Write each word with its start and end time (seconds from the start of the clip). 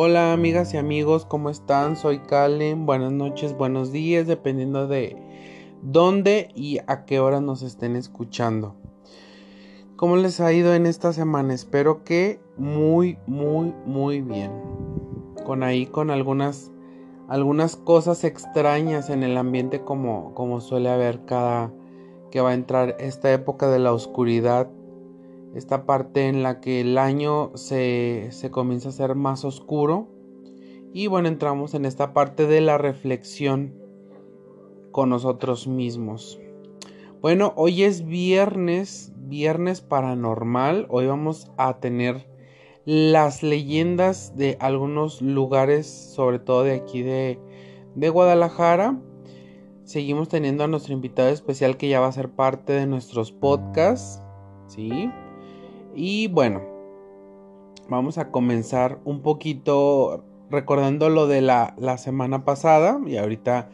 Hola 0.00 0.32
amigas 0.32 0.74
y 0.74 0.76
amigos, 0.76 1.24
¿cómo 1.24 1.50
están? 1.50 1.96
Soy 1.96 2.20
Kalen, 2.20 2.86
buenas 2.86 3.10
noches, 3.10 3.56
buenos 3.58 3.90
días, 3.90 4.28
dependiendo 4.28 4.86
de 4.86 5.16
dónde 5.82 6.52
y 6.54 6.78
a 6.86 7.04
qué 7.04 7.18
hora 7.18 7.40
nos 7.40 7.62
estén 7.62 7.96
escuchando. 7.96 8.76
¿Cómo 9.96 10.14
les 10.14 10.38
ha 10.38 10.52
ido 10.52 10.72
en 10.72 10.86
esta 10.86 11.12
semana? 11.12 11.52
Espero 11.52 12.04
que 12.04 12.38
muy, 12.56 13.18
muy, 13.26 13.74
muy 13.86 14.20
bien. 14.20 14.52
Con 15.44 15.64
ahí, 15.64 15.86
con 15.86 16.10
algunas, 16.10 16.70
algunas 17.26 17.74
cosas 17.74 18.22
extrañas 18.22 19.10
en 19.10 19.24
el 19.24 19.36
ambiente 19.36 19.80
como, 19.80 20.32
como 20.32 20.60
suele 20.60 20.90
haber 20.90 21.24
cada 21.24 21.72
que 22.30 22.40
va 22.40 22.50
a 22.50 22.54
entrar 22.54 22.94
esta 23.00 23.32
época 23.32 23.68
de 23.68 23.80
la 23.80 23.92
oscuridad. 23.92 24.70
Esta 25.54 25.86
parte 25.86 26.28
en 26.28 26.42
la 26.42 26.60
que 26.60 26.80
el 26.80 26.98
año 26.98 27.52
se, 27.54 28.28
se 28.30 28.50
comienza 28.50 28.90
a 28.90 28.92
ser 28.92 29.14
más 29.14 29.44
oscuro. 29.44 30.08
Y 30.92 31.06
bueno, 31.06 31.28
entramos 31.28 31.74
en 31.74 31.84
esta 31.84 32.12
parte 32.12 32.46
de 32.46 32.60
la 32.60 32.78
reflexión 32.78 33.74
con 34.90 35.10
nosotros 35.10 35.66
mismos. 35.66 36.40
Bueno, 37.20 37.52
hoy 37.56 37.82
es 37.82 38.06
viernes 38.06 39.12
viernes 39.28 39.82
paranormal. 39.82 40.86
Hoy 40.88 41.06
vamos 41.06 41.50
a 41.58 41.78
tener 41.78 42.26
las 42.84 43.42
leyendas 43.42 44.36
de 44.36 44.56
algunos 44.60 45.20
lugares, 45.20 45.86
sobre 45.86 46.38
todo 46.38 46.64
de 46.64 46.72
aquí 46.72 47.02
de, 47.02 47.38
de 47.94 48.08
Guadalajara. 48.08 48.98
Seguimos 49.84 50.28
teniendo 50.28 50.64
a 50.64 50.68
nuestro 50.68 50.94
invitado 50.94 51.28
especial 51.28 51.76
que 51.76 51.88
ya 51.88 52.00
va 52.00 52.08
a 52.08 52.12
ser 52.12 52.30
parte 52.30 52.72
de 52.72 52.86
nuestros 52.86 53.32
podcasts. 53.32 54.22
¿Sí? 54.66 55.10
Y 55.94 56.28
bueno, 56.28 56.62
vamos 57.88 58.18
a 58.18 58.30
comenzar 58.30 58.98
un 59.04 59.22
poquito 59.22 60.24
recordando 60.50 61.08
lo 61.08 61.26
de 61.26 61.40
la, 61.40 61.74
la 61.78 61.98
semana 61.98 62.44
pasada. 62.44 63.00
Y 63.06 63.16
ahorita 63.16 63.70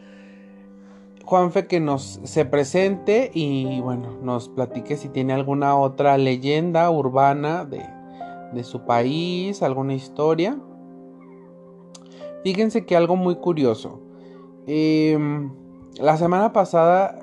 Juanfe 1.24 1.66
que 1.66 1.80
nos 1.80 2.20
se 2.22 2.44
presente 2.44 3.30
y 3.32 3.80
bueno, 3.80 4.18
nos 4.22 4.50
platique 4.50 4.96
si 4.96 5.08
tiene 5.08 5.32
alguna 5.32 5.76
otra 5.76 6.18
leyenda 6.18 6.90
urbana 6.90 7.64
de, 7.64 7.82
de 8.52 8.64
su 8.64 8.84
país, 8.84 9.62
alguna 9.62 9.94
historia. 9.94 10.58
Fíjense 12.42 12.84
que 12.84 12.94
algo 12.94 13.16
muy 13.16 13.36
curioso. 13.36 14.02
Em, 14.66 15.50
la 15.98 16.18
semana 16.18 16.52
pasada 16.52 17.18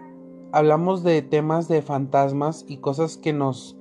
hablamos 0.51 1.03
de 1.03 1.21
temas 1.21 1.67
de 1.67 1.83
fantasmas 1.83 2.65
y 2.67 2.77
cosas 2.77 3.17
que 3.17 3.33
nos, 3.33 3.77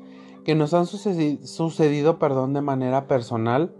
que 0.51 0.57
nos 0.57 0.75
han 0.75 0.87
sucedido, 0.87 2.19
perdón, 2.19 2.55
de 2.55 2.61
manera 2.61 3.07
personal. 3.07 3.73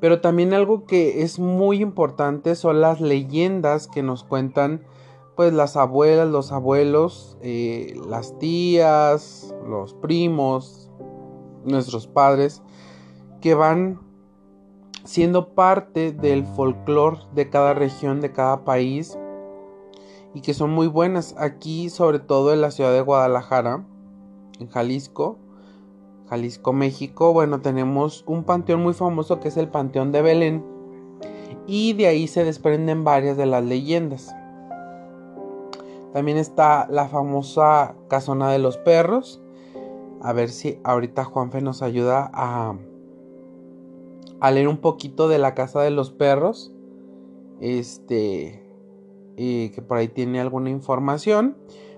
Pero 0.00 0.22
también 0.22 0.54
algo 0.54 0.86
que 0.86 1.20
es 1.20 1.38
muy 1.38 1.82
importante 1.82 2.54
son 2.54 2.80
las 2.80 3.02
leyendas 3.02 3.88
que 3.88 4.02
nos 4.02 4.24
cuentan 4.24 4.86
pues 5.36 5.52
las 5.52 5.76
abuelas, 5.76 6.30
los 6.30 6.50
abuelos, 6.50 7.36
eh, 7.42 7.94
las 8.08 8.38
tías, 8.38 9.54
los 9.68 9.92
primos, 9.92 10.90
nuestros 11.66 12.06
padres, 12.06 12.62
que 13.42 13.54
van 13.54 14.00
siendo 15.04 15.52
parte 15.52 16.12
del 16.12 16.46
folclore 16.46 17.18
de 17.34 17.50
cada 17.50 17.74
región, 17.74 18.22
de 18.22 18.32
cada 18.32 18.64
país, 18.64 19.18
y 20.32 20.40
que 20.40 20.54
son 20.54 20.70
muy 20.70 20.86
buenas. 20.86 21.34
Aquí, 21.36 21.90
sobre 21.90 22.18
todo 22.18 22.54
en 22.54 22.62
la 22.62 22.70
ciudad 22.70 22.94
de 22.94 23.02
Guadalajara, 23.02 23.84
en 24.58 24.68
Jalisco, 24.68 25.38
Jalisco, 26.28 26.72
México, 26.72 27.32
bueno, 27.32 27.60
tenemos 27.60 28.24
un 28.26 28.44
panteón 28.44 28.82
muy 28.82 28.94
famoso 28.94 29.38
que 29.38 29.48
es 29.48 29.56
el 29.56 29.68
Panteón 29.68 30.10
de 30.12 30.22
Belén. 30.22 30.64
Y 31.68 31.92
de 31.94 32.06
ahí 32.06 32.26
se 32.26 32.44
desprenden 32.44 33.04
varias 33.04 33.36
de 33.36 33.46
las 33.46 33.64
leyendas. 33.64 34.34
También 36.12 36.38
está 36.38 36.86
la 36.90 37.08
famosa 37.08 37.94
Casona 38.08 38.50
de 38.50 38.58
los 38.58 38.76
Perros. 38.78 39.40
A 40.20 40.32
ver 40.32 40.48
si 40.48 40.78
ahorita 40.82 41.24
Juanfe 41.24 41.60
nos 41.60 41.82
ayuda 41.82 42.30
a, 42.32 42.74
a 44.40 44.50
leer 44.50 44.68
un 44.68 44.78
poquito 44.78 45.28
de 45.28 45.38
la 45.38 45.54
Casa 45.54 45.80
de 45.82 45.90
los 45.90 46.10
Perros. 46.10 46.72
Este, 47.60 48.62
que 49.36 49.84
por 49.86 49.98
ahí 49.98 50.08
tiene 50.08 50.40
alguna 50.40 50.70
información. 50.70 51.56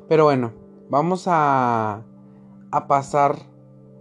Pero 0.09 0.25
bueno, 0.25 0.53
vamos 0.91 1.25
a, 1.27 2.05
a 2.71 2.87
pasar 2.87 3.37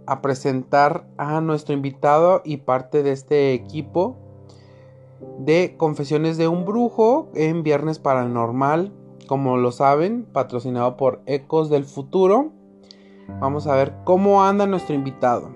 a 0.08 0.22
presentar 0.22 1.06
a 1.18 1.42
nuestro 1.42 1.74
invitado 1.74 2.40
y 2.42 2.56
parte 2.58 3.02
de 3.02 3.12
este 3.12 3.52
equipo 3.52 4.16
de 5.38 5.74
Confesiones 5.76 6.38
de 6.38 6.48
un 6.48 6.64
Brujo 6.64 7.28
en 7.34 7.62
Viernes 7.62 7.98
Paranormal, 7.98 8.90
como 9.26 9.58
lo 9.58 9.70
saben, 9.70 10.24
patrocinado 10.24 10.96
por 10.96 11.20
Ecos 11.26 11.68
del 11.68 11.84
Futuro. 11.84 12.52
Vamos 13.38 13.66
a 13.66 13.74
ver 13.74 13.92
cómo 14.04 14.42
anda 14.42 14.66
nuestro 14.66 14.94
invitado. 14.94 15.50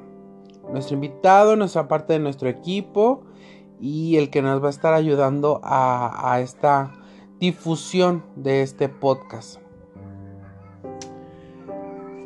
Nuestro 0.71 0.97
invitado, 0.97 1.57
nuestra 1.57 1.89
parte 1.89 2.13
de 2.13 2.19
nuestro 2.19 2.51
equipo 2.51 3.23
y 3.81 4.17
el 4.17 4.29
que 4.29 4.43
nos 4.43 4.63
va 4.63 4.67
a 4.67 4.71
estar 4.71 4.93
ayudando 4.93 5.63
a, 5.65 6.31
a 6.31 6.41
esta 6.41 6.93
difusión 7.41 8.23
de 8.37 8.61
este 8.61 8.91
podcast. 8.91 9.62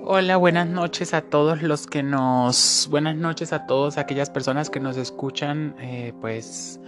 Hola, 0.08 0.36
buenas 0.36 0.68
noches 0.68 1.14
a 1.14 1.20
todos 1.20 1.62
los 1.62 1.88
que 1.88 2.04
nos, 2.04 2.86
buenas 2.92 3.16
noches 3.16 3.52
a 3.52 3.66
todas 3.66 3.98
aquellas 3.98 4.30
personas 4.30 4.70
que 4.70 4.78
nos 4.78 4.96
escuchan, 4.96 5.74
eh, 5.80 6.12
pues 6.20 6.78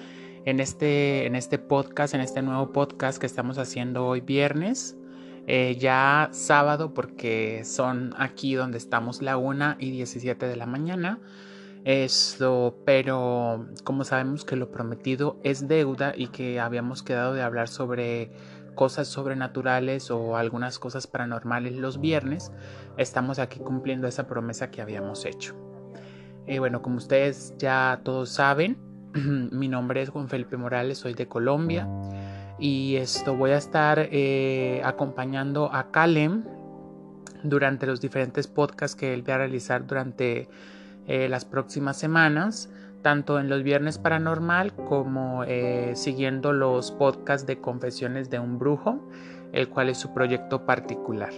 en 0.44 0.60
este, 0.60 1.26
en 1.26 1.34
este 1.34 1.58
podcast, 1.58 2.14
en 2.14 2.20
este 2.20 2.42
nuevo 2.42 2.70
podcast 2.70 3.18
que 3.18 3.26
estamos 3.26 3.58
haciendo 3.58 4.06
hoy 4.06 4.20
viernes, 4.20 4.96
eh, 5.48 5.74
ya 5.80 6.28
sábado 6.30 6.94
porque 6.94 7.62
son 7.64 8.14
aquí 8.18 8.54
donde 8.54 8.78
estamos 8.78 9.20
la 9.20 9.36
1 9.36 9.78
y 9.80 9.90
17 9.90 10.46
de 10.46 10.54
la 10.54 10.66
mañana. 10.66 11.18
Esto, 11.84 12.76
pero 12.84 13.66
como 13.82 14.04
sabemos 14.04 14.44
que 14.44 14.54
lo 14.54 14.70
prometido 14.70 15.40
es 15.42 15.66
deuda 15.66 16.12
y 16.16 16.28
que 16.28 16.60
habíamos 16.60 17.02
quedado 17.02 17.34
de 17.34 17.42
hablar 17.42 17.66
sobre 17.66 18.30
cosas 18.78 19.08
sobrenaturales 19.08 20.08
o 20.12 20.36
algunas 20.36 20.78
cosas 20.78 21.08
paranormales 21.08 21.74
los 21.74 22.00
viernes, 22.00 22.52
estamos 22.96 23.40
aquí 23.40 23.58
cumpliendo 23.58 24.06
esa 24.06 24.28
promesa 24.28 24.70
que 24.70 24.80
habíamos 24.80 25.24
hecho. 25.24 25.56
Y 26.46 26.58
bueno, 26.60 26.80
como 26.80 26.98
ustedes 26.98 27.54
ya 27.58 28.02
todos 28.04 28.28
saben, 28.28 28.78
mi 29.50 29.66
nombre 29.66 30.00
es 30.00 30.10
Juan 30.10 30.28
Felipe 30.28 30.56
Morales, 30.56 30.98
soy 30.98 31.14
de 31.14 31.26
Colombia 31.26 31.88
y 32.60 32.94
esto 32.94 33.34
voy 33.34 33.50
a 33.50 33.56
estar 33.56 33.98
eh, 34.12 34.80
acompañando 34.84 35.74
a 35.74 35.90
Kalem 35.90 36.44
durante 37.42 37.84
los 37.84 38.00
diferentes 38.00 38.46
podcasts 38.46 38.94
que 38.94 39.12
él 39.12 39.28
va 39.28 39.34
a 39.34 39.38
realizar 39.38 39.88
durante 39.88 40.48
eh, 41.08 41.28
las 41.28 41.44
próximas 41.44 41.96
semanas 41.96 42.70
tanto 43.02 43.38
en 43.38 43.48
los 43.48 43.62
viernes 43.62 43.98
paranormal 43.98 44.74
como 44.74 45.44
eh, 45.44 45.92
siguiendo 45.94 46.52
los 46.52 46.90
podcasts 46.92 47.46
de 47.46 47.60
confesiones 47.60 48.30
de 48.30 48.38
un 48.38 48.58
brujo, 48.58 49.00
el 49.52 49.68
cual 49.68 49.88
es 49.88 49.98
su 49.98 50.12
proyecto 50.12 50.66
particular. 50.66 51.32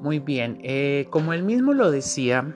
Muy 0.00 0.18
bien, 0.20 0.58
eh, 0.62 1.06
como 1.10 1.32
él 1.32 1.42
mismo 1.42 1.72
lo 1.72 1.90
decía, 1.90 2.54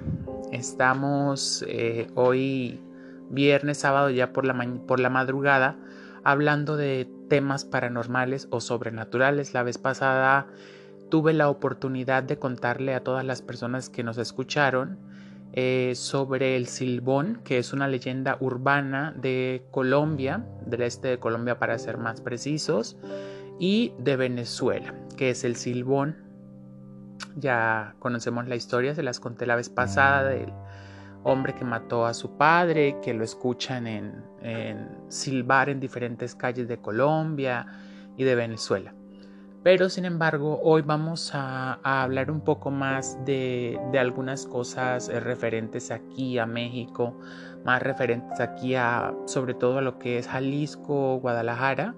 estamos 0.52 1.64
eh, 1.68 2.08
hoy 2.14 2.80
viernes, 3.30 3.78
sábado 3.78 4.10
ya 4.10 4.32
por 4.32 4.44
la, 4.44 4.54
por 4.86 5.00
la 5.00 5.10
madrugada 5.10 5.76
hablando 6.24 6.76
de 6.76 7.08
temas 7.28 7.64
paranormales 7.64 8.46
o 8.50 8.60
sobrenaturales. 8.60 9.54
La 9.54 9.62
vez 9.62 9.78
pasada 9.78 10.46
tuve 11.08 11.32
la 11.32 11.48
oportunidad 11.48 12.22
de 12.22 12.38
contarle 12.38 12.94
a 12.94 13.02
todas 13.02 13.24
las 13.24 13.42
personas 13.42 13.90
que 13.90 14.04
nos 14.04 14.18
escucharon 14.18 14.98
eh, 15.52 15.92
sobre 15.94 16.56
el 16.56 16.66
Silbón, 16.66 17.40
que 17.44 17.58
es 17.58 17.72
una 17.72 17.86
leyenda 17.86 18.38
urbana 18.40 19.14
de 19.16 19.66
Colombia, 19.70 20.46
del 20.66 20.82
este 20.82 21.08
de 21.08 21.18
Colombia 21.18 21.58
para 21.58 21.78
ser 21.78 21.98
más 21.98 22.20
precisos, 22.20 22.96
y 23.58 23.92
de 23.98 24.16
Venezuela, 24.16 24.94
que 25.16 25.30
es 25.30 25.44
el 25.44 25.56
Silbón. 25.56 26.16
Ya 27.36 27.94
conocemos 27.98 28.48
la 28.48 28.56
historia, 28.56 28.94
se 28.94 29.02
las 29.02 29.20
conté 29.20 29.46
la 29.46 29.56
vez 29.56 29.68
pasada 29.68 30.30
del 30.30 30.52
hombre 31.22 31.54
que 31.54 31.64
mató 31.64 32.06
a 32.06 32.14
su 32.14 32.36
padre, 32.36 32.96
que 33.02 33.12
lo 33.14 33.22
escuchan 33.22 33.86
en, 33.86 34.24
en 34.40 34.88
silbar 35.08 35.68
en 35.68 35.80
diferentes 35.80 36.34
calles 36.34 36.66
de 36.66 36.78
Colombia 36.78 37.66
y 38.16 38.24
de 38.24 38.34
Venezuela. 38.34 38.94
Pero 39.62 39.88
sin 39.88 40.04
embargo, 40.04 40.60
hoy 40.64 40.82
vamos 40.82 41.30
a, 41.34 41.74
hablar 41.84 42.32
un 42.32 42.40
poco 42.40 42.72
más 42.72 43.24
de, 43.24 43.78
algunas 43.98 44.44
cosas 44.44 45.08
eh, 45.08 45.20
referentes 45.20 45.92
aquí 45.92 46.38
a 46.38 46.46
México, 46.46 47.16
más 47.64 47.80
referentes 47.80 48.40
aquí 48.40 48.74
a 48.74 49.14
sobre 49.26 49.54
todo 49.54 49.78
a 49.78 49.82
lo 49.82 50.00
que 50.00 50.18
es 50.18 50.26
Jalisco, 50.26 51.18
Guadalajara. 51.20 51.94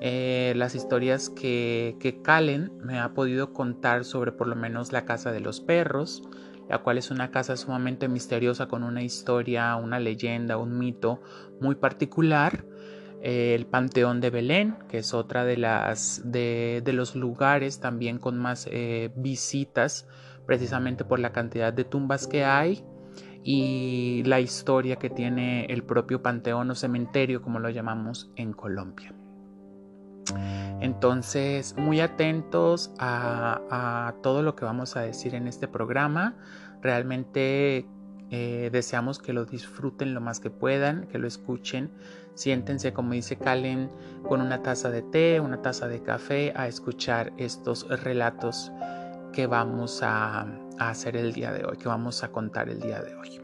eh, 0.00 0.54
las 0.56 0.74
historias 0.74 1.30
que, 1.30 1.96
que 2.00 2.20
Calen 2.22 2.72
me 2.82 2.98
ha 2.98 3.14
podido 3.14 3.52
contar 3.52 4.04
sobre 4.04 4.32
por 4.32 4.48
lo 4.48 4.56
menos 4.56 4.92
la 4.92 5.04
casa 5.04 5.30
de 5.30 5.40
los 5.40 5.60
perros, 5.60 6.22
la 6.68 6.78
cual 6.78 6.98
es 6.98 7.10
una 7.10 7.30
casa 7.30 7.56
sumamente 7.56 8.08
misteriosa 8.08 8.66
con 8.66 8.82
una 8.82 9.02
historia, 9.02 9.76
una 9.76 10.00
leyenda, 10.00 10.56
un 10.56 10.78
mito 10.78 11.20
muy 11.60 11.74
particular. 11.74 12.64
El 13.24 13.64
Panteón 13.64 14.20
de 14.20 14.28
Belén, 14.28 14.76
que 14.88 14.98
es 14.98 15.14
otra 15.14 15.46
de 15.46 15.56
las 15.56 16.20
de, 16.24 16.82
los 16.92 17.16
lugares 17.16 17.80
también 17.80 18.18
con 18.18 18.36
más 18.38 18.68
eh, 18.70 19.10
visitas, 19.16 20.06
precisamente 20.44 21.06
por 21.06 21.18
la 21.18 21.32
cantidad 21.32 21.72
de 21.72 21.84
tumbas 21.84 22.26
que 22.26 22.44
hay 22.44 22.84
y 23.42 24.22
la 24.26 24.40
historia 24.40 24.96
que 24.96 25.08
tiene 25.08 25.64
el 25.66 25.84
propio 25.84 26.22
panteón 26.22 26.70
o 26.70 26.74
cementerio, 26.74 27.40
como 27.40 27.60
lo 27.60 27.70
llamamos 27.70 28.30
en 28.36 28.52
Colombia. 28.52 29.14
Entonces, 30.80 31.74
muy 31.78 32.00
atentos 32.00 32.92
a, 32.98 34.14
todo 34.22 34.42
lo 34.42 34.54
que 34.54 34.66
vamos 34.66 34.96
a 34.96 35.00
decir 35.00 35.34
en 35.34 35.46
este 35.46 35.66
programa. 35.66 36.36
Realmente 36.82 37.86
eh, 38.30 38.70
deseamos 38.72 39.18
que 39.18 39.32
lo 39.32 39.44
disfruten 39.44 40.14
lo 40.14 40.20
más 40.20 40.40
que 40.40 40.50
puedan, 40.50 41.06
que 41.06 41.18
lo 41.18 41.26
escuchen. 41.26 41.90
Siéntense, 42.34 42.92
como 42.92 43.12
dice 43.12 43.36
Calen, 43.36 43.90
con 44.28 44.40
una 44.40 44.62
taza 44.62 44.90
de 44.90 45.02
té, 45.02 45.40
una 45.40 45.62
taza 45.62 45.86
de 45.86 46.02
café 46.02 46.52
a 46.56 46.66
escuchar 46.66 47.32
estos 47.36 47.88
relatos 48.02 48.72
que 49.32 49.46
vamos 49.46 50.00
a, 50.02 50.46
hacer 50.78 51.16
el 51.16 51.32
día 51.32 51.52
de 51.52 51.64
hoy, 51.64 51.76
que 51.76 51.86
vamos 51.86 52.24
a 52.24 52.32
contar 52.32 52.68
el 52.68 52.80
día 52.80 53.00
de 53.00 53.14
hoy. 53.14 53.40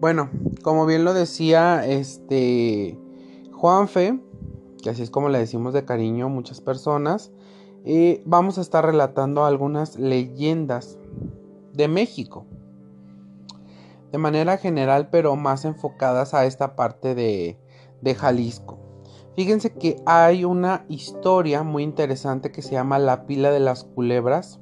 Bueno, 0.00 0.30
como 0.62 0.86
bien 0.86 1.04
lo 1.04 1.12
decía 1.12 1.86
este 1.86 2.98
Juanfe, 3.52 4.18
que 4.82 4.88
así 4.88 5.02
es 5.02 5.10
como 5.10 5.28
le 5.28 5.38
decimos 5.38 5.74
de 5.74 5.84
cariño 5.84 6.26
a 6.26 6.28
muchas 6.30 6.62
personas, 6.62 7.32
eh, 7.84 8.22
vamos 8.24 8.56
a 8.56 8.62
estar 8.62 8.84
relatando 8.84 9.44
algunas 9.44 9.98
leyendas 9.98 10.98
de 11.74 11.88
México. 11.88 12.46
De 14.12 14.18
manera 14.18 14.56
general, 14.56 15.08
pero 15.10 15.36
más 15.36 15.64
enfocadas 15.64 16.34
a 16.34 16.44
esta 16.46 16.74
parte 16.76 17.14
de, 17.14 17.58
de 18.00 18.14
Jalisco. 18.14 18.78
Fíjense 19.36 19.72
que 19.72 20.02
hay 20.06 20.44
una 20.44 20.84
historia 20.88 21.62
muy 21.62 21.82
interesante 21.82 22.50
que 22.50 22.62
se 22.62 22.72
llama 22.72 22.98
La 22.98 23.26
pila 23.26 23.50
de 23.50 23.60
las 23.60 23.84
culebras. 23.84 24.60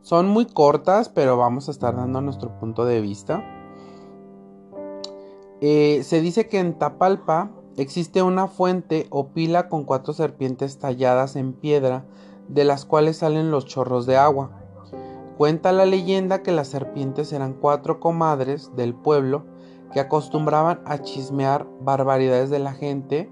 Son 0.00 0.28
muy 0.28 0.46
cortas, 0.46 1.08
pero 1.08 1.36
vamos 1.36 1.68
a 1.68 1.70
estar 1.70 1.94
dando 1.94 2.20
nuestro 2.20 2.58
punto 2.58 2.84
de 2.84 3.00
vista. 3.00 3.44
Eh, 5.60 6.02
se 6.02 6.20
dice 6.20 6.48
que 6.48 6.60
en 6.60 6.78
Tapalpa 6.78 7.52
Existe 7.78 8.24
una 8.24 8.48
fuente 8.48 9.06
o 9.08 9.28
pila 9.28 9.68
con 9.68 9.84
cuatro 9.84 10.12
serpientes 10.12 10.80
talladas 10.80 11.36
en 11.36 11.52
piedra, 11.52 12.04
de 12.48 12.64
las 12.64 12.84
cuales 12.84 13.18
salen 13.18 13.52
los 13.52 13.66
chorros 13.66 14.04
de 14.04 14.16
agua. 14.16 14.50
Cuenta 15.38 15.70
la 15.70 15.86
leyenda 15.86 16.42
que 16.42 16.50
las 16.50 16.66
serpientes 16.66 17.32
eran 17.32 17.52
cuatro 17.52 18.00
comadres 18.00 18.72
del 18.74 18.92
pueblo 18.92 19.46
que 19.92 20.00
acostumbraban 20.00 20.80
a 20.84 20.98
chismear 20.98 21.68
barbaridades 21.80 22.50
de 22.50 22.58
la 22.58 22.72
gente 22.72 23.30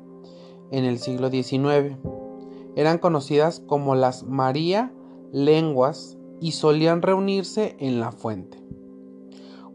en 0.70 0.84
el 0.84 1.00
siglo 1.00 1.30
XIX. 1.30 1.96
Eran 2.76 2.98
conocidas 2.98 3.58
como 3.58 3.96
las 3.96 4.22
María 4.22 4.94
Lenguas 5.32 6.16
y 6.40 6.52
solían 6.52 7.02
reunirse 7.02 7.74
en 7.80 7.98
la 7.98 8.12
fuente. 8.12 8.62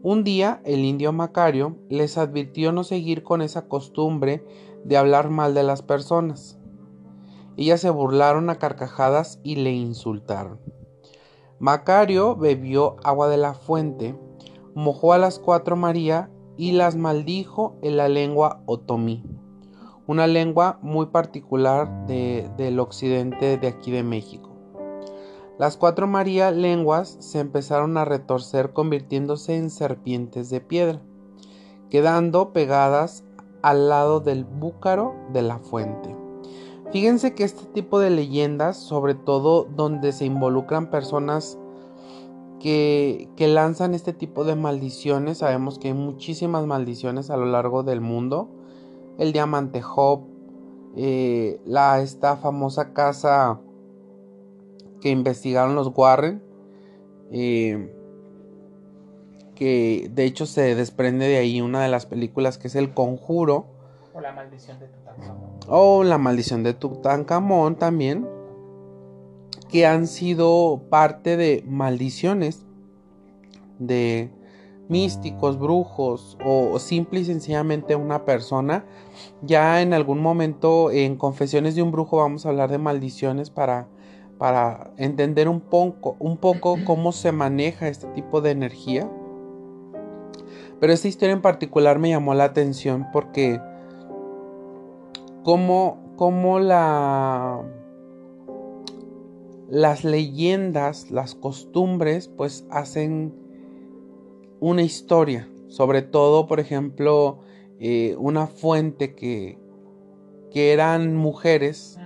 Un 0.02 0.24
día 0.24 0.62
el 0.64 0.86
indio 0.86 1.12
Macario 1.12 1.76
les 1.90 2.16
advirtió 2.16 2.72
no 2.72 2.82
seguir 2.82 3.24
con 3.24 3.42
esa 3.42 3.68
costumbre 3.68 4.42
de 4.84 4.96
hablar 4.96 5.28
mal 5.28 5.52
de 5.52 5.64
las 5.64 5.82
personas. 5.82 6.58
Ellas 7.58 7.82
se 7.82 7.90
burlaron 7.90 8.48
a 8.48 8.54
carcajadas 8.54 9.38
y 9.42 9.56
le 9.56 9.72
insultaron. 9.72 10.81
Macario 11.62 12.34
bebió 12.34 12.96
agua 13.04 13.28
de 13.28 13.36
la 13.36 13.54
fuente, 13.54 14.18
mojó 14.74 15.12
a 15.12 15.18
las 15.18 15.38
cuatro 15.38 15.76
María 15.76 16.28
y 16.56 16.72
las 16.72 16.96
maldijo 16.96 17.76
en 17.82 17.96
la 17.96 18.08
lengua 18.08 18.64
otomí, 18.66 19.22
una 20.08 20.26
lengua 20.26 20.80
muy 20.82 21.06
particular 21.06 22.04
del 22.08 22.80
occidente 22.80 23.58
de 23.58 23.68
aquí 23.68 23.92
de 23.92 24.02
México. 24.02 24.50
Las 25.56 25.76
cuatro 25.76 26.08
María 26.08 26.50
lenguas 26.50 27.16
se 27.20 27.38
empezaron 27.38 27.96
a 27.96 28.04
retorcer 28.04 28.72
convirtiéndose 28.72 29.56
en 29.56 29.70
serpientes 29.70 30.50
de 30.50 30.60
piedra, 30.60 31.00
quedando 31.90 32.52
pegadas 32.52 33.22
al 33.62 33.88
lado 33.88 34.18
del 34.18 34.44
búcaro 34.44 35.14
de 35.32 35.42
la 35.42 35.60
fuente. 35.60 36.21
Fíjense 36.92 37.34
que 37.34 37.44
este 37.44 37.64
tipo 37.72 38.00
de 38.00 38.10
leyendas, 38.10 38.76
sobre 38.76 39.14
todo 39.14 39.64
donde 39.64 40.12
se 40.12 40.26
involucran 40.26 40.90
personas 40.90 41.58
que, 42.60 43.28
lanzan 43.38 43.94
este 43.94 44.12
tipo 44.12 44.44
de 44.44 44.56
maldiciones, 44.56 45.38
sabemos 45.38 45.78
que 45.78 45.88
hay 45.88 45.94
muchísimas 45.94 46.66
maldiciones 46.66 47.30
a 47.30 47.38
lo 47.38 47.46
largo 47.46 47.82
del 47.82 48.02
mundo. 48.02 48.50
El 49.18 49.32
diamante 49.32 49.80
Job, 49.80 50.24
eh, 50.94 51.60
la, 51.64 52.02
esta 52.02 52.36
famosa 52.36 52.92
casa 52.92 53.58
que 55.00 55.08
investigaron 55.08 55.74
los 55.74 55.92
Warren, 55.96 56.42
eh, 57.30 57.90
que 59.54 60.10
de 60.12 60.24
hecho 60.24 60.44
se 60.44 60.74
desprende 60.74 61.26
de 61.26 61.38
ahí 61.38 61.62
una 61.62 61.82
de 61.82 61.88
las 61.88 62.04
películas 62.04 62.58
que 62.58 62.68
es 62.68 62.74
El 62.74 62.92
Conjuro. 62.92 63.66
O 64.12 64.20
La 64.20 64.32
Maldición 64.32 64.78
de 64.78 64.88
Tutankamón. 64.88 65.41
O 65.68 66.04
La 66.04 66.18
Maldición 66.18 66.62
de 66.62 66.74
Tutankamón 66.74 67.76
también, 67.76 68.28
que 69.68 69.86
han 69.86 70.06
sido 70.06 70.82
parte 70.90 71.36
de 71.36 71.64
maldiciones 71.66 72.66
de 73.78 74.30
místicos, 74.88 75.58
brujos 75.58 76.36
o 76.44 76.78
simple 76.78 77.20
y 77.20 77.24
sencillamente 77.24 77.96
una 77.96 78.24
persona. 78.24 78.84
Ya 79.42 79.80
en 79.80 79.94
algún 79.94 80.20
momento 80.20 80.90
en 80.90 81.16
Confesiones 81.16 81.74
de 81.74 81.82
un 81.82 81.92
Brujo 81.92 82.18
vamos 82.18 82.44
a 82.44 82.50
hablar 82.50 82.70
de 82.70 82.78
maldiciones 82.78 83.50
para 83.50 83.88
para 84.42 84.90
entender 84.96 85.48
un 85.48 85.60
poco, 85.60 86.16
un 86.18 86.36
poco 86.36 86.76
cómo 86.84 87.12
se 87.12 87.30
maneja 87.30 87.86
este 87.86 88.08
tipo 88.08 88.40
de 88.40 88.50
energía. 88.50 89.08
Pero 90.80 90.92
esta 90.92 91.06
historia 91.06 91.32
en 91.32 91.42
particular 91.42 92.00
me 92.00 92.08
llamó 92.08 92.34
la 92.34 92.42
atención 92.42 93.06
porque 93.12 93.60
cómo, 95.42 96.14
cómo 96.16 96.58
la, 96.58 97.62
las 99.68 100.04
leyendas, 100.04 101.10
las 101.10 101.34
costumbres, 101.34 102.28
pues 102.28 102.66
hacen 102.70 103.34
una 104.60 104.82
historia. 104.82 105.48
Sobre 105.68 106.02
todo, 106.02 106.46
por 106.46 106.60
ejemplo, 106.60 107.40
eh, 107.80 108.14
una 108.18 108.46
fuente 108.46 109.14
que, 109.14 109.58
que 110.50 110.72
eran 110.72 111.16
mujeres 111.16 111.98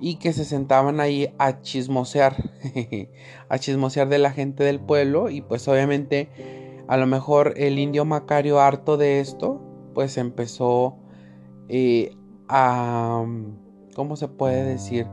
y 0.00 0.16
que 0.16 0.32
se 0.32 0.44
sentaban 0.44 1.00
ahí 1.00 1.34
a 1.38 1.60
chismosear, 1.60 2.36
a 3.48 3.58
chismosear 3.58 4.08
de 4.08 4.18
la 4.18 4.30
gente 4.30 4.64
del 4.64 4.80
pueblo 4.80 5.30
y 5.30 5.40
pues 5.40 5.66
obviamente 5.68 6.28
a 6.88 6.96
lo 6.96 7.06
mejor 7.06 7.54
el 7.56 7.78
indio 7.78 8.04
Macario 8.04 8.60
harto 8.60 8.96
de 8.96 9.20
esto, 9.20 9.60
pues 9.94 10.16
empezó 10.16 10.97
a, 12.48 13.24
¿cómo 13.94 14.16
se 14.16 14.28
puede 14.28 14.64
decir? 14.64 15.06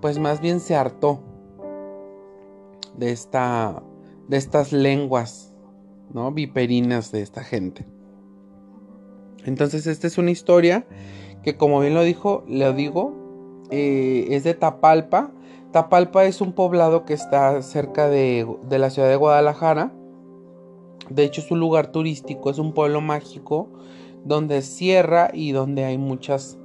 Pues 0.00 0.18
más 0.18 0.40
bien 0.40 0.60
se 0.60 0.76
hartó 0.76 1.20
de 2.96 3.12
esta, 3.12 3.82
de 4.28 4.36
estas 4.36 4.72
lenguas, 4.72 5.54
¿no? 6.12 6.32
Viperinas 6.32 7.12
de 7.12 7.22
esta 7.22 7.42
gente. 7.42 7.86
Entonces 9.44 9.86
esta 9.86 10.06
es 10.06 10.18
una 10.18 10.30
historia 10.30 10.86
que 11.42 11.56
como 11.56 11.80
bien 11.80 11.94
lo 11.94 12.02
dijo, 12.02 12.44
le 12.46 12.72
digo, 12.72 13.14
eh, 13.70 14.26
es 14.30 14.44
de 14.44 14.54
Tapalpa. 14.54 15.32
Tapalpa 15.72 16.24
es 16.24 16.40
un 16.40 16.52
poblado 16.52 17.04
que 17.04 17.14
está 17.14 17.62
cerca 17.62 18.08
de, 18.08 18.46
la 18.68 18.90
ciudad 18.90 19.08
de 19.08 19.16
Guadalajara. 19.16 19.92
De 21.08 21.24
hecho 21.24 21.40
es 21.40 21.50
un 21.50 21.60
lugar 21.60 21.92
turístico, 21.92 22.50
es 22.50 22.58
un 22.58 22.72
pueblo 22.72 23.00
mágico 23.00 23.68
donde 24.24 24.62
cierra 24.62 25.30
y 25.32 25.52
donde 25.52 25.84
hay 25.84 25.98
muchas 25.98 26.58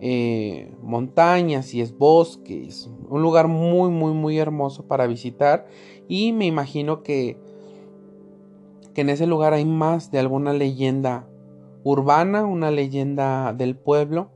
eh, 0.00 0.74
montañas 0.82 1.74
y 1.74 1.80
es 1.80 1.96
bosques. 1.96 2.90
Un 3.08 3.22
lugar 3.22 3.48
muy, 3.48 3.90
muy, 3.90 4.12
muy 4.12 4.38
hermoso 4.38 4.86
para 4.86 5.06
visitar. 5.06 5.66
Y 6.08 6.32
me 6.32 6.46
imagino 6.46 7.02
que, 7.02 7.38
que 8.94 9.00
en 9.00 9.10
ese 9.10 9.26
lugar 9.26 9.52
hay 9.52 9.64
más 9.64 10.10
de 10.10 10.18
alguna 10.18 10.52
leyenda 10.52 11.28
urbana, 11.82 12.44
una 12.44 12.70
leyenda 12.70 13.52
del 13.52 13.76
pueblo 13.76 14.34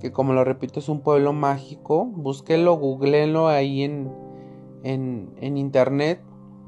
que 0.00 0.12
como 0.12 0.32
lo 0.32 0.44
repito 0.44 0.80
es 0.80 0.88
un 0.88 1.00
pueblo 1.00 1.32
mágico. 1.32 2.04
Búsquelo, 2.04 2.74
googleenlo 2.74 3.48
ahí 3.48 3.82
en, 3.82 4.10
en, 4.82 5.56
internet. 5.56 6.22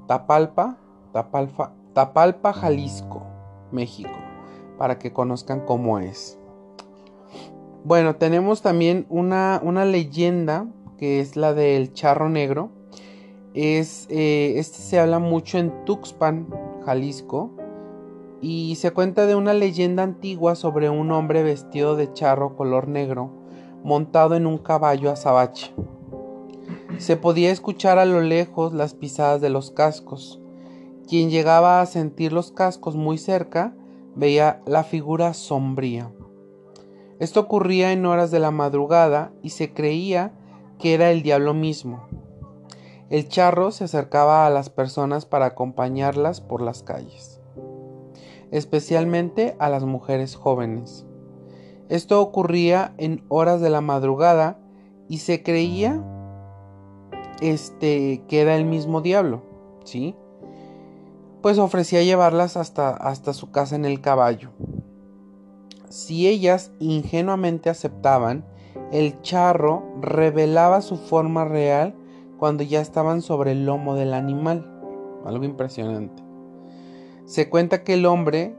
Tapalpa, 0.07 0.79
Tapalpa, 1.13 1.75
Tapalpa, 1.93 2.53
Jalisco, 2.53 3.23
México, 3.71 4.11
para 4.81 4.99
que 4.99 5.13
conozcan 5.13 5.61
cómo 5.67 5.99
es. 5.99 6.39
Bueno, 7.85 8.17
tenemos 8.17 8.63
también 8.63 9.05
una, 9.11 9.61
una 9.63 9.85
leyenda 9.85 10.69
que 10.97 11.21
es 11.21 11.37
la 11.37 11.53
del 11.53 11.93
charro 11.93 12.31
negro. 12.31 12.71
Es, 13.53 14.07
eh, 14.09 14.55
este 14.57 14.79
se 14.79 14.99
habla 14.99 15.19
mucho 15.19 15.59
en 15.59 15.85
Tuxpan, 15.85 16.49
Jalisco, 16.87 17.51
y 18.41 18.77
se 18.77 18.91
cuenta 18.93 19.27
de 19.27 19.35
una 19.35 19.53
leyenda 19.53 20.03
antigua 20.03 20.55
sobre 20.55 20.89
un 20.89 21.13
hombre 21.13 21.43
vestido 21.43 21.95
de 21.95 22.15
charro 22.15 22.57
color 22.57 22.89
negro, 22.89 23.31
montado 23.85 24.35
en 24.35 24.47
un 24.47 24.57
caballo 24.57 25.11
azabache. 25.11 25.75
Se 26.97 27.19
podía 27.19 27.51
escuchar 27.51 27.99
a 27.99 28.07
lo 28.07 28.23
lejos 28.23 28.73
las 28.73 28.95
pisadas 28.95 29.43
de 29.43 29.51
los 29.51 29.73
cascos. 29.73 30.41
Quien 31.07 31.29
llegaba 31.29 31.83
a 31.83 31.87
sentir 31.87 32.33
los 32.33 32.51
cascos 32.51 32.97
muy 32.97 33.19
cerca 33.19 33.75
veía 34.15 34.61
la 34.67 34.85
figura 34.85 35.35
sombría. 35.35 36.11
Esto 37.19 37.41
ocurría 37.41 37.93
en 37.93 38.07
horas 38.07 38.31
de 38.31 38.39
la 38.39 38.51
madrugada 38.51 39.33
y 39.43 39.51
se 39.51 39.73
creía 39.73 40.33
que 40.79 40.95
era 40.95 41.11
el 41.11 41.23
diablo 41.23 41.55
mismo. 41.55 42.09
El 43.11 43.29
charro 43.29 43.73
se 43.73 43.85
acercaba 43.85 44.47
a 44.47 44.51
las 44.51 44.71
personas 44.71 45.27
para 45.27 45.47
acompañarlas 45.47 46.41
por 46.41 46.63
las 46.63 46.83
calles, 46.83 47.41
especialmente 48.51 49.57
a 49.59 49.69
las 49.69 49.85
mujeres 49.85 50.37
jóvenes. 50.37 51.07
Esto 51.89 52.23
ocurría 52.23 52.95
en 52.99 53.25
horas 53.29 53.61
de 53.61 53.69
la 53.69 53.81
madrugada 53.81 54.61
y 55.09 55.19
se 55.19 55.43
creía 55.43 56.05
este 57.41 58.23
que 58.29 58.41
era 58.41 58.55
el 58.57 58.65
mismo 58.65 59.01
diablo, 59.01 59.43
¿sí? 59.85 60.15
Pues 61.43 61.59
ofrecía 61.59 62.03
llevarlas 62.03 62.57
hasta, 62.57 62.91
hasta 62.91 63.33
su 63.33 63.51
casa 63.51 63.77
en 63.77 63.85
el 63.85 64.01
caballo. 64.01 64.51
Si 65.89 66.29
ellas 66.29 66.73
ingenuamente 66.79 67.71
aceptaban, 67.71 68.45
el 68.93 69.21
charro 69.23 69.85
revelaba 70.01 70.83
su 70.83 70.97
forma 70.97 71.45
real 71.45 71.95
cuando 72.39 72.63
ya 72.63 72.81
estaban 72.81 73.23
sobre 73.23 73.53
el 73.53 73.67
lomo 73.67 73.95
del 73.95 74.15
animal. 74.15 74.67
Algo 75.25 75.45
impresionante. 75.45 76.23
Se 77.25 77.49
cuenta 77.49 77.85
que 77.85 77.95
el 77.95 78.07
hombre 78.07 78.57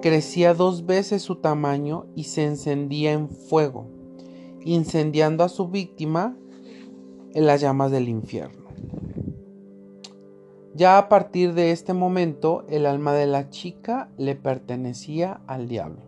crecía 0.00 0.54
dos 0.54 0.86
veces 0.86 1.22
su 1.22 1.36
tamaño 1.36 2.06
y 2.14 2.24
se 2.24 2.44
encendía 2.44 3.12
en 3.12 3.28
fuego, 3.28 3.88
incendiando 4.64 5.44
a 5.44 5.48
su 5.48 5.68
víctima 5.68 6.36
en 7.34 7.46
las 7.46 7.60
llamas 7.60 7.90
del 7.90 8.08
infierno. 8.08 8.65
Ya 10.76 10.98
a 10.98 11.08
partir 11.08 11.54
de 11.54 11.72
este 11.72 11.94
momento, 11.94 12.64
el 12.68 12.86
alma 12.86 13.14
de 13.14 13.26
la 13.26 13.50
chica 13.50 14.08
le 14.16 14.36
pertenecía 14.36 15.40
al 15.46 15.68
diablo. 15.68 16.02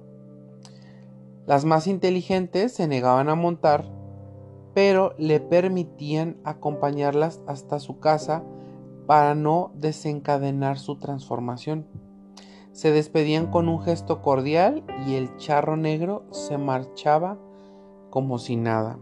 Las 1.47 1.65
más 1.65 1.87
inteligentes 1.87 2.73
se 2.75 2.87
negaban 2.87 3.29
a 3.29 3.35
montar 3.35 3.99
pero 4.79 5.13
le 5.19 5.41
permitían 5.41 6.37
acompañarlas 6.45 7.41
hasta 7.49 7.81
su 7.81 7.99
casa 7.99 8.45
para 9.09 9.35
no 9.35 9.73
desencadenar 9.75 10.79
su 10.79 11.01
transformación. 11.01 11.85
Se 12.71 12.93
despedían 12.93 13.51
con 13.51 13.69
un 13.69 13.83
gesto 13.83 14.23
cordial 14.23 14.85
y 15.05 15.15
el 15.15 15.37
charro 15.37 15.77
negro 15.77 16.27
se 16.31 16.59
marchaba 16.59 17.39
como 18.11 18.39
si 18.39 18.55
nada. 18.55 19.01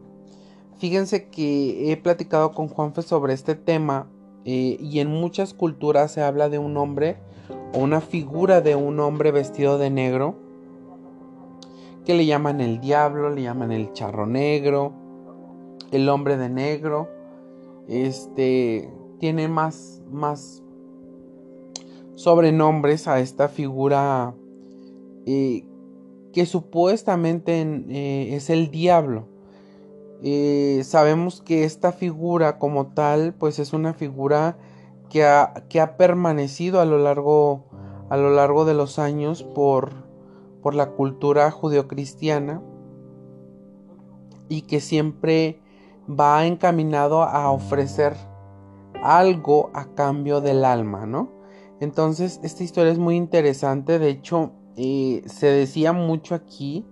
Fíjense 0.78 1.28
que 1.28 1.92
he 1.92 1.98
platicado 1.98 2.52
con 2.52 2.68
Juanfe 2.68 3.02
sobre 3.02 3.34
este 3.34 3.54
tema 3.54 4.08
eh, 4.46 4.78
y 4.80 5.00
en 5.00 5.08
muchas 5.08 5.54
culturas 5.54 6.12
se 6.12 6.22
habla 6.22 6.48
de 6.48 6.60
un 6.60 6.76
hombre 6.76 7.16
o 7.74 7.80
una 7.80 8.00
figura 8.00 8.60
de 8.60 8.76
un 8.76 9.00
hombre 9.00 9.32
vestido 9.32 9.76
de 9.76 9.90
negro 9.90 10.36
que 12.04 12.14
le 12.14 12.26
llaman 12.26 12.60
el 12.60 12.80
diablo, 12.80 13.30
le 13.30 13.42
llaman 13.42 13.72
el 13.72 13.92
charro 13.92 14.28
negro, 14.28 14.92
el 15.90 16.08
hombre 16.08 16.36
de 16.36 16.48
negro, 16.48 17.08
este, 17.88 18.88
tiene 19.18 19.48
más, 19.48 20.00
más 20.12 20.62
sobrenombres 22.14 23.08
a 23.08 23.18
esta 23.18 23.48
figura 23.48 24.32
eh, 25.26 25.64
que 26.32 26.46
supuestamente 26.46 27.60
eh, 27.62 28.36
es 28.36 28.48
el 28.48 28.70
diablo. 28.70 29.26
Eh, 30.22 30.82
sabemos 30.84 31.42
que 31.42 31.64
esta 31.64 31.92
figura 31.92 32.58
como 32.58 32.88
tal, 32.88 33.34
pues 33.34 33.58
es 33.58 33.72
una 33.72 33.94
figura 33.94 34.56
que 35.10 35.24
ha, 35.24 35.96
permanecido 35.96 36.80
a 36.80 36.84
lo 36.84 36.98
largo, 36.98 37.64
a 38.10 38.16
lo 38.16 38.30
largo 38.30 38.64
de 38.64 38.74
los 38.74 38.98
años 38.98 39.42
por, 39.42 39.92
por 40.62 40.74
la 40.74 40.90
cultura 40.90 41.50
judeocristiana 41.50 42.62
y 44.48 44.62
que 44.62 44.80
siempre 44.80 45.60
va 46.08 46.46
encaminado 46.46 47.22
a 47.22 47.50
ofrecer 47.50 48.14
algo 49.02 49.70
a 49.74 49.94
cambio 49.94 50.40
del 50.40 50.64
alma, 50.64 51.06
¿no? 51.06 51.30
Entonces, 51.80 52.40
esta 52.42 52.64
historia 52.64 52.92
es 52.92 52.98
muy 52.98 53.16
interesante. 53.16 53.98
De 53.98 54.08
hecho, 54.08 54.52
eh, 54.76 55.22
se 55.26 55.46
decía 55.46 55.92
mucho 55.92 56.34
aquí. 56.34 56.86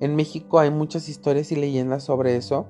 En 0.00 0.16
México 0.16 0.58
hay 0.58 0.70
muchas 0.70 1.08
historias 1.08 1.52
y 1.52 1.56
leyendas 1.56 2.02
sobre 2.02 2.36
eso. 2.36 2.66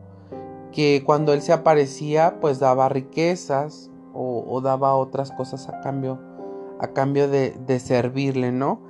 Que 0.73 1.03
cuando 1.07 1.33
él 1.33 1.43
se 1.43 1.53
aparecía, 1.53 2.39
pues 2.41 2.59
daba 2.59 2.89
riquezas 2.89 3.91
o, 4.13 4.61
daba 4.61 4.97
otras 4.97 5.31
cosas 5.31 5.69
a 5.69 5.81
cambio, 5.81 6.19
a 6.81 6.89
cambio 6.89 7.29
de, 7.29 7.79
servirle, 7.79 8.51
¿no? 8.53 8.83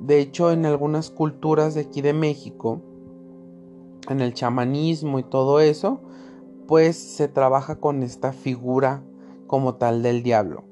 De 0.00 0.20
hecho, 0.20 0.52
en 0.52 0.64
algunas 0.64 1.10
culturas 1.10 1.74
de 1.74 1.82
aquí 1.82 2.00
de 2.00 2.12
México, 2.12 2.80
en 4.08 4.20
el 4.20 4.32
chamanismo 4.32 5.18
y 5.18 5.24
todo 5.24 5.58
eso, 5.58 6.00
pues 6.68 6.96
se 6.96 7.26
trabaja 7.26 7.80
con 7.80 8.04
esta 8.04 8.32
figura 8.32 9.02
como 9.48 9.74
tal 9.74 10.02
del 10.02 10.22
diablo. 10.22 10.62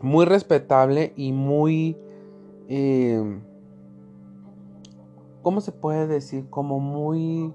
Muy 0.00 0.24
respetable 0.24 1.12
y 1.16 1.32
muy... 1.32 1.96
Eh, 2.68 3.40
¿Cómo 5.42 5.60
se 5.60 5.72
puede 5.72 6.06
decir? 6.06 6.48
Como 6.50 6.80
muy 6.80 7.52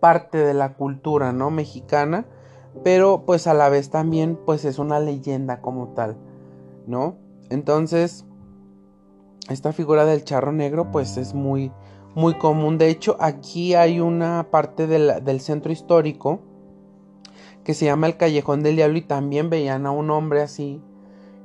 parte 0.00 0.38
de 0.38 0.54
la 0.54 0.74
cultura, 0.74 1.32
¿no? 1.32 1.50
Mexicana. 1.50 2.26
Pero 2.82 3.24
pues 3.24 3.46
a 3.46 3.54
la 3.54 3.68
vez 3.68 3.90
también 3.90 4.38
pues 4.44 4.64
es 4.64 4.78
una 4.78 5.00
leyenda 5.00 5.60
como 5.60 5.88
tal, 5.94 6.16
¿no? 6.86 7.16
Entonces, 7.48 8.26
esta 9.48 9.72
figura 9.72 10.04
del 10.04 10.24
charro 10.24 10.52
negro 10.52 10.90
pues 10.90 11.16
es 11.16 11.34
muy 11.34 11.72
muy 12.14 12.34
común. 12.34 12.78
De 12.78 12.88
hecho, 12.88 13.16
aquí 13.20 13.74
hay 13.74 14.00
una 14.00 14.48
parte 14.50 14.86
del, 14.86 15.40
centro 15.40 15.72
histórico 15.72 16.40
que 17.64 17.74
se 17.74 17.86
llama 17.86 18.06
el 18.06 18.16
Callejón 18.16 18.62
del 18.62 18.76
Diablo 18.76 18.98
y 18.98 19.02
también 19.02 19.50
veían 19.50 19.86
a 19.86 19.90
un 19.90 20.10
hombre 20.10 20.42
así, 20.42 20.82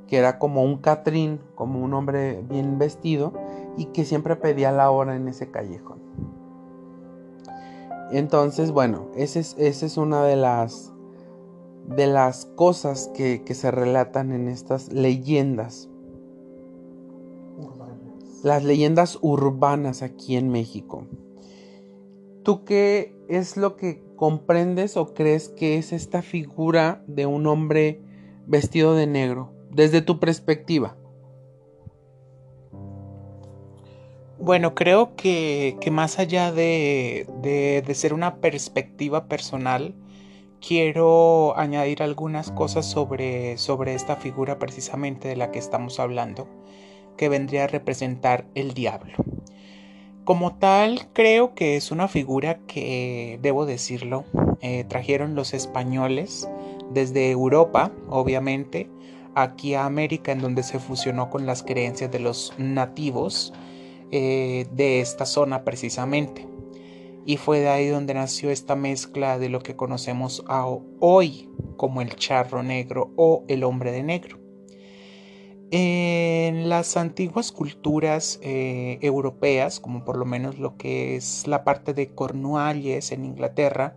que 0.06 0.18
era 0.18 0.38
como 0.38 0.62
un 0.62 0.78
catrín, 0.78 1.40
como 1.54 1.80
un 1.80 1.94
hombre 1.94 2.42
bien 2.48 2.78
vestido 2.78 3.32
y 3.80 3.86
que 3.86 4.04
siempre 4.04 4.36
pedía 4.36 4.70
la 4.72 4.90
hora 4.90 5.16
en 5.16 5.26
ese 5.26 5.50
callejón. 5.50 6.00
Entonces, 8.10 8.72
bueno, 8.72 9.08
esa 9.16 9.40
es, 9.40 9.56
es 9.56 9.96
una 9.96 10.22
de 10.22 10.36
las, 10.36 10.92
de 11.86 12.06
las 12.06 12.44
cosas 12.44 13.10
que, 13.14 13.42
que 13.42 13.54
se 13.54 13.70
relatan 13.70 14.32
en 14.32 14.48
estas 14.48 14.92
leyendas 14.92 15.88
las 18.42 18.64
leyendas 18.64 19.18
urbanas 19.20 20.02
aquí 20.02 20.36
en 20.36 20.48
México. 20.50 21.06
¿Tú 22.42 22.64
qué 22.64 23.14
es 23.28 23.56
lo 23.56 23.76
que 23.76 24.02
comprendes 24.16 24.96
o 24.96 25.14
crees 25.14 25.48
que 25.48 25.78
es 25.78 25.92
esta 25.92 26.22
figura 26.22 27.02
de 27.06 27.26
un 27.26 27.46
hombre 27.46 28.02
vestido 28.46 28.94
de 28.94 29.06
negro, 29.06 29.52
desde 29.70 30.00
tu 30.00 30.18
perspectiva? 30.20 30.96
Bueno, 34.42 34.74
creo 34.74 35.16
que, 35.16 35.76
más 35.92 36.18
allá 36.18 36.50
de, 36.50 37.26
de, 37.42 37.94
ser 37.94 38.14
una 38.14 38.36
perspectiva 38.36 39.26
personal, 39.26 39.94
quiero 40.66 41.58
añadir 41.58 42.02
algunas 42.02 42.50
cosas 42.50 42.86
sobre, 42.86 43.58
sobre 43.58 43.94
esta 43.94 44.16
figura 44.16 44.58
precisamente 44.58 45.28
de 45.28 45.36
la 45.36 45.50
que 45.50 45.58
estamos 45.58 46.00
hablando 46.00 46.48
que 47.18 47.28
vendría 47.28 47.64
a 47.64 47.66
representar 47.66 48.46
el 48.54 48.72
diablo. 48.72 49.12
Como 50.24 50.54
tal, 50.56 51.08
creo 51.12 51.54
que 51.54 51.76
es 51.76 51.90
una 51.90 52.08
figura 52.08 52.60
que, 52.66 53.38
debo 53.42 53.66
decirlo, 53.66 54.24
eh, 54.62 54.84
trajeron 54.84 55.34
los 55.34 55.52
españoles 55.52 56.48
desde 56.90 57.30
Europa, 57.30 57.92
obviamente, 58.08 58.88
aquí 59.34 59.74
a 59.74 59.84
América, 59.84 60.32
en 60.32 60.40
donde 60.40 60.62
se 60.62 60.78
fusionó 60.78 61.28
con 61.28 61.44
las 61.44 61.62
creencias 61.62 62.10
de 62.10 62.20
los 62.20 62.54
nativos 62.56 63.52
eh, 64.10 64.66
de 64.72 65.00
esta 65.00 65.26
zona 65.26 65.64
precisamente. 65.64 66.46
Y 67.26 67.36
fue 67.36 67.60
de 67.60 67.68
ahí 67.68 67.88
donde 67.88 68.14
nació 68.14 68.50
esta 68.50 68.76
mezcla 68.76 69.38
de 69.38 69.48
lo 69.48 69.60
que 69.60 69.76
conocemos 69.76 70.44
hoy 71.00 71.48
como 71.76 72.00
el 72.00 72.16
charro 72.16 72.62
negro 72.62 73.12
o 73.16 73.44
el 73.48 73.62
hombre 73.64 73.92
de 73.92 74.02
negro. 74.02 74.38
En 75.72 76.68
las 76.68 76.96
antiguas 76.96 77.52
culturas 77.52 78.40
eh, 78.42 78.98
europeas, 79.02 79.78
como 79.78 80.04
por 80.04 80.16
lo 80.16 80.24
menos 80.24 80.58
lo 80.58 80.76
que 80.76 81.14
es 81.14 81.46
la 81.46 81.62
parte 81.62 81.94
de 81.94 82.08
Cornualles 82.08 83.12
en 83.12 83.24
Inglaterra, 83.24 83.96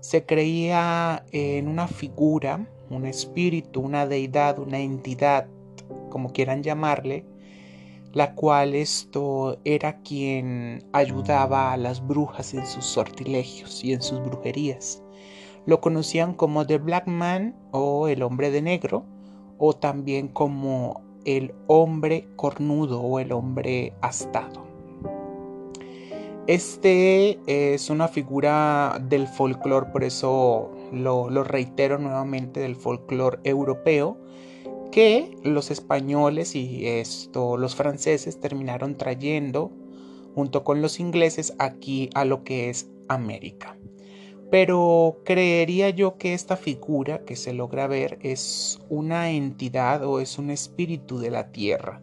se 0.00 0.26
creía 0.26 1.24
en 1.32 1.68
una 1.68 1.88
figura, 1.88 2.68
un 2.90 3.06
espíritu, 3.06 3.80
una 3.80 4.06
deidad, 4.06 4.58
una 4.58 4.80
entidad, 4.80 5.46
como 6.10 6.30
quieran 6.30 6.62
llamarle, 6.62 7.24
la 8.14 8.34
cual 8.34 8.74
esto 8.74 9.58
era 9.64 10.00
quien 10.00 10.84
ayudaba 10.92 11.72
a 11.72 11.76
las 11.76 12.06
brujas 12.06 12.54
en 12.54 12.64
sus 12.66 12.86
sortilegios 12.86 13.84
y 13.84 13.92
en 13.92 14.00
sus 14.00 14.20
brujerías. 14.20 15.02
Lo 15.66 15.80
conocían 15.80 16.34
como 16.34 16.66
The 16.66 16.78
Black 16.78 17.06
Man 17.06 17.56
o 17.72 18.08
el 18.08 18.22
hombre 18.22 18.50
de 18.50 18.62
negro, 18.62 19.04
o 19.58 19.74
también 19.74 20.28
como 20.28 21.02
el 21.24 21.54
hombre 21.66 22.28
cornudo 22.36 23.00
o 23.00 23.18
el 23.18 23.32
hombre 23.32 23.94
astado. 24.00 24.64
Este 26.46 27.40
es 27.46 27.88
una 27.88 28.06
figura 28.06 29.00
del 29.02 29.26
folclore, 29.26 29.90
por 29.90 30.04
eso 30.04 30.70
lo, 30.92 31.30
reitero 31.42 31.98
nuevamente, 31.98 32.60
del 32.60 32.76
folclore 32.76 33.38
europeo, 33.44 34.18
que 34.94 35.36
los 35.42 35.72
españoles 35.72 36.54
y 36.54 36.86
esto, 36.86 37.56
los 37.56 37.74
franceses 37.74 38.38
terminaron 38.38 38.96
trayendo 38.96 39.72
junto 40.36 40.62
con 40.62 40.82
los 40.82 41.00
ingleses 41.00 41.52
aquí 41.58 42.10
a 42.14 42.24
lo 42.24 42.44
que 42.44 42.70
es 42.70 42.86
América. 43.08 43.76
Pero 44.52 45.16
creería 45.24 45.90
yo 45.90 46.16
que 46.16 46.32
esta 46.32 46.56
figura 46.56 47.24
que 47.24 47.34
se 47.34 47.52
logra 47.52 47.88
ver 47.88 48.20
es 48.22 48.78
una 48.88 49.32
entidad 49.32 50.04
o 50.06 50.20
es 50.20 50.38
un 50.38 50.50
espíritu 50.50 51.18
de 51.18 51.32
la 51.32 51.50
tierra. 51.50 52.00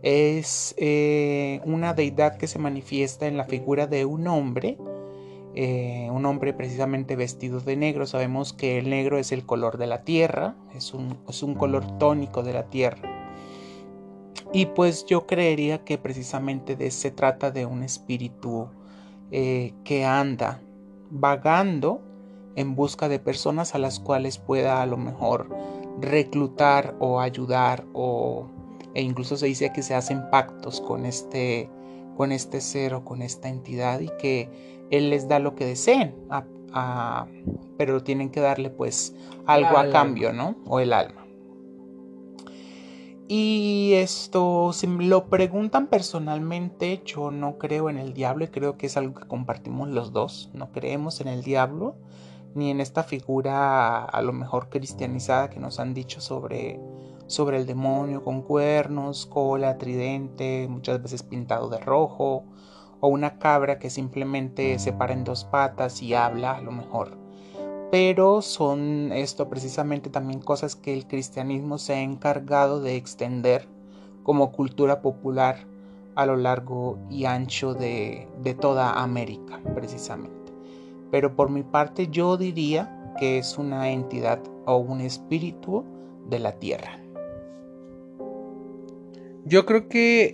Es 0.00 0.74
eh, 0.78 1.60
una 1.66 1.92
deidad 1.92 2.38
que 2.38 2.46
se 2.46 2.58
manifiesta 2.58 3.26
en 3.26 3.36
la 3.36 3.44
figura 3.44 3.86
de 3.86 4.06
un 4.06 4.26
hombre, 4.26 4.78
eh, 5.54 6.08
un 6.10 6.24
hombre 6.26 6.52
precisamente 6.52 7.16
vestido 7.16 7.60
de 7.60 7.76
negro. 7.76 8.06
Sabemos 8.06 8.52
que 8.52 8.78
el 8.78 8.90
negro 8.90 9.18
es 9.18 9.32
el 9.32 9.44
color 9.44 9.78
de 9.78 9.86
la 9.86 10.02
tierra, 10.02 10.54
es 10.74 10.94
un, 10.94 11.18
es 11.28 11.42
un 11.42 11.54
color 11.54 11.98
tónico 11.98 12.42
de 12.42 12.52
la 12.52 12.64
tierra. 12.64 13.22
Y 14.52 14.66
pues 14.66 15.06
yo 15.06 15.26
creería 15.26 15.84
que 15.84 15.98
precisamente 15.98 16.76
de, 16.76 16.90
se 16.90 17.10
trata 17.10 17.50
de 17.50 17.66
un 17.66 17.82
espíritu 17.82 18.68
eh, 19.30 19.72
que 19.84 20.04
anda 20.04 20.60
vagando 21.10 22.02
en 22.56 22.74
busca 22.74 23.08
de 23.08 23.18
personas 23.18 23.74
a 23.74 23.78
las 23.78 23.98
cuales 23.98 24.38
pueda 24.38 24.82
a 24.82 24.86
lo 24.86 24.96
mejor 24.96 25.48
reclutar 26.00 26.94
o 26.98 27.20
ayudar 27.20 27.84
o 27.92 28.48
e 28.94 29.00
incluso 29.00 29.36
se 29.36 29.46
dice 29.46 29.72
que 29.72 29.82
se 29.82 29.94
hacen 29.94 30.28
pactos 30.30 30.80
con 30.80 31.06
este 31.06 31.70
con 32.16 32.30
este 32.30 32.60
ser 32.60 32.92
o 32.92 33.04
con 33.04 33.22
esta 33.22 33.48
entidad 33.48 34.00
y 34.00 34.10
que 34.20 34.50
él 34.92 35.10
les 35.10 35.26
da 35.26 35.40
lo 35.40 35.56
que 35.56 35.64
deseen 35.64 36.14
pero 37.76 38.02
tienen 38.02 38.30
que 38.30 38.40
darle 38.40 38.70
pues 38.70 39.14
algo 39.46 39.76
a 39.76 39.90
cambio 39.90 40.32
no 40.32 40.56
o 40.66 40.78
el 40.80 40.92
alma. 40.92 41.26
Y 43.28 43.92
esto, 43.94 44.72
si 44.74 44.86
me 44.86 45.04
lo 45.04 45.30
preguntan 45.30 45.86
personalmente, 45.86 47.00
yo 47.04 47.30
no 47.30 47.56
creo 47.56 47.88
en 47.88 47.96
el 47.96 48.12
diablo 48.12 48.44
y 48.44 48.48
creo 48.48 48.76
que 48.76 48.86
es 48.86 48.96
algo 48.98 49.14
que 49.14 49.26
compartimos 49.26 49.88
los 49.88 50.12
dos. 50.12 50.50
No 50.52 50.70
creemos 50.70 51.20
en 51.22 51.28
el 51.28 51.42
diablo 51.42 51.96
ni 52.54 52.70
en 52.70 52.80
esta 52.80 53.02
figura 53.02 54.04
a 54.04 54.22
lo 54.22 54.32
mejor 54.32 54.68
cristianizada 54.68 55.48
que 55.48 55.60
nos 55.60 55.80
han 55.80 55.94
dicho 55.94 56.20
sobre, 56.20 56.78
sobre 57.26 57.56
el 57.56 57.66
demonio 57.66 58.22
con 58.22 58.42
cuernos, 58.42 59.24
cola, 59.24 59.78
tridente, 59.78 60.66
muchas 60.68 61.02
veces 61.02 61.22
pintado 61.22 61.70
de 61.70 61.78
rojo, 61.78 62.44
o 63.02 63.08
una 63.08 63.38
cabra 63.38 63.78
que 63.78 63.90
simplemente 63.90 64.78
se 64.78 64.94
para 64.94 65.12
en 65.12 65.24
dos 65.24 65.44
patas 65.44 66.00
y 66.00 66.14
habla 66.14 66.52
a 66.52 66.62
lo 66.62 66.72
mejor 66.72 67.20
pero 67.92 68.40
son 68.40 69.12
esto 69.12 69.50
precisamente 69.50 70.08
también 70.08 70.40
cosas 70.40 70.76
que 70.76 70.94
el 70.94 71.06
cristianismo 71.06 71.76
se 71.76 71.92
ha 71.92 72.00
encargado 72.00 72.80
de 72.80 72.96
extender 72.96 73.68
como 74.22 74.50
cultura 74.50 75.02
popular 75.02 75.66
a 76.14 76.24
lo 76.24 76.38
largo 76.38 76.98
y 77.10 77.26
ancho 77.26 77.74
de, 77.74 78.26
toda 78.58 79.02
América 79.02 79.60
precisamente. 79.74 80.54
Pero 81.10 81.36
por 81.36 81.50
mi 81.50 81.64
parte 81.64 82.08
yo 82.08 82.38
diría 82.38 83.12
que 83.18 83.36
es 83.36 83.58
una 83.58 83.90
entidad 83.90 84.40
o 84.64 84.78
un 84.78 85.02
espíritu 85.02 85.84
de 86.30 86.38
la 86.38 86.52
tierra. 86.52 87.01
Yo 89.44 89.66
creo 89.66 89.88
que 89.88 90.30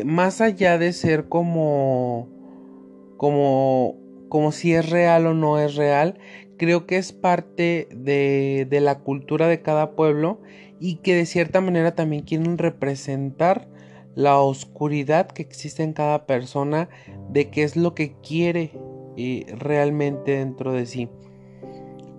eh, 0.00 0.04
más 0.04 0.40
allá 0.40 0.78
de 0.78 0.92
ser 0.92 1.28
como 1.28 2.28
como 3.16 3.96
como 4.28 4.50
si 4.50 4.72
es 4.72 4.88
real 4.88 5.26
o 5.26 5.34
no 5.34 5.58
es 5.58 5.74
real, 5.76 6.18
creo 6.56 6.86
que 6.86 6.96
es 6.96 7.12
parte 7.12 7.88
de, 7.94 8.66
la 8.80 9.00
cultura 9.00 9.46
de 9.46 9.60
cada 9.60 9.94
pueblo 9.94 10.40
y 10.80 10.96
que 10.96 11.14
de 11.14 11.26
cierta 11.26 11.60
manera 11.60 11.94
también 11.94 12.22
quieren 12.22 12.56
representar 12.56 13.68
la 14.14 14.38
oscuridad 14.38 15.26
que 15.26 15.42
existe 15.42 15.82
en 15.82 15.92
cada 15.92 16.24
persona 16.24 16.88
de 17.30 17.50
qué 17.50 17.62
es 17.62 17.76
lo 17.76 17.94
que 17.94 18.14
quiere 18.22 18.72
eh, 19.16 19.44
realmente 19.58 20.36
dentro 20.36 20.72
de 20.72 20.86
sí. 20.86 21.08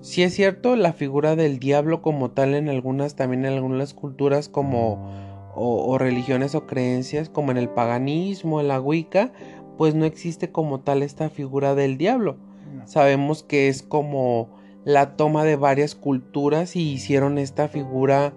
Si 0.02 0.22
es 0.22 0.34
cierto, 0.34 0.76
la 0.76 0.94
figura 0.94 1.36
del 1.36 1.60
diablo 1.60 2.02
como 2.02 2.32
tal 2.32 2.54
en 2.54 2.70
algunas, 2.70 3.16
también 3.16 3.46
en 3.46 3.54
algunas 3.54 3.94
culturas 3.94 4.50
como 4.50 5.23
o, 5.56 5.98
religiones 5.98 6.56
o 6.56 6.66
creencias, 6.66 7.30
como 7.30 7.52
en 7.52 7.58
el 7.58 7.70
paganismo, 7.70 8.60
en 8.60 8.68
la 8.68 8.82
Wicca, 8.82 9.32
pues 9.78 9.96
no 9.96 10.06
existe 10.06 10.52
como 10.52 10.80
tal 10.80 11.04
esta 11.04 11.30
figura 11.30 11.76
del 11.76 11.98
diablo 11.98 12.38
Sabemos 12.86 13.44
que 13.44 13.70
es 13.70 13.82
como 13.82 14.50
la 14.84 15.16
toma 15.16 15.44
de 15.46 15.56
varias 15.56 15.96
culturas 15.96 16.76
y 16.76 16.92
hicieron 16.92 17.38
esta 17.38 17.68
figura 17.68 18.34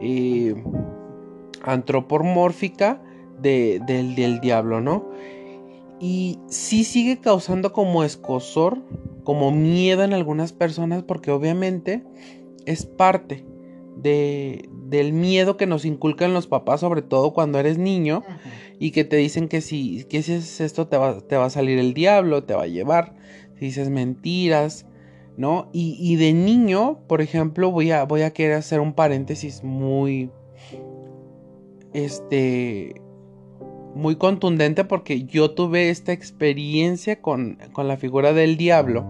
eh, 0.00 0.54
antropomórfica 1.62 3.02
del, 3.40 3.84
del 3.86 4.40
diablo, 4.40 4.80
¿no? 4.80 5.10
Y 6.00 6.38
sí 6.48 6.84
sigue 6.84 7.18
causando 7.18 7.72
como 7.72 8.02
escosor, 8.02 8.78
como 9.24 9.50
miedo 9.52 10.02
en 10.02 10.14
algunas 10.14 10.52
personas, 10.52 11.02
porque 11.02 11.30
obviamente 11.30 12.02
es 12.66 12.86
parte 12.86 13.44
de, 14.02 14.68
del 14.86 15.12
miedo 15.12 15.56
que 15.56 15.66
nos 15.66 15.84
inculcan 15.84 16.34
los 16.34 16.46
papás, 16.46 16.80
sobre 16.80 17.02
todo 17.02 17.32
cuando 17.32 17.58
eres 17.58 17.78
niño, 17.78 18.22
y 18.78 18.90
que 18.90 19.04
te 19.04 19.16
dicen 19.16 19.48
que 19.48 19.60
si, 19.60 20.04
que 20.04 20.22
si 20.22 20.34
es 20.34 20.60
esto 20.60 20.88
te 20.88 20.96
va, 20.96 21.20
te 21.20 21.36
va 21.36 21.46
a 21.46 21.50
salir 21.50 21.78
el 21.78 21.94
diablo, 21.94 22.44
te 22.44 22.54
va 22.54 22.64
a 22.64 22.66
llevar 22.66 23.14
dices 23.62 23.88
mentiras, 23.90 24.86
¿no? 25.36 25.70
Y, 25.72 26.16
de 26.16 26.34
niño, 26.34 26.98
por 27.06 27.22
ejemplo, 27.22 27.70
voy 27.70 27.90
a, 27.90 28.04
voy 28.04 28.22
a 28.22 28.32
querer 28.32 28.56
hacer 28.56 28.80
un 28.80 28.92
paréntesis 28.92 29.64
muy, 29.64 30.30
este, 31.94 33.00
muy 33.94 34.16
contundente 34.16 34.84
porque 34.84 35.24
yo 35.24 35.52
tuve 35.52 35.90
esta 35.90 36.12
experiencia 36.12 37.20
con, 37.20 37.58
con 37.72 37.88
la 37.88 37.96
figura 37.96 38.32
del 38.32 38.56
diablo. 38.56 39.06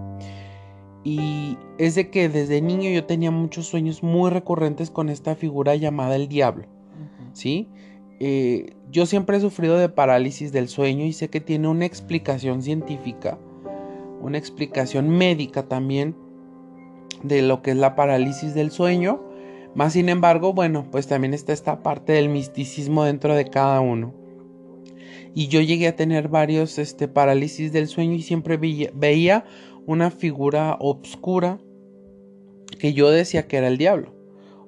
Y 1.05 1.59
es 1.79 1.95
de 1.95 2.11
que 2.11 2.29
desde 2.29 2.63
niño 2.63 2.91
yo 2.91 3.05
tenía 3.05 3.31
muchos 3.31 3.67
sueños 3.67 4.03
muy 4.03 4.31
recurrentes 4.31 4.91
con 4.91 5.09
esta 5.09 5.35
figura 5.35 5.75
llamada 5.75 6.17
el 6.17 6.29
diablo. 6.29 6.67
¿Sí? 7.33 7.69
Eh, 8.21 8.75
yo 8.91 9.07
siempre 9.07 9.37
he 9.37 9.41
sufrido 9.41 9.79
de 9.79 9.89
parálisis 9.89 10.53
del 10.53 10.69
sueño 10.69 11.05
y 11.05 11.13
sé 11.13 11.29
que 11.29 11.41
tiene 11.41 11.69
una 11.69 11.87
explicación 11.87 12.63
científica 12.63 13.39
una 14.23 14.39
explicación 14.39 15.09
médica 15.09 15.65
también 15.65 16.15
de 17.23 17.43
lo 17.43 17.61
que 17.61 17.73
es 17.73 17.77
la 17.77 17.95
parálisis 17.97 18.55
del 18.55 18.71
sueño. 18.71 19.21
Más 19.75 19.95
sin 19.95 20.09
embargo, 20.09 20.53
bueno, 20.53 20.87
pues 20.91 21.07
también 21.09 21.35
está 21.35 21.53
esta 21.53 21.83
parte 21.83 22.13
del 22.13 22.29
misticismo 22.29 23.05
dentro 23.05 23.35
de 23.35 23.47
cada 23.47 23.81
uno. 23.81 24.15
Y 25.35 25.49
yo 25.49 25.61
llegué 25.61 25.89
a 25.89 25.97
tener 25.97 26.29
varios 26.29 26.79
este, 26.79 27.09
parálisis 27.09 27.73
del 27.73 27.89
sueño 27.89 28.13
y 28.13 28.23
siempre 28.23 28.59
veía, 28.59 29.45
una 29.87 30.11
figura 30.11 30.77
obscura 30.81 31.59
que 32.79 32.93
yo 32.93 33.11
decía 33.11 33.47
que 33.47 33.59
era 33.59 33.69
el 33.69 33.79
diablo. 33.79 34.15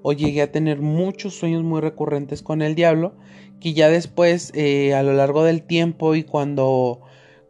O 0.02 0.12
llegué 0.12 0.42
a 0.42 0.52
tener 0.52 0.80
muchos 0.80 1.34
sueños 1.34 1.62
muy 1.62 1.80
recurrentes 1.80 2.42
con 2.42 2.62
el 2.62 2.74
diablo 2.74 3.14
que 3.60 3.72
ya 3.72 3.88
después 3.88 4.52
eh, 4.54 4.94
a 4.94 5.02
lo 5.02 5.14
largo 5.14 5.44
del 5.44 5.62
tiempo 5.62 6.14
y 6.14 6.24
cuando 6.24 7.00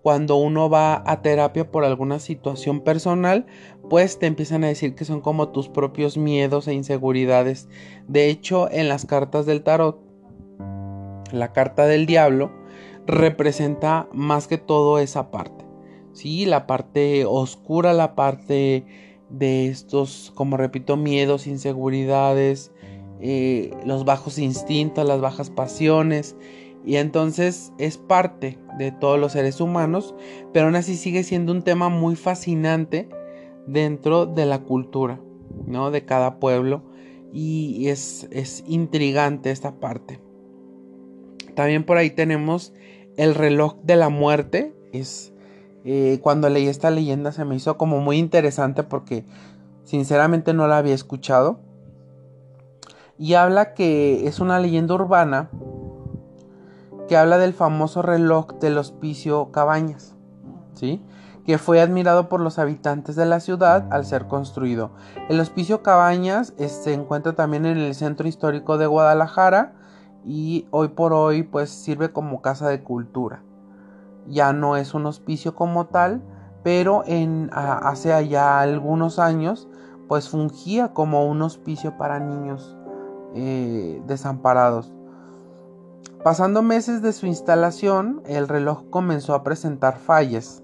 cuando 0.05 0.37
uno 0.37 0.68
va 0.68 1.03
a 1.07 1.22
terapia 1.22 1.70
por 1.70 1.83
alguna 1.83 2.18
situación 2.18 2.83
personal, 2.83 3.46
pues 3.88 4.18
te 4.18 4.27
empiezan 4.27 4.62
a 4.62 4.66
decir 4.66 4.94
que 4.94 5.07
son 5.07 5.22
como 5.22 5.48
tus 5.48 5.70
propios 5.70 6.18
miedos 6.18 6.68
e 6.68 6.74
inseguridades. 6.74 7.70
De 8.07 8.29
hecho, 8.29 8.70
en 8.70 8.90
las 8.90 9.07
cartas 9.07 9.46
del 9.46 9.62
tarot, 9.62 9.98
la 11.33 11.55
carta 11.55 11.87
del 11.87 12.05
diablo 12.05 12.53
representa 13.07 14.07
más 14.12 14.46
que 14.46 14.59
todo 14.59 14.98
esa 14.98 15.31
parte. 15.31 15.63
Sí, 16.14 16.46
la 16.46 16.66
parte 16.66 17.24
oscura, 17.27 17.92
la 17.92 18.14
parte 18.14 18.85
de 19.29 19.66
estos, 19.66 20.33
como 20.35 20.57
repito, 20.57 20.96
miedos, 20.96 21.48
inseguridades, 21.48 22.70
eh, 23.20 23.72
los 23.85 24.05
bajos 24.05 24.38
instintos, 24.38 25.07
las 25.07 25.20
bajas 25.20 25.50
pasiones. 25.50 26.37
Y 26.87 26.96
entonces 26.96 27.72
es 27.79 27.98
parte 27.98 28.59
de 28.79 28.92
todos 28.92 29.18
los 29.18 29.33
seres 29.33 29.61
humanos, 29.61 30.14
pero 30.53 30.66
aún 30.66 30.77
así 30.77 30.96
sigue 30.96 31.24
siendo 31.24 31.50
un 31.50 31.62
tema 31.62 31.88
muy 31.88 32.14
fascinante 32.14 33.09
dentro 33.66 34.27
de 34.27 34.46
la 34.46 34.61
cultura, 34.61 35.20
¿no? 35.66 35.90
De 35.90 36.05
cada 36.05 36.38
pueblo. 36.38 36.83
Y 37.33 37.88
es, 37.88 38.29
es 38.31 38.62
intrigante 38.68 39.50
esta 39.50 39.81
parte. 39.81 40.20
También 41.57 41.83
por 41.85 41.96
ahí 41.96 42.11
tenemos 42.11 42.72
el 43.16 43.35
reloj 43.35 43.77
de 43.83 43.96
la 43.96 44.09
muerte. 44.11 44.72
Es 44.92 45.34
eh, 45.85 46.18
cuando 46.23 46.49
leí 46.49 46.66
esta 46.66 46.90
leyenda 46.90 47.31
se 47.31 47.44
me 47.44 47.55
hizo 47.55 47.77
como 47.77 48.01
muy 48.01 48.16
interesante 48.18 48.83
porque 48.83 49.25
sinceramente 49.85 50.55
no 50.55 50.66
la 50.66 50.79
había 50.79 50.94
escuchado. 50.94 51.61
Y 53.18 53.35
habla 53.35 53.75
que 53.75 54.27
es 54.27 54.40
una 54.40 54.59
leyenda 54.59 54.94
urbana 54.94 55.51
que 57.07 57.16
habla 57.16 57.38
del 57.38 57.53
famoso 57.53 58.03
reloj 58.03 58.55
del 58.61 58.79
hospicio 58.79 59.53
Cabañas, 59.53 60.16
¿sí? 60.75 61.03
que 61.44 61.59
fue 61.59 61.81
admirado 61.81 62.29
por 62.29 62.40
los 62.40 62.59
habitantes 62.59 63.16
de 63.16 63.27
la 63.27 63.40
ciudad 63.40 63.87
al 63.90 64.07
ser 64.07 64.27
construido. 64.27 64.92
El 65.29 65.38
hospicio 65.40 65.83
Cabañas 65.83 66.55
eh, 66.59 66.68
se 66.68 66.94
encuentra 66.94 67.35
también 67.35 67.66
en 67.66 67.77
el 67.77 67.94
centro 67.94 68.27
histórico 68.27 68.79
de 68.79 68.87
Guadalajara 68.87 69.75
y 70.25 70.66
hoy 70.70 70.88
por 70.88 71.12
hoy 71.12 71.42
pues 71.42 71.68
sirve 71.70 72.11
como 72.11 72.40
casa 72.40 72.68
de 72.68 72.83
cultura. 72.83 73.42
Ya 74.29 74.53
no 74.53 74.77
es 74.77 74.95
un 74.95 75.07
hospicio 75.07 75.55
como 75.55 75.87
tal, 75.87 76.23
pero 76.63 77.03
en 77.07 77.51
hace 77.53 78.29
ya 78.29 78.61
algunos 78.61 79.19
años 79.19 79.69
pues 80.09 80.29
fungía 80.29 80.93
como 80.93 81.29
un 81.29 81.43
hospicio 81.43 81.97
para 81.97 82.21
niños 82.21 82.77
eh, 83.35 84.03
desamparados. 84.07 84.93
Pasando 86.23 86.63
meses 86.63 87.03
de 87.03 87.13
su 87.13 87.27
instalación, 87.27 88.23
el 88.25 88.49
reloj 88.49 88.89
comenzó 88.91 89.35
a 89.35 89.43
presentar 89.43 89.99
fallas, 89.99 90.63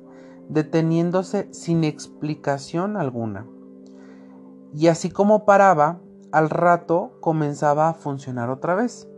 deteniéndose 0.49 1.49
sin 1.53 1.85
explicación 1.85 2.97
alguna. 2.97 3.47
Y 4.73 4.87
así 4.87 5.11
como 5.11 5.45
paraba, 5.45 6.01
al 6.33 6.49
rato 6.49 7.19
comenzaba 7.21 7.89
a 7.89 7.95
funcionar 7.95 8.51
otra 8.51 8.75
vez. 8.75 9.09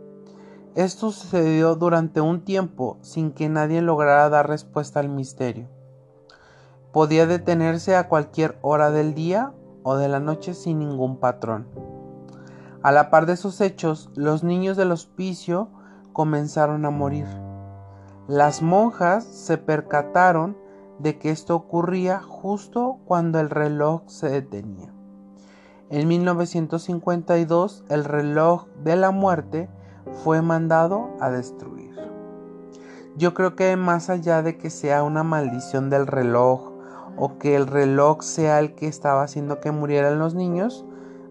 Esto 0.75 1.11
sucedió 1.11 1.75
durante 1.75 2.19
un 2.19 2.43
tiempo 2.43 2.97
sin 3.01 3.31
que 3.31 3.47
nadie 3.47 3.83
lograra 3.83 4.27
dar 4.29 4.49
respuesta 4.49 4.99
al 4.99 5.07
misterio. 5.07 5.67
Podía 6.91 7.27
detenerse 7.27 7.95
a 7.95 8.07
cualquier 8.07 8.57
hora 8.61 8.89
del 8.89 9.13
día 9.13 9.53
o 9.83 9.97
de 9.97 10.07
la 10.07 10.19
noche 10.19 10.55
sin 10.55 10.79
ningún 10.79 11.17
patrón. 11.17 11.67
A 12.81 12.91
la 12.91 13.11
par 13.11 13.27
de 13.27 13.33
esos 13.33 13.61
hechos, 13.61 14.09
los 14.15 14.43
niños 14.43 14.75
del 14.75 14.91
hospicio 14.91 15.69
comenzaron 16.11 16.85
a 16.85 16.89
morir. 16.89 17.27
Las 18.27 18.63
monjas 18.63 19.25
se 19.25 19.59
percataron 19.59 20.57
de 20.97 21.19
que 21.19 21.29
esto 21.29 21.55
ocurría 21.55 22.19
justo 22.19 22.97
cuando 23.05 23.39
el 23.39 23.51
reloj 23.51 24.01
se 24.07 24.29
detenía. 24.29 24.91
En 25.91 26.07
1952 26.07 27.83
el 27.89 28.05
reloj 28.05 28.65
de 28.83 28.95
la 28.95 29.11
muerte 29.11 29.69
fue 30.23 30.41
mandado 30.41 31.09
a 31.19 31.29
destruir. 31.29 31.93
Yo 33.15 33.33
creo 33.33 33.55
que 33.55 33.75
más 33.77 34.09
allá 34.09 34.41
de 34.41 34.57
que 34.57 34.69
sea 34.69 35.03
una 35.03 35.23
maldición 35.23 35.89
del 35.89 36.07
reloj 36.07 36.73
o 37.15 37.37
que 37.37 37.55
el 37.55 37.67
reloj 37.67 38.23
sea 38.23 38.59
el 38.59 38.73
que 38.73 38.87
estaba 38.87 39.23
haciendo 39.23 39.59
que 39.59 39.71
murieran 39.71 40.17
los 40.17 40.33
niños, 40.33 40.85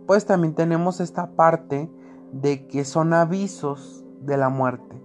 pues 0.07 0.27
también 0.27 0.55
tenemos 0.55 1.01
esta 1.01 1.33
parte 1.33 1.91
de 2.33 2.67
que 2.67 2.85
son 2.85 3.13
avisos 3.13 4.05
de 4.21 4.37
la 4.37 4.49
muerte. 4.49 5.03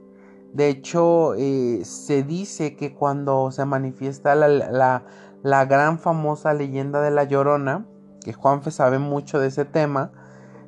De 0.54 0.70
hecho, 0.70 1.34
eh, 1.36 1.82
se 1.84 2.24
dice 2.24 2.76
que 2.76 2.94
cuando 2.94 3.52
se 3.52 3.66
manifiesta 3.66 4.34
la, 4.36 5.04
la, 5.44 5.66
gran 5.66 6.00
famosa 6.00 6.54
leyenda 6.54 7.02
de 7.02 7.12
la 7.12 7.26
Llorona, 7.26 7.86
que 8.24 8.34
Juanfe 8.34 8.72
sabe 8.72 8.98
mucho 8.98 9.40
de 9.40 9.48
ese 9.48 9.66
tema, 9.66 10.12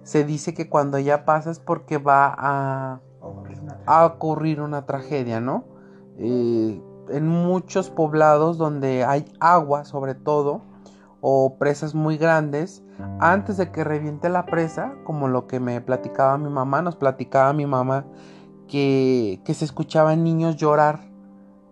se 0.03 0.23
dice 0.23 0.53
que 0.53 0.69
cuando 0.69 0.99
ya 0.99 1.25
pasa 1.25 1.51
es 1.51 1.59
porque 1.59 1.97
va 1.97 2.33
a, 2.37 3.01
a 3.85 4.05
ocurrir 4.05 4.61
una 4.61 4.85
tragedia, 4.85 5.39
¿no? 5.39 5.65
Eh, 6.17 6.81
en 7.09 7.27
muchos 7.27 7.89
poblados 7.89 8.57
donde 8.57 9.03
hay 9.03 9.25
agua 9.39 9.85
sobre 9.85 10.15
todo, 10.15 10.61
o 11.21 11.57
presas 11.57 11.95
muy 11.95 12.17
grandes, 12.17 12.83
antes 13.19 13.57
de 13.57 13.71
que 13.71 13.83
reviente 13.83 14.29
la 14.29 14.45
presa, 14.45 14.93
como 15.03 15.27
lo 15.27 15.47
que 15.47 15.59
me 15.59 15.81
platicaba 15.81 16.37
mi 16.37 16.49
mamá, 16.49 16.81
nos 16.81 16.95
platicaba 16.95 17.51
mi 17.53 17.65
mamá 17.65 18.05
que, 18.67 19.41
que 19.43 19.53
se 19.53 19.65
escuchaban 19.65 20.23
niños 20.23 20.55
llorar 20.55 21.01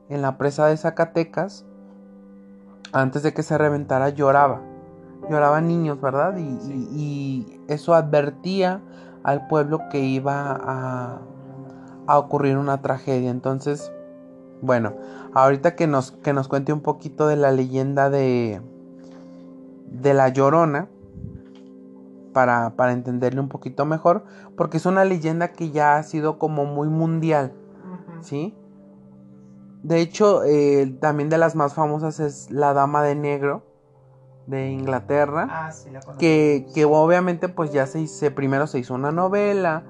en 0.09 0.21
la 0.21 0.37
presa 0.37 0.67
de 0.67 0.77
Zacatecas, 0.77 1.65
antes 2.91 3.23
de 3.23 3.33
que 3.33 3.43
se 3.43 3.57
reventara 3.57 4.09
lloraba 4.09 4.61
lloraban 5.29 5.67
niños, 5.67 5.99
¿verdad? 6.01 6.35
Y, 6.37 7.61
eso 7.67 7.93
advertía 7.93 8.81
al 9.23 9.47
pueblo 9.47 9.89
que 9.91 9.99
iba 9.99 10.51
a, 10.51 11.19
a, 12.07 12.17
ocurrir 12.17 12.57
una 12.57 12.81
tragedia. 12.81 13.29
Entonces, 13.29 13.91
bueno, 14.61 14.95
ahorita 15.33 15.75
que 15.75 15.85
nos, 15.85 16.11
que 16.11 16.33
nos 16.33 16.47
cuente 16.47 16.71
un 16.71 16.81
poquito 16.81 17.27
de 17.27 17.35
la 17.35 17.51
leyenda 17.51 18.09
de, 18.09 18.61
de 19.91 20.13
la 20.13 20.29
Llorona, 20.29 20.87
para, 22.33 22.75
para, 22.75 22.91
entenderle 22.91 23.41
un 23.41 23.49
poquito 23.49 23.85
mejor, 23.85 24.23
porque 24.55 24.77
es 24.77 24.85
una 24.85 25.03
leyenda 25.03 25.53
que 25.53 25.71
ya 25.71 25.97
ha 25.97 26.03
sido 26.03 26.37
como 26.37 26.65
muy 26.65 26.87
mundial, 26.87 27.53
¿sí? 28.21 28.55
De 29.81 30.01
hecho, 30.01 30.43
eh, 30.43 30.97
también 30.99 31.29
de 31.29 31.37
las 31.37 31.55
más 31.55 31.73
famosas 31.73 32.19
es 32.19 32.51
La 32.51 32.73
Dama 32.73 33.01
de 33.03 33.15
Negro, 33.15 33.63
de 34.47 34.71
Inglaterra. 34.71 35.47
Ah, 35.51 35.69
que, 36.17 36.65
que, 36.73 36.85
obviamente 36.85 37.49
pues 37.49 37.71
ya 37.71 37.85
se, 37.85 37.99
hizo, 37.99 38.33
primero 38.33 38.65
se 38.65 38.79
hizo 38.79 38.95
una 38.95 39.11
novela 39.11 39.83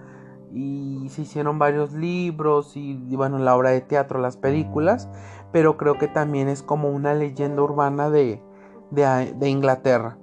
y 0.51 1.07
se 1.09 1.21
hicieron 1.21 1.59
varios 1.59 1.93
libros 1.93 2.75
y, 2.75 3.15
bueno, 3.15 3.37
la 3.37 3.55
obra 3.55 3.69
de 3.69 3.81
teatro, 3.81 4.19
las 4.19 4.35
películas, 4.35 5.07
pero 5.51 5.77
creo 5.77 5.97
que 5.97 6.07
también 6.07 6.49
es 6.49 6.63
como 6.63 6.89
una 6.89 7.13
leyenda 7.13 7.61
urbana 7.61 8.09
de, 8.09 8.41
de, 8.91 9.33
de 9.37 9.49
Inglaterra. 9.49 10.17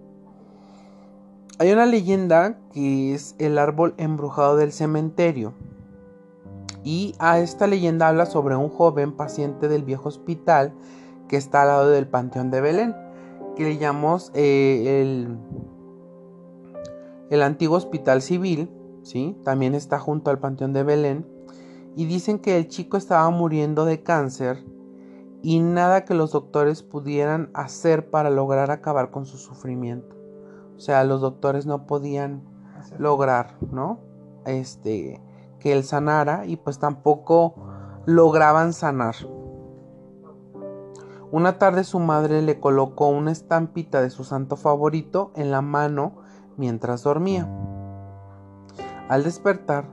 Hay 1.59 1.71
una 1.71 1.87
leyenda 1.87 2.59
que 2.73 3.15
es 3.15 3.37
el 3.39 3.59
árbol 3.59 3.95
embrujado 3.97 4.57
del 4.57 4.73
cementerio. 4.73 5.55
Y 6.83 7.15
a 7.19 7.39
esta 7.39 7.67
leyenda 7.67 8.09
habla 8.09 8.27
sobre 8.27 8.57
un 8.57 8.69
joven 8.69 9.13
paciente 9.13 9.69
del 9.69 9.85
viejo 9.85 10.09
hospital 10.09 10.75
que 11.29 11.37
está 11.37 11.63
al 11.63 11.69
lado 11.69 11.91
del 11.91 12.09
Panteón 12.09 12.51
de 12.51 12.61
Belén 12.61 13.04
que 13.55 13.65
le 13.65 13.79
llamamos 13.79 14.31
eh, 14.35 15.01
el, 15.03 15.39
el 17.31 17.43
antiguo 17.43 17.77
hospital 17.77 18.23
civil, 18.23 18.71
¿sí? 19.03 19.37
También 19.45 19.75
está 19.75 19.99
junto 19.99 20.31
al 20.31 20.39
Panteón 20.39 20.73
de 20.73 20.83
Belén. 20.83 21.27
Y 21.97 22.07
dicen 22.07 22.39
que 22.39 22.57
el 22.57 22.69
chico 22.69 22.97
estaba 22.97 23.31
muriendo 23.31 23.85
de 23.85 24.03
cáncer 24.03 24.65
y 25.43 25.61
nada 25.61 26.05
que 26.05 26.15
los 26.15 26.33
doctores 26.33 26.83
pudieran 26.83 27.51
hacer 27.55 28.11
para 28.11 28.31
lograr 28.31 28.71
acabar 28.71 29.11
con 29.11 29.27
su 29.27 29.37
sufrimiento. 29.37 30.17
O 30.77 30.81
sea, 30.81 31.05
los 31.05 31.21
doctores 31.21 31.67
no 31.67 31.87
podían 31.87 32.43
lograr, 32.99 33.57
¿no? 33.71 34.01
Este, 34.47 35.21
que 35.61 35.73
él 35.73 35.85
sanara 35.85 36.47
y 36.47 36.57
pues 36.57 36.79
tampoco 36.79 37.55
lograban 38.07 38.73
sanar. 38.73 39.15
Una 41.35 41.59
tarde 41.59 41.83
su 41.83 41.99
madre 41.99 42.43
le 42.43 42.61
colocó 42.61 43.09
una 43.09 43.33
estampita 43.33 44.01
de 44.01 44.11
su 44.11 44.23
santo 44.23 44.55
favorito 44.55 45.33
en 45.35 45.51
la 45.51 45.63
mano 45.63 46.13
mientras 46.57 47.03
dormía. 47.03 47.51
Al 49.09 49.25
despertar, 49.25 49.87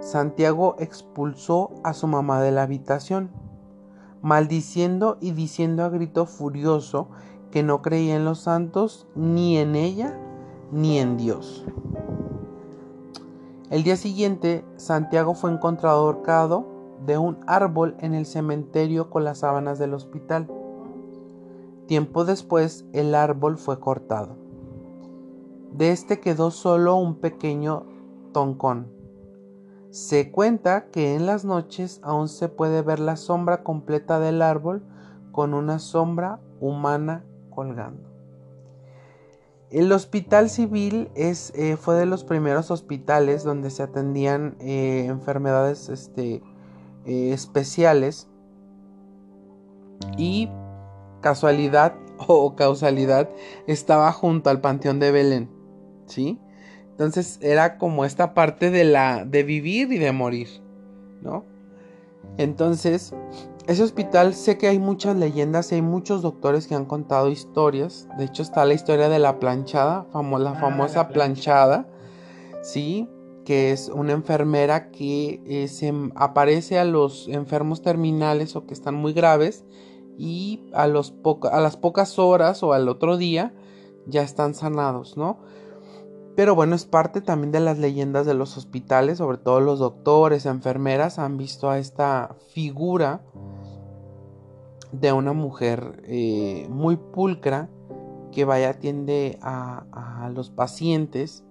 Santiago 0.00 0.74
expulsó 0.78 1.72
a 1.84 1.92
su 1.92 2.06
mamá 2.06 2.40
de 2.40 2.50
la 2.50 2.62
habitación, 2.62 3.28
maldiciendo 4.22 5.18
y 5.20 5.32
diciendo 5.32 5.84
a 5.84 5.90
grito 5.90 6.24
furioso 6.24 7.08
que 7.50 7.62
no 7.62 7.82
creía 7.82 8.16
en 8.16 8.24
los 8.24 8.38
santos, 8.38 9.06
ni 9.14 9.58
en 9.58 9.76
ella, 9.76 10.18
ni 10.72 10.98
en 10.98 11.18
Dios. 11.18 11.66
El 13.68 13.82
día 13.82 13.96
siguiente, 13.96 14.64
Santiago 14.76 15.34
fue 15.34 15.52
encontrado 15.52 16.06
ahorcado 16.06 16.64
de 17.04 17.18
un 17.18 17.36
árbol 17.46 17.96
en 17.98 18.14
el 18.14 18.24
cementerio 18.24 19.10
con 19.10 19.24
las 19.24 19.40
sábanas 19.40 19.78
del 19.78 19.92
hospital. 19.92 20.48
Tiempo 21.86 22.24
después 22.24 22.84
el 22.92 23.14
árbol 23.14 23.58
fue 23.58 23.78
cortado. 23.78 24.36
De 25.72 25.92
este 25.92 26.20
quedó 26.20 26.50
solo 26.50 26.96
un 26.96 27.16
pequeño 27.16 27.86
toncón. 28.32 28.92
Se 29.90 30.30
cuenta 30.32 30.90
que 30.90 31.14
en 31.14 31.26
las 31.26 31.44
noches 31.44 32.00
aún 32.02 32.28
se 32.28 32.48
puede 32.48 32.82
ver 32.82 32.98
la 32.98 33.16
sombra 33.16 33.62
completa 33.62 34.18
del 34.18 34.42
árbol 34.42 34.82
con 35.32 35.54
una 35.54 35.78
sombra 35.78 36.40
humana 36.60 37.24
colgando. 37.50 38.10
El 39.70 39.90
hospital 39.92 40.48
civil 40.48 41.10
es, 41.14 41.52
eh, 41.56 41.76
fue 41.76 41.96
de 41.96 42.06
los 42.06 42.24
primeros 42.24 42.70
hospitales 42.70 43.42
donde 43.42 43.70
se 43.70 43.82
atendían 43.82 44.56
eh, 44.60 45.06
enfermedades 45.06 45.88
este, 45.88 46.42
eh, 47.04 47.32
especiales 47.32 48.28
y 50.16 50.48
casualidad 51.20 51.94
o 52.26 52.54
causalidad 52.56 53.28
estaba 53.66 54.12
junto 54.12 54.50
al 54.50 54.60
panteón 54.60 55.00
de 55.00 55.10
Belén, 55.10 55.50
¿sí? 56.06 56.38
Entonces 56.90 57.38
era 57.42 57.76
como 57.76 58.04
esta 58.04 58.32
parte 58.32 58.70
de 58.70 58.84
la 58.84 59.24
de 59.24 59.42
vivir 59.42 59.92
y 59.92 59.98
de 59.98 60.12
morir, 60.12 60.48
¿no? 61.20 61.44
Entonces, 62.38 63.14
ese 63.66 63.82
hospital 63.82 64.34
sé 64.34 64.58
que 64.58 64.68
hay 64.68 64.78
muchas 64.78 65.16
leyendas 65.16 65.72
y 65.72 65.76
hay 65.76 65.82
muchos 65.82 66.22
doctores 66.22 66.66
que 66.66 66.74
han 66.74 66.84
contado 66.84 67.28
historias. 67.28 68.08
De 68.16 68.24
hecho, 68.24 68.42
está 68.42 68.64
la 68.64 68.74
historia 68.74 69.08
de 69.08 69.18
la 69.18 69.38
planchada, 69.38 70.06
la 70.12 70.50
ah, 70.50 70.60
famosa 70.60 71.08
planchada, 71.08 71.88
¿sí? 72.62 73.08
Que 73.44 73.72
es 73.72 73.88
una 73.88 74.12
enfermera 74.12 74.90
que 74.90 75.42
eh, 75.46 75.68
se 75.68 75.92
aparece 76.14 76.78
a 76.78 76.84
los 76.84 77.28
enfermos 77.28 77.82
terminales 77.82 78.56
o 78.56 78.66
que 78.66 78.74
están 78.74 78.94
muy 78.94 79.12
graves 79.12 79.64
y 80.18 80.70
a, 80.72 80.86
las 80.86 81.10
pocas 81.76 82.18
horas 82.18 82.62
o 82.62 82.72
al 82.72 82.88
otro 82.88 83.16
día 83.16 83.54
ya 84.06 84.22
están 84.22 84.54
sanados, 84.54 85.16
¿no? 85.16 85.38
Pero 86.36 86.54
bueno, 86.54 86.76
es 86.76 86.84
parte 86.84 87.22
también 87.22 87.50
de 87.50 87.60
las 87.60 87.78
leyendas 87.78 88.26
de 88.26 88.34
los 88.34 88.56
hospitales, 88.58 89.18
sobre 89.18 89.38
todo 89.38 89.60
los 89.60 89.78
doctores, 89.78 90.44
enfermeras 90.44 91.18
han 91.18 91.38
visto 91.38 91.70
a 91.70 91.78
esta 91.78 92.36
figura 92.48 93.22
de 94.92 95.12
una 95.12 95.32
mujer 95.32 96.02
eh, 96.04 96.66
muy 96.68 96.96
pulcra 96.96 97.68
que 98.32 98.44
vaya 98.44 98.70
atiende 98.70 99.38
a, 99.40 100.30
los 100.34 100.50
pacientes 100.50 101.44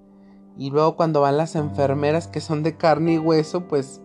y 0.58 0.70
luego 0.70 0.96
cuando 0.96 1.22
van 1.22 1.38
las 1.38 1.56
enfermeras 1.56 2.28
que 2.28 2.42
son 2.42 2.62
de 2.62 2.78
carne 2.78 3.14
y 3.14 3.18
hueso, 3.18 3.68
pues 3.68 4.02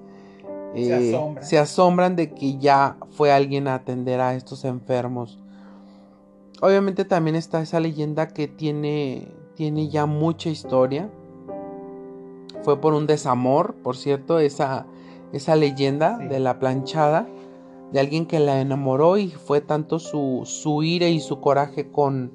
se, 0.74 1.36
se, 1.40 1.58
asombran 1.58 2.16
de 2.16 2.32
que 2.32 2.58
ya 2.58 2.96
fue 3.10 3.32
alguien 3.32 3.68
a 3.68 3.74
atender 3.74 4.20
a 4.20 4.34
estos 4.34 4.64
enfermos. 4.64 5.38
Obviamente 6.62 7.04
también 7.04 7.36
está 7.36 7.60
esa 7.62 7.80
leyenda 7.80 8.28
que 8.28 8.46
tiene 8.48 9.28
tiene 9.60 9.90
ya 9.90 10.06
mucha 10.06 10.48
historia. 10.48 11.10
Fue 12.62 12.80
por 12.80 12.94
un 12.94 13.06
desamor, 13.06 13.74
por 13.82 13.94
cierto, 13.94 14.38
esa, 14.38 14.86
esa 15.34 15.54
leyenda 15.54 16.16
de 16.16 16.40
la 16.40 16.58
planchada, 16.58 17.28
de 17.92 18.00
alguien 18.00 18.24
que 18.24 18.40
la 18.40 18.62
enamoró 18.62 19.18
y 19.18 19.28
fue 19.28 19.60
tanto 19.60 19.98
su, 19.98 20.44
su 20.46 20.82
ira 20.82 21.08
y 21.08 21.20
su 21.20 21.42
coraje 21.42 21.90
con, 21.90 22.32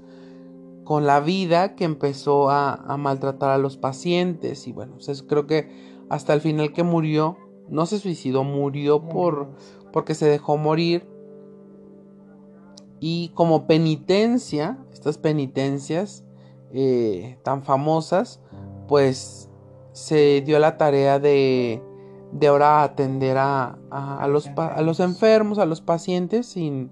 con 0.83 1.07
la 1.07 1.19
vida 1.19 1.73
que 1.73 1.83
empezó 1.83 2.51
a, 2.51 2.95
maltratar 2.99 3.49
a 3.49 3.57
los 3.57 3.75
pacientes. 3.75 4.67
Y 4.67 4.71
bueno, 4.71 4.97
creo 5.27 5.47
que 5.47 5.71
hasta 6.09 6.35
el 6.35 6.41
final 6.41 6.73
que 6.73 6.83
murió, 6.83 7.37
no 7.69 7.85
se 7.85 7.99
suicidó, 7.99 8.43
murió 8.43 9.01
por, 9.01 9.49
porque 9.91 10.15
se 10.15 10.27
dejó 10.27 10.57
morir. 10.57 11.07
Y 12.99 13.29
como 13.29 13.67
penitencia, 13.67 14.77
estas 14.91 15.17
penitencias, 15.17 16.23
eh, 16.73 17.37
tan 17.43 17.63
famosas, 17.63 18.41
pues 18.87 19.49
se 19.91 20.41
dio 20.41 20.59
la 20.59 20.77
tarea 20.77 21.19
de, 21.19 21.81
de 22.31 22.47
ahora 22.47 22.83
atender 22.83 23.37
a, 23.37 23.77
a, 23.89 24.27
los, 24.27 24.47
a, 24.57 24.81
los, 24.81 24.99
enfermos, 24.99 25.57
a 25.59 25.65
los 25.65 25.81
pacientes 25.81 26.47
sin, 26.47 26.91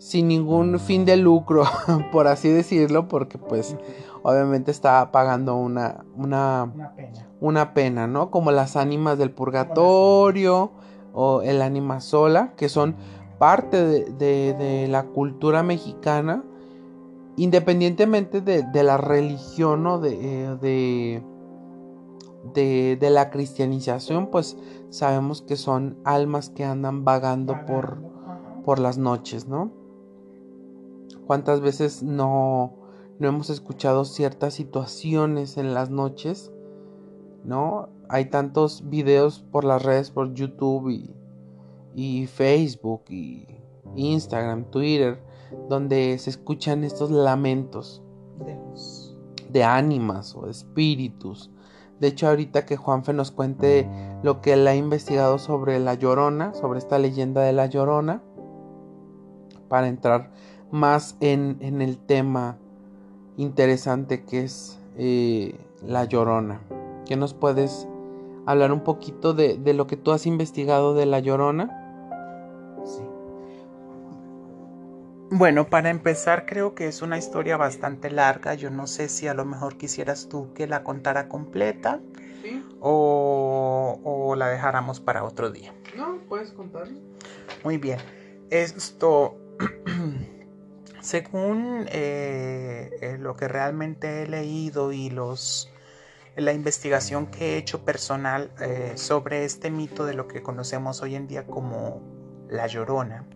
sin 0.00 0.28
ningún 0.28 0.80
fin 0.80 1.04
de 1.04 1.16
lucro, 1.16 1.64
por 2.12 2.26
así 2.26 2.48
decirlo, 2.48 3.06
porque 3.06 3.36
pues 3.36 3.76
obviamente 4.22 4.70
estaba 4.70 5.12
pagando 5.12 5.56
una, 5.56 6.04
una, 6.16 6.72
pena. 6.96 7.28
una 7.40 7.74
pena, 7.74 8.06
¿no? 8.06 8.30
Como 8.30 8.50
las 8.50 8.76
ánimas 8.76 9.18
del 9.18 9.30
purgatorio 9.30 10.72
o 11.12 11.42
el 11.42 11.60
ánima 11.60 12.00
sola, 12.00 12.54
que 12.56 12.70
son 12.70 12.96
parte 13.38 13.84
de, 13.84 14.54
de 14.54 14.88
la 14.88 15.04
cultura 15.04 15.62
mexicana 15.62 16.44
independientemente 17.36 18.40
de, 18.40 18.82
la 18.82 18.96
religión 18.96 19.86
o 19.86 20.04
eh, 20.04 20.56
de, 20.60 21.22
de, 22.54 22.98
de, 23.00 23.10
la 23.10 23.30
cristianización, 23.30 24.26
pues 24.26 24.58
sabemos 24.90 25.40
que 25.40 25.56
son 25.56 25.98
almas 26.04 26.50
que 26.50 26.64
andan 26.64 27.04
vagando 27.04 27.64
por, 27.66 28.02
por 28.64 28.78
las 28.78 28.98
noches, 28.98 29.46
¿no? 29.48 29.79
¿Cuántas 31.26 31.60
veces 31.60 32.02
no, 32.02 32.74
no 33.18 33.28
hemos 33.28 33.50
escuchado 33.50 34.04
ciertas 34.04 34.54
situaciones 34.54 35.56
en 35.56 35.74
las 35.74 35.90
noches? 35.90 36.52
¿No? 37.44 37.88
Hay 38.08 38.26
tantos 38.26 38.88
videos 38.88 39.40
por 39.40 39.64
las 39.64 39.82
redes, 39.82 40.10
por 40.10 40.34
YouTube 40.34 40.90
y, 40.90 41.14
y 41.94 42.26
Facebook 42.26 43.04
y 43.08 43.46
Instagram, 43.96 44.64
Twitter, 44.70 45.22
donde 45.68 46.18
se 46.18 46.30
escuchan 46.30 46.84
estos 46.84 47.10
lamentos 47.10 48.02
de, 49.48 49.64
ánimas 49.64 50.34
o 50.36 50.48
espíritus. 50.48 51.50
De 51.98 52.08
hecho, 52.08 52.28
ahorita 52.28 52.64
que 52.64 52.76
Juanfe 52.76 53.12
nos 53.12 53.30
cuente 53.30 53.88
lo 54.22 54.40
que 54.40 54.54
él 54.54 54.66
ha 54.66 54.74
investigado 54.74 55.38
sobre 55.38 55.78
la 55.80 55.94
Llorona, 55.94 56.54
sobre 56.54 56.78
esta 56.78 56.98
leyenda 56.98 57.42
de 57.42 57.52
la 57.52 57.66
Llorona, 57.66 58.22
para 59.68 59.88
entrar 59.88 60.32
más 60.70 61.16
en, 61.20 61.58
el 61.60 61.98
tema 61.98 62.58
interesante 63.36 64.24
que 64.24 64.44
es 64.44 64.78
eh, 64.96 65.54
la 65.82 66.04
Llorona. 66.04 66.60
¿Qué 67.06 67.16
nos 67.16 67.34
puedes 67.34 67.88
hablar 68.46 68.72
un 68.72 68.84
poquito 68.84 69.34
de, 69.34 69.56
de 69.56 69.74
lo 69.74 69.86
que 69.86 69.96
tú 69.96 70.12
has 70.12 70.26
investigado 70.26 70.94
de 70.94 71.06
la 71.06 71.20
Llorona? 71.20 71.80
Bueno, 75.32 75.68
para 75.68 75.90
empezar 75.90 76.44
creo 76.44 76.74
que 76.74 76.88
es 76.88 77.02
una 77.02 77.16
historia 77.16 77.56
bastante 77.56 78.10
larga. 78.10 78.54
Yo 78.54 78.68
no 78.70 78.88
sé 78.88 79.08
si 79.08 79.28
a 79.28 79.34
lo 79.34 79.44
mejor 79.44 79.76
quisieras 79.76 80.28
tú 80.28 80.52
que 80.54 80.66
la 80.66 80.82
contara 80.82 81.28
completa 81.28 82.00
o, 82.80 84.34
la 84.36 84.48
dejáramos 84.48 84.98
para 85.00 85.22
otro 85.22 85.50
día. 85.50 85.72
No, 85.96 86.18
puedes 86.28 86.52
contarla. 86.52 86.98
Muy 87.62 87.78
bien. 87.78 87.98
Esto, 88.50 89.36
según 91.00 91.86
eh, 91.90 92.90
eh, 93.00 93.16
lo 93.18 93.36
que 93.36 93.48
realmente 93.48 94.22
he 94.22 94.26
leído 94.26 94.92
y 94.92 95.10
los 95.10 95.72
la 96.36 96.52
investigación 96.52 97.26
que 97.26 97.54
he 97.54 97.56
hecho 97.56 97.84
personal 97.84 98.50
eh, 98.60 98.92
sobre 98.94 99.44
este 99.44 99.70
mito 99.70 100.04
de 100.04 100.14
lo 100.14 100.28
que 100.28 100.42
conocemos 100.42 101.02
hoy 101.02 101.16
en 101.16 101.26
día 101.26 101.46
como 101.46 102.00
la 102.48 102.66
llorona, 102.66 103.26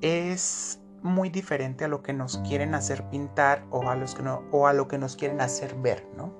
es 0.00 0.78
muy 1.02 1.30
diferente 1.30 1.84
a 1.84 1.88
lo 1.88 2.02
que 2.02 2.12
nos 2.12 2.38
quieren 2.38 2.74
hacer 2.74 3.08
pintar 3.10 3.64
o 3.70 3.88
a, 3.88 3.96
o 4.50 4.66
a 4.66 4.72
lo 4.72 4.88
que 4.88 4.98
nos 4.98 5.16
quieren 5.16 5.40
hacer 5.40 5.74
ver, 5.76 6.06
¿no? 6.16 6.32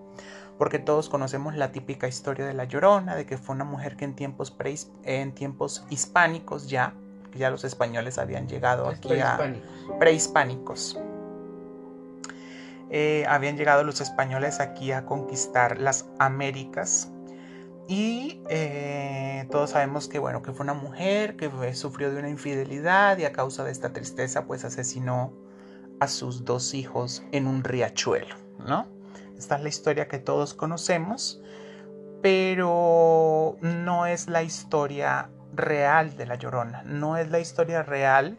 Porque 0.58 0.78
todos 0.78 1.08
conocemos 1.08 1.54
la 1.54 1.72
típica 1.72 2.08
historia 2.08 2.46
de 2.46 2.54
la 2.54 2.64
Llorona, 2.64 3.14
de 3.14 3.26
que 3.26 3.36
fue 3.36 3.54
una 3.54 3.64
mujer 3.64 3.96
que 3.96 4.06
en 4.06 4.16
tiempos, 4.16 4.56
en 5.04 5.34
tiempos 5.34 5.84
hispánicos 5.90 6.68
ya, 6.68 6.94
ya 7.36 7.50
los 7.50 7.64
españoles 7.64 8.18
habían 8.18 8.48
llegado 8.48 8.88
aquí 8.88 9.18
a 9.20 9.54
prehispánicos. 9.98 10.98
Eh, 12.90 13.24
habían 13.28 13.56
llegado 13.56 13.82
los 13.82 14.00
españoles 14.00 14.60
aquí 14.60 14.92
a 14.92 15.04
conquistar 15.06 15.80
las 15.80 16.06
Américas 16.18 17.10
y 17.88 18.42
eh, 18.48 19.46
todos 19.50 19.70
sabemos 19.70 20.08
que, 20.08 20.18
bueno, 20.18 20.42
que 20.42 20.52
fue 20.52 20.64
una 20.64 20.74
mujer 20.74 21.36
que 21.36 21.74
sufrió 21.74 22.10
de 22.10 22.18
una 22.18 22.28
infidelidad 22.28 23.18
y 23.18 23.24
a 23.24 23.32
causa 23.32 23.64
de 23.64 23.70
esta 23.70 23.92
tristeza 23.92 24.46
pues 24.46 24.64
asesinó 24.64 25.32
a 26.00 26.08
sus 26.08 26.44
dos 26.44 26.74
hijos 26.74 27.22
en 27.32 27.46
un 27.46 27.62
riachuelo, 27.62 28.34
¿no? 28.66 28.86
Esta 29.38 29.56
es 29.56 29.62
la 29.62 29.68
historia 29.68 30.08
que 30.08 30.18
todos 30.18 30.54
conocemos, 30.54 31.40
pero 32.22 33.56
no 33.60 34.06
es 34.06 34.28
la 34.28 34.42
historia 34.42 35.30
real 35.56 36.16
de 36.16 36.26
la 36.26 36.36
Llorona, 36.36 36.82
no 36.84 37.16
es 37.16 37.30
la 37.30 37.40
historia 37.40 37.82
real 37.82 38.38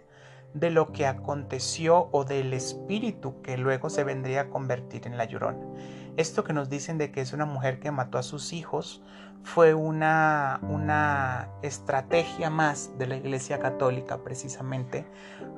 de 0.54 0.72
lo 0.72 0.92
que 0.92 1.06
aconteció 1.06 2.10
o 2.12 2.24
del 2.24 2.54
espíritu 2.54 3.42
que 3.42 3.58
luego 3.58 3.90
se 3.90 4.04
vendría 4.04 4.42
a 4.42 4.50
convertir 4.50 5.06
en 5.06 5.18
la 5.18 5.26
Llorona. 5.26 5.60
Esto 6.16 6.44
que 6.44 6.54
nos 6.54 6.70
dicen 6.70 6.98
de 6.98 7.12
que 7.12 7.22
es 7.22 7.34
una 7.34 7.46
mujer 7.46 7.80
que 7.80 7.92
mató 7.92 8.18
a 8.18 8.24
sus 8.24 8.54
hijos 8.54 9.04
fue 9.44 9.74
una, 9.74 10.60
una 10.64 11.50
estrategia 11.62 12.50
más 12.50 12.98
de 12.98 13.08
la 13.08 13.16
Iglesia 13.16 13.60
Católica 13.60 14.18
precisamente 14.24 15.06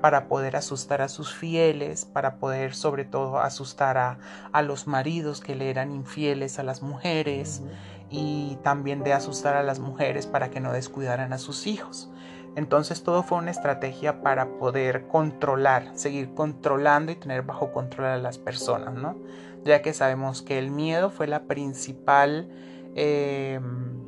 para 0.02 0.28
poder 0.28 0.58
asustar 0.58 1.02
a 1.02 1.08
sus 1.08 1.34
fieles, 1.34 2.06
para 2.06 2.36
poder 2.36 2.76
sobre 2.76 3.06
todo 3.06 3.40
asustar 3.40 3.98
a, 3.98 4.20
a 4.52 4.62
los 4.62 4.86
maridos 4.86 5.40
que 5.42 5.56
le 5.56 5.70
eran 5.70 5.92
infieles 5.92 6.60
a 6.60 6.64
las 6.64 6.82
mujeres 6.82 7.64
y 8.10 8.58
también 8.64 9.04
de 9.04 9.14
asustar 9.14 9.56
a 9.56 9.64
las 9.64 9.80
mujeres 9.80 10.28
para 10.28 10.50
que 10.50 10.60
no 10.60 10.74
descuidaran 10.74 11.34
a 11.34 11.38
sus 11.38 11.68
hijos. 11.68 12.10
Entonces 12.56 13.04
todo 13.04 13.24
fue 13.24 13.38
una 13.38 13.52
estrategia 13.52 14.22
para 14.22 14.58
poder 14.58 15.08
controlar, 15.08 15.92
seguir 15.94 16.34
controlando 16.34 17.12
y 17.12 17.16
tener 17.16 17.44
bajo 17.44 17.72
control 17.72 18.08
a 18.08 18.18
las 18.18 18.38
personas, 18.38 18.96
¿no? 18.96 19.16
Ya 19.64 19.82
que 19.82 19.94
sabemos 19.94 20.42
que 20.42 20.58
el 20.58 20.72
miedo 20.72 21.10
fue 21.10 21.28
la 21.28 21.44
principal... 21.44 22.50
Em, 22.96 24.00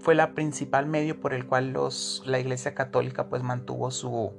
fue 0.00 0.14
la 0.14 0.34
principal 0.34 0.84
medio 0.86 1.18
por 1.18 1.32
el 1.32 1.46
cual 1.46 1.72
los, 1.72 2.22
la 2.26 2.38
Iglesia 2.38 2.74
Católica 2.74 3.30
pues 3.30 3.42
mantuvo 3.42 3.90
su, 3.90 4.32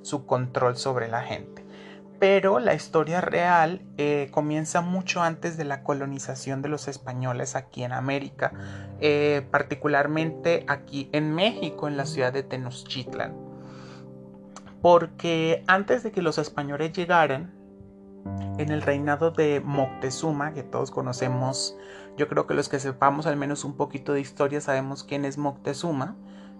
su 0.00 0.24
control 0.24 0.78
sobre 0.78 1.08
la 1.08 1.20
gente. 1.20 1.61
Pero 2.22 2.60
la 2.60 2.72
historia 2.72 3.20
real 3.20 3.82
eh, 3.98 4.28
comienza 4.30 4.80
mucho 4.80 5.22
antes 5.22 5.56
de 5.56 5.64
la 5.64 5.82
colonización 5.82 6.62
de 6.62 6.68
los 6.68 6.86
españoles 6.86 7.56
aquí 7.56 7.82
en 7.82 7.90
América, 7.90 8.52
eh, 9.00 9.44
particularmente 9.50 10.64
aquí 10.68 11.10
en 11.10 11.34
México, 11.34 11.88
en 11.88 11.96
la 11.96 12.06
ciudad 12.06 12.32
de 12.32 12.44
Tenochtitlan. 12.44 13.34
Porque 14.80 15.64
antes 15.66 16.04
de 16.04 16.12
que 16.12 16.22
los 16.22 16.38
españoles 16.38 16.92
llegaran, 16.92 17.54
en 18.56 18.70
el 18.70 18.82
reinado 18.82 19.32
de 19.32 19.60
Moctezuma, 19.60 20.52
que 20.52 20.62
todos 20.62 20.92
conocemos, 20.92 21.76
yo 22.16 22.28
creo 22.28 22.46
que 22.46 22.54
los 22.54 22.68
que 22.68 22.78
sepamos 22.78 23.26
al 23.26 23.36
menos 23.36 23.64
un 23.64 23.76
poquito 23.76 24.12
de 24.12 24.20
historia 24.20 24.60
sabemos 24.60 25.02
quién 25.02 25.24
es 25.24 25.38
Moctezuma, 25.38 26.14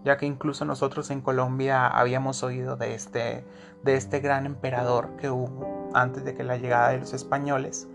ya 0.04 0.16
que 0.16 0.26
incluso 0.26 0.64
nosotros 0.64 1.10
en 1.10 1.20
Colombia 1.20 1.86
habíamos 1.86 2.42
oído 2.42 2.76
de 2.76 2.94
este, 2.94 3.44
de 3.82 3.96
este 3.96 4.20
gran 4.20 4.46
emperador 4.46 5.16
que 5.16 5.30
hubo 5.30 5.90
antes 5.94 6.24
de 6.24 6.34
que 6.34 6.44
la 6.44 6.56
llegada 6.56 6.90
de 6.90 6.98
los 6.98 7.12
españoles. 7.12 7.88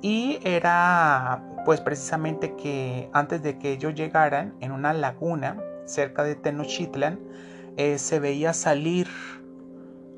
Y 0.00 0.40
era 0.42 1.42
pues 1.64 1.80
precisamente 1.80 2.56
que 2.56 3.08
antes 3.12 3.42
de 3.42 3.58
que 3.58 3.72
ellos 3.72 3.94
llegaran 3.94 4.54
en 4.60 4.72
una 4.72 4.92
laguna 4.92 5.58
cerca 5.84 6.24
de 6.24 6.34
Tenochtitlan, 6.34 7.20
eh, 7.76 7.98
se 7.98 8.18
veía 8.18 8.52
salir 8.52 9.08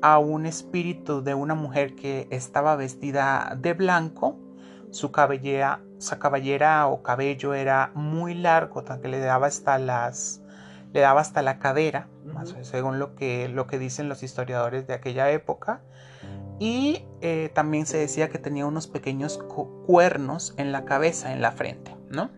a 0.01 0.19
un 0.19 0.45
espíritu 0.45 1.23
de 1.23 1.33
una 1.33 1.55
mujer 1.55 1.95
que 1.95 2.27
estaba 2.29 2.75
vestida 2.75 3.57
de 3.59 3.73
blanco, 3.73 4.37
su 4.91 5.11
cabellera, 5.11 5.81
su 5.97 6.17
cabellera 6.19 6.87
o 6.87 7.01
cabello 7.01 7.53
era 7.53 7.91
muy 7.95 8.33
largo, 8.33 8.83
tan 8.83 9.01
que 9.01 9.07
le 9.07 9.19
daba 9.19 9.47
hasta 9.47 9.77
las 9.77 10.44
le 10.95 11.01
daba 11.01 11.19
hasta 11.19 11.41
la 11.41 11.59
cadera, 11.59 12.07
según 12.61 12.99
lo 12.99 13.15
que, 13.15 13.49
lo 13.49 13.67
que 13.67 13.77
dicen 13.77 14.07
los 14.07 14.23
historiadores 14.23 14.87
de 14.87 14.93
aquella 14.93 15.29
época. 15.29 15.81
Y 16.57 17.03
eh, 17.19 17.51
también 17.53 17.85
se 17.85 17.97
decía 17.97 18.29
que 18.29 18.39
tenía 18.39 18.65
unos 18.65 18.87
pequeños 18.87 19.37
cuernos 19.85 20.53
en 20.55 20.71
la 20.71 20.85
cabeza, 20.85 21.33
en 21.33 21.41
la 21.41 21.51
frente, 21.51 21.97
¿no? 22.09 22.29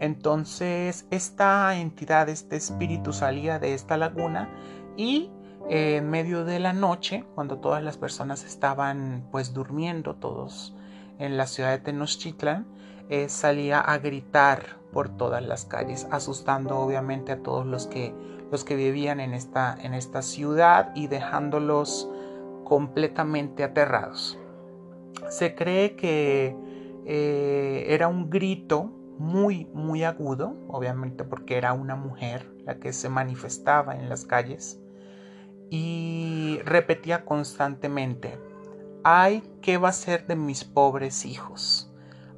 Entonces 0.00 1.06
esta 1.10 1.76
entidad, 1.76 2.30
este 2.30 2.56
espíritu 2.56 3.12
salía 3.12 3.58
de 3.58 3.74
esta 3.74 3.98
laguna 3.98 4.48
y 4.96 5.30
eh, 5.68 5.96
en 5.96 6.08
medio 6.08 6.46
de 6.46 6.60
la 6.60 6.72
noche, 6.72 7.26
cuando 7.34 7.58
todas 7.58 7.82
las 7.82 7.98
personas 7.98 8.44
estaban 8.44 9.28
pues 9.30 9.52
durmiendo, 9.52 10.14
todos 10.14 10.74
en 11.18 11.36
la 11.36 11.46
ciudad 11.46 11.72
de 11.72 11.80
Tenochtitlan, 11.80 12.66
eh, 13.10 13.28
salía 13.28 13.78
a 13.78 13.98
gritar 13.98 14.77
por 14.92 15.08
todas 15.08 15.44
las 15.44 15.64
calles, 15.64 16.06
asustando 16.10 16.78
obviamente 16.78 17.32
a 17.32 17.42
todos 17.42 17.66
los 17.66 17.86
que, 17.86 18.14
los 18.50 18.64
que 18.64 18.76
vivían 18.76 19.20
en 19.20 19.34
esta, 19.34 19.76
en 19.80 19.94
esta 19.94 20.22
ciudad 20.22 20.92
y 20.94 21.06
dejándolos 21.08 22.10
completamente 22.64 23.64
aterrados. 23.64 24.38
Se 25.28 25.54
cree 25.54 25.96
que 25.96 26.56
eh, 27.06 27.86
era 27.88 28.08
un 28.08 28.30
grito 28.30 28.92
muy, 29.18 29.66
muy 29.74 30.04
agudo, 30.04 30.54
obviamente 30.68 31.24
porque 31.24 31.56
era 31.56 31.72
una 31.72 31.96
mujer 31.96 32.50
la 32.64 32.78
que 32.78 32.92
se 32.92 33.08
manifestaba 33.08 33.96
en 33.96 34.08
las 34.08 34.24
calles 34.24 34.80
y 35.70 36.60
repetía 36.64 37.24
constantemente, 37.24 38.38
ay, 39.04 39.42
¿qué 39.60 39.76
va 39.76 39.88
a 39.88 39.92
ser 39.92 40.26
de 40.26 40.36
mis 40.36 40.64
pobres 40.64 41.24
hijos? 41.26 41.87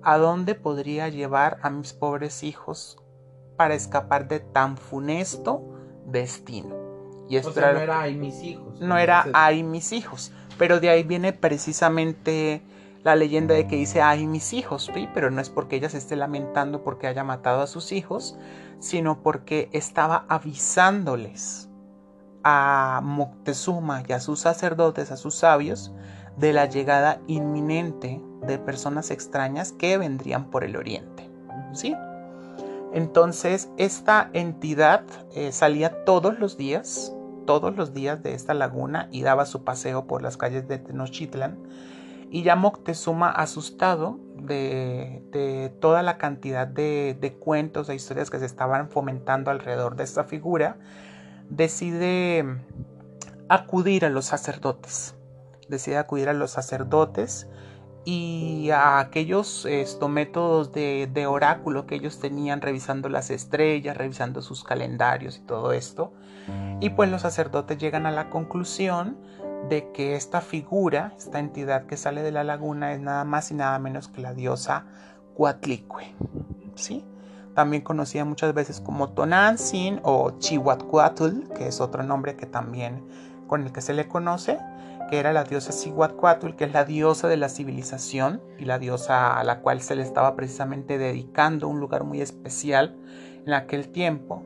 ¿A 0.02 0.16
dónde 0.16 0.54
podría 0.54 1.08
llevar 1.08 1.58
a 1.62 1.70
mis 1.70 1.92
pobres 1.92 2.42
hijos 2.42 2.98
para 3.56 3.74
escapar 3.74 4.28
de 4.28 4.40
tan 4.40 4.76
funesto 4.76 5.62
destino? 6.06 6.74
Y 7.28 7.36
esto 7.36 7.52
no 7.60 7.78
era 7.78 8.00
ay 8.00 8.16
mis 8.16 8.42
hijos. 8.42 8.80
No 8.80 8.98
era 8.98 9.26
ay 9.34 9.62
mis 9.62 9.92
hijos, 9.92 10.32
pero 10.58 10.80
de 10.80 10.88
ahí 10.88 11.02
viene 11.02 11.32
precisamente 11.32 12.62
la 13.02 13.14
leyenda 13.14 13.54
de 13.54 13.66
que 13.66 13.76
dice 13.76 14.00
ay 14.00 14.26
mis 14.26 14.52
hijos, 14.52 14.90
¿sí? 14.92 15.08
pero 15.14 15.30
no 15.30 15.40
es 15.40 15.50
porque 15.50 15.76
ella 15.76 15.88
se 15.88 15.98
esté 15.98 16.16
lamentando 16.16 16.82
porque 16.82 17.06
haya 17.06 17.22
matado 17.22 17.60
a 17.60 17.66
sus 17.66 17.92
hijos, 17.92 18.38
sino 18.78 19.22
porque 19.22 19.68
estaba 19.72 20.24
avisándoles 20.28 21.68
a 22.42 23.00
Moctezuma 23.04 24.02
y 24.08 24.12
a 24.12 24.20
sus 24.20 24.40
sacerdotes, 24.40 25.10
a 25.12 25.16
sus 25.16 25.34
sabios, 25.34 25.92
de 26.36 26.52
la 26.52 26.66
llegada 26.66 27.20
inminente 27.26 28.20
de 28.46 28.58
personas 28.58 29.10
extrañas 29.10 29.72
que 29.72 29.98
vendrían 29.98 30.50
por 30.50 30.64
el 30.64 30.76
oriente. 30.76 31.28
¿Sí? 31.72 31.94
Entonces, 32.92 33.70
esta 33.76 34.30
entidad 34.32 35.04
eh, 35.34 35.52
salía 35.52 36.04
todos 36.04 36.38
los 36.38 36.56
días, 36.56 37.14
todos 37.46 37.76
los 37.76 37.94
días 37.94 38.22
de 38.22 38.34
esta 38.34 38.54
laguna 38.54 39.08
y 39.12 39.22
daba 39.22 39.46
su 39.46 39.62
paseo 39.64 40.06
por 40.06 40.22
las 40.22 40.36
calles 40.36 40.66
de 40.66 40.78
Tenochtitlan. 40.78 41.58
Y 42.32 42.42
ya 42.42 42.54
Moctezuma, 42.56 43.30
asustado 43.30 44.18
de, 44.36 45.22
de 45.32 45.72
toda 45.80 46.02
la 46.02 46.16
cantidad 46.16 46.66
de, 46.66 47.16
de 47.20 47.34
cuentos 47.34 47.88
e 47.88 47.94
historias 47.94 48.30
que 48.30 48.38
se 48.38 48.46
estaban 48.46 48.88
fomentando 48.88 49.50
alrededor 49.50 49.96
de 49.96 50.04
esta 50.04 50.24
figura, 50.24 50.78
decide 51.48 52.44
acudir 53.48 54.04
a 54.04 54.10
los 54.10 54.26
sacerdotes. 54.26 55.16
Decide 55.68 55.98
acudir 55.98 56.28
a 56.28 56.32
los 56.32 56.52
sacerdotes 56.52 57.48
y 58.04 58.70
a 58.70 58.98
aquellos 58.98 59.66
métodos 60.08 60.72
de, 60.72 61.26
oráculo 61.28 61.86
que 61.86 61.96
ellos 61.96 62.18
tenían 62.18 62.60
revisando 62.60 63.08
las 63.08 63.30
estrellas, 63.30 63.96
revisando 63.96 64.42
sus 64.42 64.64
calendarios 64.64 65.38
y 65.38 65.40
todo 65.42 65.72
esto. 65.72 66.12
Y 66.80 66.90
pues 66.90 67.10
los 67.10 67.22
sacerdotes 67.22 67.78
llegan 67.78 68.06
a 68.06 68.10
la 68.10 68.30
conclusión 68.30 69.18
de 69.68 69.92
que 69.92 70.16
esta 70.16 70.40
figura, 70.40 71.12
esta 71.16 71.38
entidad 71.38 71.86
que 71.86 71.96
sale 71.96 72.22
de 72.22 72.32
la 72.32 72.44
laguna 72.44 72.92
es 72.92 73.00
nada 73.00 73.24
más 73.24 73.50
y 73.50 73.54
nada 73.54 73.78
menos 73.78 74.08
que 74.08 74.22
la 74.22 74.32
diosa 74.32 74.86
Cuatlicue. 75.34 76.14
¿sí? 76.74 77.04
También 77.54 77.82
conocida 77.82 78.24
muchas 78.24 78.54
veces 78.54 78.80
como 78.80 79.10
Tonantzin 79.10 80.00
o 80.02 80.38
Chihuatl, 80.38 81.52
que 81.54 81.68
es 81.68 81.80
otro 81.80 82.02
nombre 82.02 82.36
que 82.36 82.46
también 82.46 83.04
con 83.46 83.62
el 83.64 83.72
que 83.72 83.80
se 83.82 83.92
le 83.92 84.08
conoce 84.08 84.58
que 85.10 85.18
era 85.18 85.32
la 85.32 85.42
diosa 85.42 85.72
Cihuatl, 85.72 86.54
que 86.54 86.64
es 86.64 86.72
la 86.72 86.84
diosa 86.84 87.26
de 87.26 87.36
la 87.36 87.48
civilización 87.48 88.40
y 88.58 88.64
la 88.64 88.78
diosa 88.78 89.38
a 89.38 89.42
la 89.42 89.60
cual 89.60 89.82
se 89.82 89.96
le 89.96 90.02
estaba 90.02 90.36
precisamente 90.36 90.98
dedicando 90.98 91.66
un 91.66 91.80
lugar 91.80 92.04
muy 92.04 92.20
especial 92.20 92.96
en 93.44 93.52
aquel 93.52 93.88
tiempo. 93.88 94.44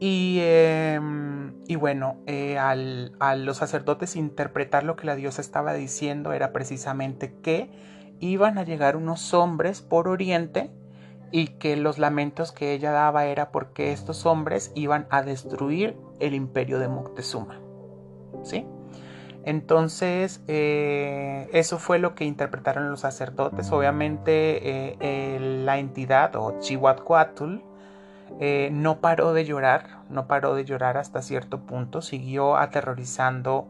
Y, 0.00 0.38
em, 0.40 1.54
bueno, 1.78 2.16
eh, 2.26 2.58
al, 2.58 3.16
a 3.20 3.36
los 3.36 3.58
sacerdotes 3.58 4.16
interpretar 4.16 4.82
lo 4.82 4.96
que 4.96 5.06
la 5.06 5.14
diosa 5.14 5.40
estaba 5.40 5.72
diciendo 5.72 6.32
era 6.32 6.52
precisamente 6.52 7.32
que 7.40 7.70
iban 8.18 8.58
a 8.58 8.64
llegar 8.64 8.96
unos 8.96 9.32
hombres 9.34 9.82
por 9.82 10.08
oriente 10.08 10.70
y 11.30 11.48
que 11.58 11.76
los 11.76 11.98
lamentos 11.98 12.50
que 12.50 12.72
ella 12.72 12.90
daba 12.90 13.26
era 13.26 13.52
porque 13.52 13.92
estos 13.92 14.26
hombres 14.26 14.72
iban 14.74 15.06
a 15.10 15.22
destruir 15.22 15.96
el 16.18 16.34
imperio 16.34 16.78
de 16.78 16.88
Moctezuma. 16.88 17.60
¿Sí? 18.42 18.66
Entonces, 19.46 20.42
eh, 20.48 21.48
eso 21.52 21.78
fue 21.78 22.00
lo 22.00 22.16
que 22.16 22.24
interpretaron 22.24 22.90
los 22.90 23.00
sacerdotes. 23.00 23.70
Obviamente, 23.70 24.96
eh, 25.00 25.38
la 25.64 25.78
entidad 25.78 26.34
o 26.34 26.58
Chihuatl 26.58 27.60
eh, 28.40 28.70
no 28.72 28.98
paró 28.98 29.32
de 29.32 29.44
llorar, 29.44 30.00
no 30.10 30.26
paró 30.26 30.56
de 30.56 30.64
llorar 30.64 30.96
hasta 30.96 31.22
cierto 31.22 31.60
punto, 31.60 32.02
siguió 32.02 32.56
aterrorizando 32.56 33.68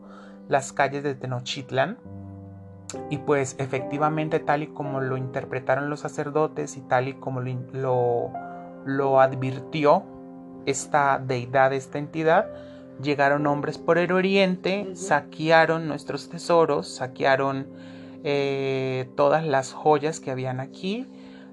las 0.49 0.73
calles 0.73 1.03
de 1.03 1.15
Tenochtitlan. 1.15 1.99
Y 3.11 3.19
pues 3.19 3.55
efectivamente 3.59 4.41
tal 4.41 4.63
y 4.63 4.69
como 4.69 5.03
lo 5.03 5.19
interpretaron 5.19 5.91
los 5.91 6.01
sacerdotes 6.01 6.79
y 6.79 6.81
tal 6.81 7.09
y 7.09 7.15
como 7.15 7.43
lo, 7.43 8.33
lo 8.87 9.21
advirtió 9.21 10.05
esta 10.65 11.19
deidad, 11.19 11.75
esta 11.75 11.99
entidad, 11.99 12.47
Llegaron 13.03 13.47
hombres 13.47 13.79
por 13.79 13.99
el 13.99 14.13
oriente, 14.13 14.95
saquearon 14.95 15.87
nuestros 15.87 16.29
tesoros, 16.29 16.89
saquearon 16.89 17.67
eh, 18.25 19.09
todas 19.17 19.45
las 19.45 19.73
joyas 19.73 20.19
que 20.19 20.31
habían 20.31 20.61
aquí, 20.61 21.07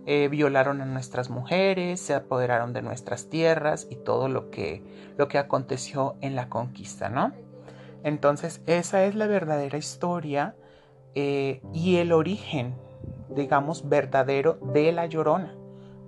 eh, 0.05 0.27
violaron 0.29 0.81
a 0.81 0.85
nuestras 0.85 1.29
mujeres, 1.29 1.99
se 1.99 2.13
apoderaron 2.13 2.73
de 2.73 2.81
nuestras 2.81 3.29
tierras 3.29 3.87
y 3.89 3.95
todo 3.95 4.29
lo 4.29 4.49
que, 4.49 4.83
lo 5.17 5.27
que 5.27 5.37
aconteció 5.37 6.15
en 6.21 6.35
la 6.35 6.49
conquista, 6.49 7.09
¿no? 7.09 7.33
Entonces 8.03 8.61
esa 8.65 9.05
es 9.05 9.15
la 9.15 9.27
verdadera 9.27 9.77
historia 9.77 10.55
eh, 11.15 11.61
y 11.73 11.97
el 11.97 12.11
origen, 12.11 12.73
digamos, 13.29 13.87
verdadero 13.87 14.57
de 14.73 14.91
la 14.91 15.05
llorona. 15.05 15.55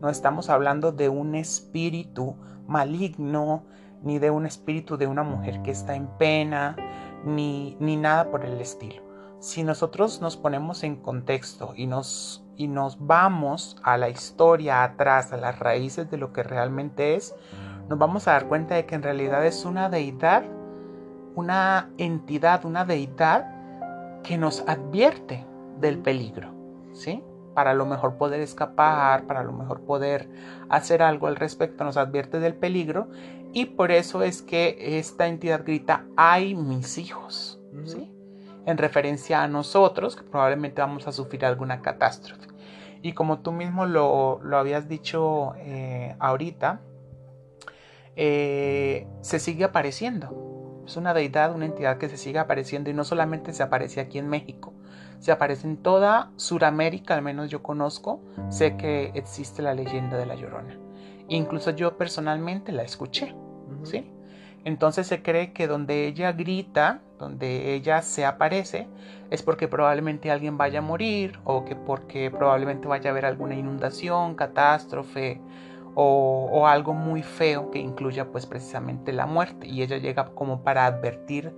No 0.01 0.09
estamos 0.09 0.49
hablando 0.49 0.91
de 0.91 1.07
un 1.07 1.35
espíritu 1.35 2.35
maligno, 2.67 3.63
ni 4.05 4.19
de 4.19 4.29
un 4.31 4.45
espíritu 4.45 4.95
de 4.95 5.07
una 5.07 5.23
mujer 5.23 5.61
que 5.63 5.71
está 5.71 5.95
en 5.95 6.07
pena, 6.07 6.77
ni, 7.25 7.75
ni 7.79 7.97
nada 7.97 8.31
por 8.31 8.45
el 8.45 8.61
estilo. 8.61 9.01
Si 9.39 9.63
nosotros 9.63 10.21
nos 10.21 10.37
ponemos 10.37 10.83
en 10.83 10.95
contexto 10.95 11.73
y 11.75 11.87
nos, 11.87 12.45
y 12.55 12.67
nos 12.67 13.05
vamos 13.05 13.77
a 13.83 13.97
la 13.97 14.09
historia 14.09 14.83
atrás, 14.83 15.33
a 15.33 15.37
las 15.37 15.59
raíces 15.59 16.09
de 16.09 16.17
lo 16.17 16.31
que 16.31 16.43
realmente 16.43 17.15
es, 17.15 17.35
nos 17.89 17.99
vamos 17.99 18.27
a 18.27 18.31
dar 18.31 18.47
cuenta 18.47 18.75
de 18.75 18.85
que 18.85 18.95
en 18.95 19.03
realidad 19.03 19.45
es 19.45 19.65
una 19.65 19.89
deidad, 19.89 20.43
una 21.35 21.89
entidad, 21.97 22.63
una 22.65 22.85
deidad 22.85 24.21
que 24.23 24.37
nos 24.37 24.63
advierte 24.67 25.45
del 25.79 25.99
peligro, 25.99 26.51
¿sí? 26.93 27.23
Para 27.53 27.73
lo 27.73 27.85
mejor 27.85 28.15
poder 28.15 28.41
escapar, 28.41 29.27
para 29.27 29.43
lo 29.43 29.51
mejor 29.51 29.81
poder 29.81 30.29
hacer 30.69 31.01
algo 31.01 31.27
al 31.27 31.35
respecto, 31.35 31.83
nos 31.83 31.97
advierte 31.97 32.39
del 32.39 32.55
peligro 32.55 33.07
y 33.55 33.67
por 33.67 33.93
eso 33.93 34.21
es 34.21 34.41
que 34.41 34.99
esta 34.99 35.27
entidad 35.27 35.63
grita, 35.63 36.03
ay 36.17 36.55
mis 36.55 36.97
hijos, 36.97 37.57
¿sí? 37.85 38.11
En 38.65 38.77
referencia 38.77 39.43
a 39.43 39.47
nosotros, 39.47 40.17
que 40.17 40.23
probablemente 40.23 40.81
vamos 40.81 41.07
a 41.07 41.13
sufrir 41.13 41.45
alguna 41.45 41.81
catástrofe. 41.81 42.49
Y 43.01 43.13
como 43.13 43.39
tú 43.39 43.53
mismo 43.53 43.85
lo, 43.85 44.41
habías 44.57 44.89
dicho 44.89 45.53
eh, 45.59 46.17
ahorita, 46.19 46.81
eh, 48.17 49.07
se 49.21 49.39
sigue 49.39 49.63
apareciendo. 49.63 50.83
Es 50.85 50.97
una 50.97 51.13
deidad, 51.13 51.55
una 51.55 51.65
entidad 51.65 51.97
que 51.97 52.09
se 52.09 52.17
sigue 52.17 52.39
apareciendo 52.39 52.89
y 52.89 52.93
no 52.93 53.05
solamente 53.05 53.53
se 53.53 53.63
aparece 53.63 54.01
aquí 54.01 54.19
en 54.19 54.27
México, 54.27 54.73
se 55.19 55.31
aparece 55.31 55.65
en 55.65 55.77
toda 55.77 56.33
Sudamérica, 56.35 57.13
al 57.15 57.21
menos 57.21 57.49
yo 57.49 57.63
conozco, 57.63 58.21
sé 58.49 58.75
que 58.75 59.13
existe 59.13 59.61
la 59.61 59.73
leyenda 59.73 60.17
de 60.17 60.25
la 60.25 60.35
Llorona. 60.35 60.77
Incluso 61.29 61.71
yo 61.71 61.97
personalmente 61.97 62.73
la 62.73 62.83
escuché, 62.83 63.33
¿sí? 63.85 64.11
Entonces 64.63 65.07
se 65.07 65.21
cree 65.21 65.53
que 65.53 65.67
donde 65.67 66.07
ella 66.07 66.31
grita, 66.31 67.01
donde 67.19 67.75
ella 67.75 68.01
se 68.01 68.25
aparece, 68.25 68.87
es 69.29 69.43
porque 69.43 69.67
probablemente 69.67 70.31
alguien 70.31 70.57
vaya 70.57 70.79
a 70.79 70.81
morir 70.81 71.39
o 71.43 71.65
que 71.65 71.75
porque 71.75 72.31
probablemente 72.31 72.87
vaya 72.87 73.09
a 73.09 73.11
haber 73.11 73.25
alguna 73.25 73.55
inundación, 73.55 74.35
catástrofe, 74.35 75.39
o, 75.95 76.67
algo 76.67 76.93
muy 76.93 77.23
feo 77.23 77.71
que 77.71 77.79
incluya 77.79 78.31
pues 78.31 78.45
precisamente 78.45 79.13
la 79.13 79.25
muerte 79.25 79.67
y 79.67 79.81
ella 79.81 79.97
llega 79.97 80.25
como 80.35 80.61
para 80.63 80.85
advertir 80.85 81.53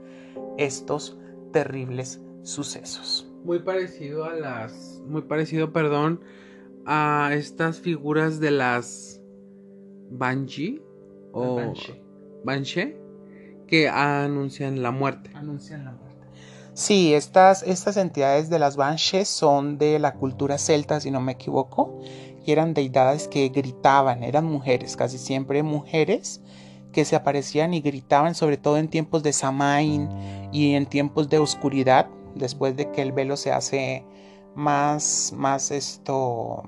estos 0.57 1.17
terribles 1.51 2.21
sucesos. 2.43 3.31
Muy 3.43 3.59
parecido 3.59 4.25
a 4.25 4.33
las, 4.33 5.01
muy 5.07 5.23
parecido, 5.23 5.71
perdón, 5.73 6.21
a 6.85 7.31
estas 7.33 7.79
figuras 7.79 8.39
de 8.39 8.51
las 8.51 9.21
Banshee 10.09 10.81
o 11.31 11.55
Banshee, 11.55 12.01
que 13.67 13.89
anuncian 13.89 14.81
la 14.81 14.91
muerte. 14.91 15.31
Anuncian 15.33 15.85
la 15.85 15.91
muerte. 15.91 16.07
Sí, 16.73 17.13
estas, 17.13 17.63
estas 17.63 17.97
entidades 17.97 18.49
de 18.49 18.59
las 18.59 18.75
Banshees 18.75 19.27
son 19.27 19.77
de 19.77 19.97
la 19.99 20.13
cultura 20.13 20.57
celta, 20.57 20.99
si 20.99 21.09
no 21.09 21.19
me 21.19 21.31
equivoco, 21.31 22.01
eran 22.45 22.73
deidades 22.73 23.27
que 23.27 23.49
gritaban, 23.49 24.23
eran 24.23 24.45
mujeres, 24.45 24.95
casi 24.95 25.17
siempre 25.17 25.63
mujeres 25.63 26.41
que 26.91 27.03
se 27.03 27.15
aparecían 27.15 27.73
y 27.73 27.81
gritaban, 27.81 28.35
sobre 28.35 28.57
todo 28.57 28.77
en 28.77 28.87
tiempos 28.87 29.21
de 29.23 29.33
Samain 29.33 30.09
y 30.51 30.75
en 30.75 30.85
tiempos 30.85 31.29
de 31.29 31.39
oscuridad, 31.39 32.07
después 32.35 32.75
de 32.75 32.91
que 32.91 33.01
el 33.01 33.11
velo 33.11 33.37
se 33.37 33.51
hace 33.51 34.05
más, 34.55 35.33
más 35.35 35.71
esto, 35.71 36.63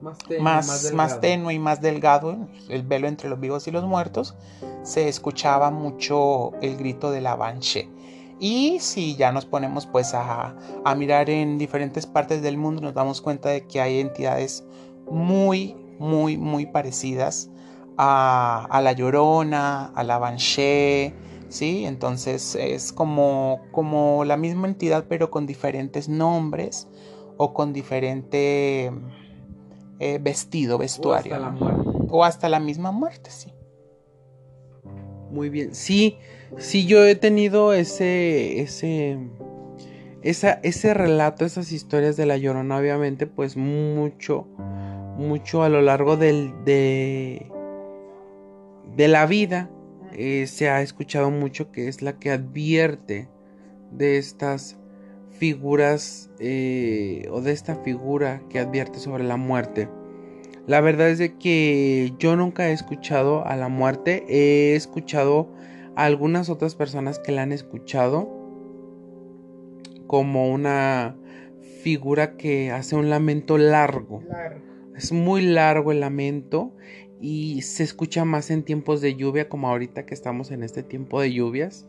más 0.00 0.18
tenue, 0.18 0.42
más, 0.42 0.92
más, 0.92 1.20
tenue 1.20 1.54
y 1.54 1.58
más 1.58 1.80
delgado, 1.80 2.48
el 2.68 2.82
velo 2.82 3.08
entre 3.08 3.28
los 3.28 3.38
vivos 3.38 3.66
y 3.68 3.70
los 3.70 3.84
muertos, 3.84 4.34
se 4.82 5.08
escuchaba 5.08 5.70
mucho 5.70 6.52
el 6.60 6.76
grito 6.76 7.10
de 7.10 7.20
la 7.20 7.36
banshee. 7.36 7.88
Y 8.40 8.78
si 8.80 9.16
ya 9.16 9.32
nos 9.32 9.44
ponemos 9.44 9.86
pues 9.86 10.14
a, 10.14 10.56
mirar 10.96 11.28
en 11.28 11.58
diferentes 11.58 12.06
partes 12.06 12.40
del 12.40 12.56
mundo, 12.56 12.80
nos 12.80 12.94
damos 12.94 13.20
cuenta 13.20 13.50
de 13.50 13.66
que 13.66 13.82
hay 13.82 14.00
entidades 14.00 14.64
muy, 15.10 15.76
muy, 15.98 16.38
muy 16.38 16.64
parecidas 16.64 17.50
a, 17.98 18.80
la 18.82 18.92
Llorona, 18.92 19.92
a 19.94 20.02
la 20.04 20.16
Banshee, 20.16 21.12
¿sí? 21.50 21.84
Entonces 21.84 22.54
es 22.54 22.94
como, 22.94 23.60
como 23.72 24.24
la 24.24 24.38
misma 24.38 24.68
entidad 24.68 25.04
pero 25.06 25.30
con 25.30 25.46
diferentes 25.46 26.08
nombres 26.08 26.88
o 27.36 27.52
con 27.52 27.74
diferente 27.74 28.90
eh, 30.00 30.18
vestido, 30.20 30.78
vestuario. 30.78 31.34
O 31.34 31.44
hasta, 31.44 31.76
o 32.08 32.24
hasta 32.24 32.48
la 32.48 32.58
misma 32.58 32.90
muerte, 32.90 33.30
sí. 33.30 33.52
Muy 35.30 35.50
bien, 35.50 35.74
sí. 35.74 36.16
Sí, 36.58 36.86
yo 36.86 37.04
he 37.04 37.14
tenido 37.14 37.72
ese, 37.72 38.60
ese, 38.60 39.18
esa, 40.22 40.54
ese 40.64 40.94
relato, 40.94 41.44
esas 41.44 41.70
historias 41.70 42.16
de 42.16 42.26
la 42.26 42.36
llorona, 42.36 42.78
obviamente, 42.78 43.28
pues 43.28 43.56
mucho, 43.56 44.48
mucho 45.16 45.62
a 45.62 45.68
lo 45.68 45.82
largo 45.82 46.16
del, 46.16 46.52
de, 46.64 47.46
de 48.96 49.08
la 49.08 49.26
vida. 49.26 49.70
Eh, 50.12 50.48
se 50.48 50.68
ha 50.68 50.82
escuchado 50.82 51.30
mucho 51.30 51.70
que 51.70 51.86
es 51.86 52.02
la 52.02 52.18
que 52.18 52.32
advierte 52.32 53.28
de 53.92 54.18
estas 54.18 54.79
figuras 55.40 56.30
eh, 56.38 57.26
o 57.32 57.40
de 57.40 57.52
esta 57.52 57.76
figura 57.76 58.42
que 58.50 58.58
advierte 58.58 58.98
sobre 58.98 59.24
la 59.24 59.38
muerte. 59.38 59.88
La 60.66 60.82
verdad 60.82 61.08
es 61.08 61.18
de 61.18 61.38
que 61.38 62.12
yo 62.18 62.36
nunca 62.36 62.68
he 62.68 62.72
escuchado 62.72 63.46
a 63.46 63.56
la 63.56 63.68
muerte, 63.68 64.22
he 64.28 64.76
escuchado 64.76 65.48
algunas 65.96 66.50
otras 66.50 66.74
personas 66.74 67.18
que 67.18 67.32
la 67.32 67.42
han 67.42 67.52
escuchado 67.52 68.28
como 70.06 70.52
una 70.52 71.16
figura 71.82 72.36
que 72.36 72.70
hace 72.70 72.94
un 72.94 73.08
lamento 73.08 73.56
largo. 73.56 74.22
Es 74.94 75.10
muy 75.10 75.40
largo 75.40 75.90
el 75.90 76.00
lamento 76.00 76.76
y 77.18 77.62
se 77.62 77.82
escucha 77.82 78.26
más 78.26 78.50
en 78.50 78.62
tiempos 78.62 79.00
de 79.00 79.16
lluvia 79.16 79.48
como 79.48 79.68
ahorita 79.68 80.04
que 80.04 80.12
estamos 80.12 80.50
en 80.50 80.62
este 80.62 80.82
tiempo 80.82 81.18
de 81.22 81.32
lluvias. 81.32 81.86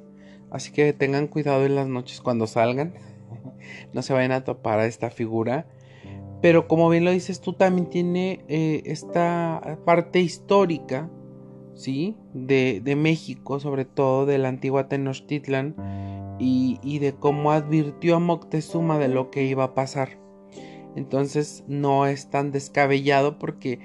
Así 0.50 0.72
que 0.72 0.94
tengan 0.94 1.28
cuidado 1.28 1.66
en 1.66 1.76
las 1.76 1.88
noches 1.88 2.22
cuando 2.22 2.48
salgan. 2.48 2.94
No 3.94 4.02
se 4.02 4.14
vayan 4.14 4.32
a 4.32 4.44
topar 4.44 4.80
a 4.80 4.86
esta 4.86 5.10
figura. 5.10 5.68
Pero 6.42 6.68
como 6.68 6.90
bien 6.90 7.06
lo 7.06 7.12
dices 7.12 7.42
tú, 7.42 7.54
también 7.54 7.90
tiene 7.90 8.44
eh, 8.48 8.82
esta 8.86 9.78
parte 9.86 10.20
histórica 10.20 11.10
¿sí? 11.76 12.16
De, 12.34 12.96
México, 12.96 13.60
sobre 13.60 13.86
todo 13.86 14.26
de 14.26 14.38
la 14.38 14.50
antigua 14.50 14.88
Tenochtitlan, 14.88 15.76
y, 16.40 17.00
de 17.00 17.14
cómo 17.14 17.52
advirtió 17.52 18.16
a 18.16 18.20
Moctezuma 18.20 18.98
de 18.98 19.08
lo 19.08 19.30
que 19.30 19.44
iba 19.44 19.64
a 19.64 19.74
pasar. 19.76 20.18
Entonces 20.96 21.64
no 21.68 22.08
es 22.08 22.30
tan 22.30 22.52
descabellado 22.52 23.38
porque 23.38 23.80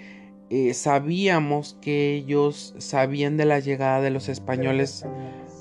eh, 0.49 0.72
sabíamos 0.72 1.77
que 1.81 2.14
ellos 2.14 2.74
sabían 2.79 3.37
de 3.37 3.45
la 3.45 3.61
llegada 3.61 4.01
de 4.01 4.11
los 4.11 4.29
españoles 4.29 5.05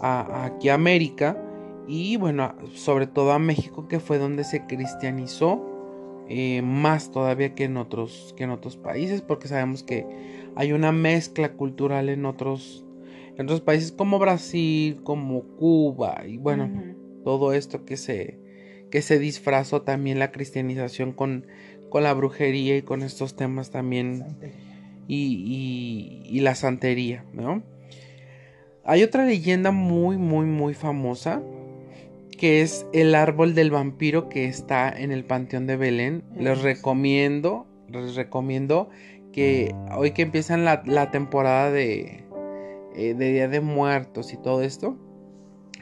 a, 0.01 0.45
aquí 0.45 0.69
a 0.69 0.75
América 0.75 1.37
y 1.87 2.17
bueno, 2.17 2.55
sobre 2.73 3.07
todo 3.07 3.31
a 3.31 3.39
México 3.39 3.87
que 3.87 3.99
fue 3.99 4.17
donde 4.17 4.43
se 4.43 4.65
cristianizó 4.65 6.23
eh, 6.27 6.61
más 6.63 7.11
todavía 7.11 7.53
que 7.53 7.65
en 7.65 7.77
otros 7.77 8.33
que 8.35 8.45
en 8.45 8.49
otros 8.49 8.77
países 8.77 9.21
porque 9.21 9.47
sabemos 9.47 9.83
que 9.83 10.07
hay 10.55 10.71
una 10.71 10.91
mezcla 10.91 11.53
cultural 11.53 12.09
en 12.09 12.25
otros, 12.25 12.85
en 13.37 13.45
otros 13.45 13.61
países 13.61 13.91
como 13.91 14.17
Brasil, 14.19 15.01
como 15.03 15.43
Cuba 15.43 16.23
y 16.27 16.37
bueno, 16.37 16.71
todo 17.23 17.53
esto 17.53 17.85
que 17.85 17.97
se, 17.97 18.39
que 18.89 19.01
se 19.01 19.19
disfrazó 19.19 19.81
también 19.81 20.17
la 20.17 20.31
cristianización 20.31 21.11
con, 21.11 21.45
con 21.89 22.03
la 22.03 22.13
brujería 22.13 22.77
y 22.77 22.81
con 22.81 23.03
estos 23.03 23.35
temas 23.35 23.69
también 23.69 24.25
y, 25.07 26.23
y, 26.25 26.39
la 26.39 26.55
santería, 26.55 27.25
¿no? 27.33 27.61
Hay 28.83 29.03
otra 29.03 29.25
leyenda 29.25 29.71
muy, 29.71 30.17
muy, 30.17 30.45
muy 30.45 30.73
famosa 30.73 31.43
que 32.35 32.61
es 32.61 32.85
el 32.93 33.15
árbol 33.15 33.55
del 33.55 33.71
vampiro 33.71 34.29
que 34.29 34.45
está 34.45 34.89
en 34.89 35.11
el 35.11 35.25
Panteón 35.25 35.67
de 35.67 35.77
Belén. 35.77 36.23
Les 36.37 36.61
recomiendo, 36.61 37.67
les 37.89 38.15
recomiendo 38.15 38.89
que 39.31 39.75
hoy 39.95 40.11
que 40.11 40.21
empiezan 40.21 40.63
la, 40.65 41.11
temporada 41.11 41.71
de, 41.71 42.23
eh, 42.95 43.13
de 43.13 43.31
Día 43.31 43.47
de 43.47 43.59
Muertos 43.61 44.33
y 44.33 44.37
todo 44.37 44.61
esto, 44.61 44.97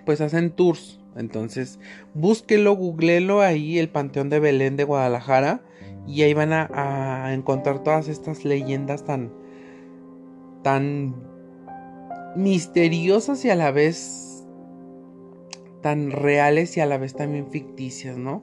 pues 0.06 0.22
hacen 0.22 0.52
tours. 0.52 1.00
Entonces, 1.16 1.80
búsquelo, 2.14 2.76
googlelo 2.76 3.42
ahí, 3.42 3.78
el 3.78 3.90
Panteón 3.90 4.30
de 4.30 4.40
Belén 4.40 4.78
de 4.78 4.84
Guadalajara. 4.84 5.62
Y 6.08 6.24
ahí 6.24 6.34
van 6.34 6.52
a, 6.52 7.34
encontrar 7.34 7.84
todas 7.84 8.08
estas 8.08 8.44
leyendas 8.44 9.06
tan, 9.06 9.32
tan 10.64 11.16
misteriosas 12.36 13.46
y 13.46 13.50
a 13.50 13.56
la 13.56 13.72
vez 13.72 14.23
tan 15.84 16.10
reales 16.10 16.76
y 16.78 16.80
a 16.80 16.88
la 16.88 16.98
vez 16.98 17.14
también 17.14 17.52
ficticias, 17.52 18.18
¿no? 18.18 18.42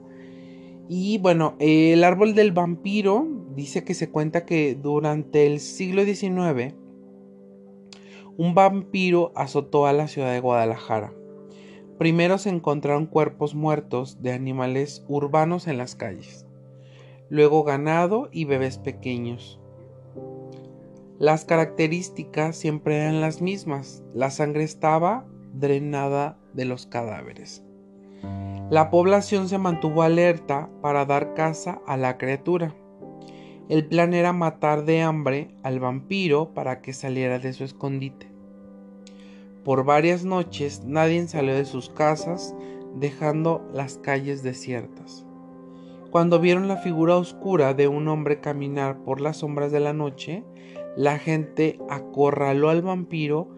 Y 0.88 1.18
bueno, 1.18 1.56
el 1.58 2.04
árbol 2.04 2.36
del 2.36 2.52
vampiro 2.52 3.26
dice 3.56 3.82
que 3.82 3.94
se 3.94 4.10
cuenta 4.10 4.44
que 4.46 4.76
durante 4.80 5.48
el 5.48 5.58
siglo 5.58 6.04
XIX 6.04 6.74
un 8.36 8.54
vampiro 8.54 9.32
azotó 9.34 9.86
a 9.86 9.92
la 9.92 10.08
ciudad 10.08 10.32
de 10.32 10.40
Guadalajara. 10.40 11.12
Primero 11.98 12.38
se 12.38 12.48
encontraron 12.48 13.04
cuerpos 13.04 13.54
muertos 13.54 14.22
de 14.22 14.32
animales 14.32 15.04
urbanos 15.08 15.66
en 15.66 15.76
las 15.76 15.94
calles, 15.94 16.46
luego 17.28 17.64
ganado 17.64 18.30
y 18.32 18.46
bebés 18.46 18.78
pequeños. 18.78 19.60
Las 21.18 21.44
características 21.44 22.56
siempre 22.56 22.96
eran 22.96 23.20
las 23.20 23.42
mismas, 23.42 24.02
la 24.14 24.30
sangre 24.30 24.64
estaba 24.64 25.26
drenada 25.52 26.39
de 26.54 26.64
los 26.64 26.86
cadáveres. 26.86 27.62
La 28.70 28.90
población 28.90 29.48
se 29.48 29.58
mantuvo 29.58 30.02
alerta 30.02 30.68
para 30.80 31.04
dar 31.04 31.34
caza 31.34 31.80
a 31.86 31.96
la 31.96 32.18
criatura. 32.18 32.74
El 33.68 33.86
plan 33.86 34.14
era 34.14 34.32
matar 34.32 34.84
de 34.84 35.02
hambre 35.02 35.54
al 35.62 35.80
vampiro 35.80 36.54
para 36.54 36.80
que 36.80 36.92
saliera 36.92 37.38
de 37.38 37.52
su 37.52 37.64
escondite. 37.64 38.30
Por 39.64 39.84
varias 39.84 40.24
noches 40.24 40.84
nadie 40.84 41.26
salió 41.28 41.54
de 41.54 41.64
sus 41.64 41.90
casas, 41.90 42.54
dejando 42.94 43.68
las 43.72 43.98
calles 43.98 44.42
desiertas. 44.42 45.26
Cuando 46.10 46.40
vieron 46.40 46.66
la 46.66 46.76
figura 46.76 47.16
oscura 47.16 47.74
de 47.74 47.86
un 47.86 48.08
hombre 48.08 48.40
caminar 48.40 48.98
por 49.04 49.20
las 49.20 49.38
sombras 49.38 49.70
de 49.70 49.80
la 49.80 49.92
noche, 49.92 50.42
la 50.96 51.18
gente 51.18 51.78
acorraló 51.88 52.70
al 52.70 52.82
vampiro 52.82 53.48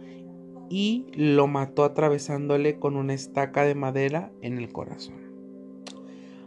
y 0.68 1.06
lo 1.14 1.46
mató 1.46 1.84
atravesándole 1.84 2.78
con 2.78 2.96
una 2.96 3.14
estaca 3.14 3.64
de 3.64 3.74
madera 3.74 4.32
en 4.40 4.58
el 4.58 4.72
corazón. 4.72 5.32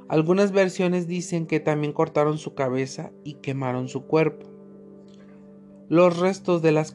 Algunas 0.08 0.52
versiones 0.52 1.08
dicen 1.08 1.48
que 1.48 1.60
también 1.60 1.94
cortaron 1.94 2.38
su 2.38 2.54
cabeza 2.54 3.12
y 3.24 3.36
quemaron 3.36 3.88
su 3.88 4.06
cuerpo. 4.06 4.48
Los 5.90 6.20
restos 6.20 6.62
de, 6.62 6.72
la, 6.72 6.86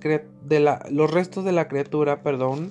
la 0.91 1.69
criatura 1.69 2.23
perdón, 2.23 2.71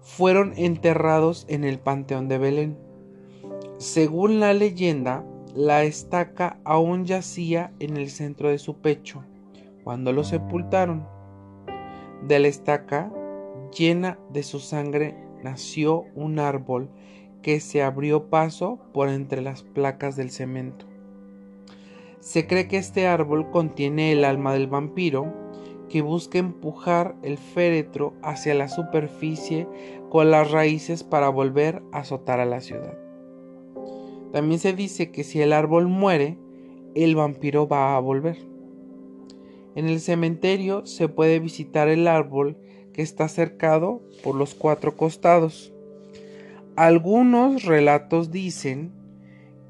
fueron 0.00 0.52
enterrados 0.56 1.44
en 1.48 1.64
el 1.64 1.78
Panteón 1.78 2.28
de 2.28 2.38
Belén. 2.38 2.78
Según 3.78 4.40
la 4.40 4.52
leyenda, 4.52 5.24
la 5.54 5.84
estaca 5.84 6.58
aún 6.64 7.04
yacía 7.04 7.72
en 7.78 7.96
el 7.96 8.10
centro 8.10 8.48
de 8.48 8.58
su 8.58 8.78
pecho 8.78 9.24
cuando 9.84 10.12
lo 10.12 10.24
sepultaron. 10.24 11.06
De 12.26 12.38
la 12.38 12.48
estaca 12.48 13.12
llena 13.76 14.18
de 14.30 14.42
su 14.42 14.58
sangre 14.60 15.14
nació 15.42 16.04
un 16.14 16.38
árbol 16.38 16.90
que 17.42 17.60
se 17.60 17.82
abrió 17.82 18.28
paso 18.28 18.78
por 18.92 19.08
entre 19.08 19.40
las 19.40 19.62
placas 19.62 20.16
del 20.16 20.30
cemento. 20.30 20.86
Se 22.20 22.46
cree 22.46 22.66
que 22.66 22.78
este 22.78 23.06
árbol 23.06 23.50
contiene 23.50 24.12
el 24.12 24.24
alma 24.24 24.52
del 24.52 24.66
vampiro 24.66 25.32
que 25.88 26.02
busca 26.02 26.38
empujar 26.38 27.14
el 27.22 27.38
féretro 27.38 28.14
hacia 28.22 28.54
la 28.54 28.68
superficie 28.68 29.66
con 30.10 30.30
las 30.30 30.50
raíces 30.50 31.04
para 31.04 31.28
volver 31.28 31.82
a 31.92 32.00
azotar 32.00 32.40
a 32.40 32.46
la 32.46 32.60
ciudad. 32.60 32.98
También 34.32 34.60
se 34.60 34.74
dice 34.74 35.10
que 35.10 35.24
si 35.24 35.40
el 35.40 35.52
árbol 35.52 35.88
muere, 35.88 36.36
el 36.94 37.16
vampiro 37.16 37.66
va 37.66 37.96
a 37.96 38.00
volver. 38.00 38.36
En 39.78 39.88
el 39.88 40.00
cementerio 40.00 40.86
se 40.86 41.08
puede 41.08 41.38
visitar 41.38 41.86
el 41.86 42.08
árbol 42.08 42.56
que 42.92 43.00
está 43.00 43.28
cercado 43.28 44.02
por 44.24 44.34
los 44.34 44.56
cuatro 44.56 44.96
costados. 44.96 45.72
Algunos 46.74 47.62
relatos 47.62 48.32
dicen 48.32 48.90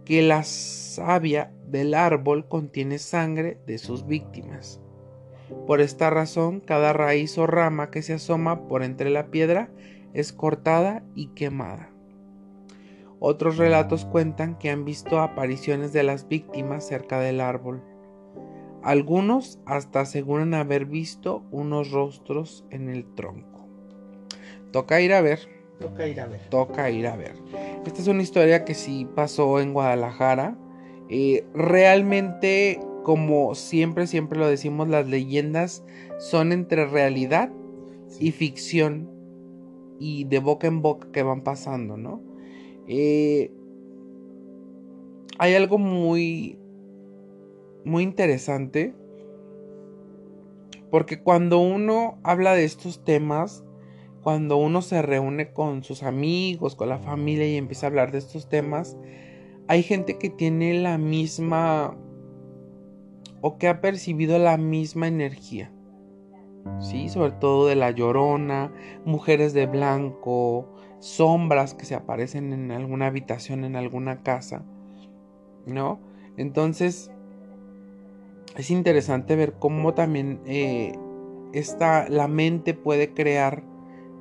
que 0.06 0.22
la 0.22 0.44
savia 0.44 1.52
del 1.66 1.92
árbol 1.92 2.48
contiene 2.48 2.96
sangre 2.96 3.59
de 3.66 3.76
sus 3.76 4.06
víctimas. 4.06 4.80
Por 5.66 5.82
esta 5.82 6.09
razón, 6.09 6.61
cada 6.61 6.94
raíz 6.94 7.36
o 7.36 7.46
rama 7.46 7.90
que 7.90 8.00
se 8.00 8.14
asoma 8.14 8.66
por 8.66 8.82
entre 8.82 9.11
la 9.11 9.26
piedra 9.26 9.70
es 10.14 10.32
cortada 10.32 11.04
y 11.14 11.34
quemada. 11.34 11.90
Otros 13.20 13.59
relatos 13.59 14.06
cuentan 14.06 14.56
que 14.59 14.70
han 14.70 14.86
visto 14.86 15.20
apariciones 15.20 15.92
de 15.92 16.02
las 16.02 16.28
víctimas 16.28 16.88
cerca 16.88 17.20
del 17.20 17.42
árbol. 17.42 17.82
Algunos 18.89 19.61
hasta 19.66 20.01
aseguran 20.01 20.55
haber 20.55 20.86
visto 20.86 21.45
unos 21.51 21.91
rostros 21.91 22.64
en 22.70 22.89
el 22.89 23.05
tronco. 23.05 23.68
Toca 24.72 25.03
ir 25.03 25.12
a 25.12 25.20
ver. 25.20 25.41
Toca 25.78 26.09
ir 26.09 26.18
a 26.18 26.26
ver. 26.26 26.41
Toca 26.49 26.91
ir 26.91 27.07
a 27.07 27.14
ver. 27.14 27.34
Esta 27.84 28.01
es 28.01 28.09
una 28.09 28.22
historia 28.22 28.64
que 28.64 28.72
sí 28.72 29.07
pasó 29.14 29.61
en 29.61 29.74
Guadalajara. 29.74 30.57
Eh, 31.11 31.45
realmente, 31.53 32.80
como 33.05 33.55
siempre, 33.55 34.07
siempre 34.07 34.39
lo 34.39 34.49
decimos, 34.49 34.89
las 34.89 35.07
leyendas 35.07 35.84
son 36.18 36.53
entre 36.53 36.86
realidad 36.86 37.53
y 38.18 38.30
ficción. 38.32 39.11
Y 40.01 40.24
de 40.24 40.39
boca 40.39 40.66
en 40.66 40.80
boca 40.80 41.09
que 41.12 41.22
van 41.22 41.43
pasando, 41.43 41.99
¿no? 41.99 42.22
Eh, 42.86 43.53
hay 45.39 45.55
algo 45.57 45.76
muy, 45.76 46.59
muy 47.85 48.03
interesante. 48.03 48.95
Porque 50.91 51.22
cuando 51.22 51.59
uno 51.59 52.18
habla 52.22 52.55
de 52.55 52.64
estos 52.64 53.05
temas, 53.05 53.64
cuando 54.22 54.57
uno 54.57 54.83
se 54.83 55.03
reúne 55.03 55.53
con 55.53 55.85
sus 55.85 56.03
amigos, 56.03 56.76
con 56.76 56.89
la 56.89 56.99
familia 56.99 57.47
y 57.47 57.57
empieza 57.57 57.87
a 57.87 57.91
hablar 57.91 58.12
de 58.12 58.18
estos 58.18 58.49
temas, 58.49 58.97
hay 59.68 59.83
gente 59.83 60.18
que 60.18 60.31
tiene 60.31 60.81
la 60.81 60.99
misma 60.99 61.97
o 63.41 63.59
que 63.59 63.68
ha 63.68 63.81
percibido 63.81 64.39
la 64.39 64.57
misma 64.57 65.09
energía. 65.09 65.72
Sí, 66.81 67.09
sobre 67.09 67.33
todo 67.33 67.66
de 67.66 67.76
la 67.76 67.91
llorona, 67.91 68.72
mujeres 69.05 69.53
de 69.53 69.66
blanco, 69.66 70.68
sombras 71.01 71.74
que 71.74 71.85
se 71.85 71.95
aparecen 71.95 72.53
en 72.53 72.70
alguna 72.70 73.07
habitación, 73.07 73.64
en 73.64 73.76
alguna 73.76 74.22
casa, 74.22 74.64
¿no? 75.66 76.01
Entonces, 76.37 77.11
es 78.57 78.70
interesante 78.70 79.36
ver 79.36 79.55
cómo 79.59 79.94
también 79.94 80.40
eh, 80.46 80.92
esta, 81.53 82.09
la 82.09 82.28
mente 82.28 82.74
puede 82.74 83.12
crear 83.14 83.62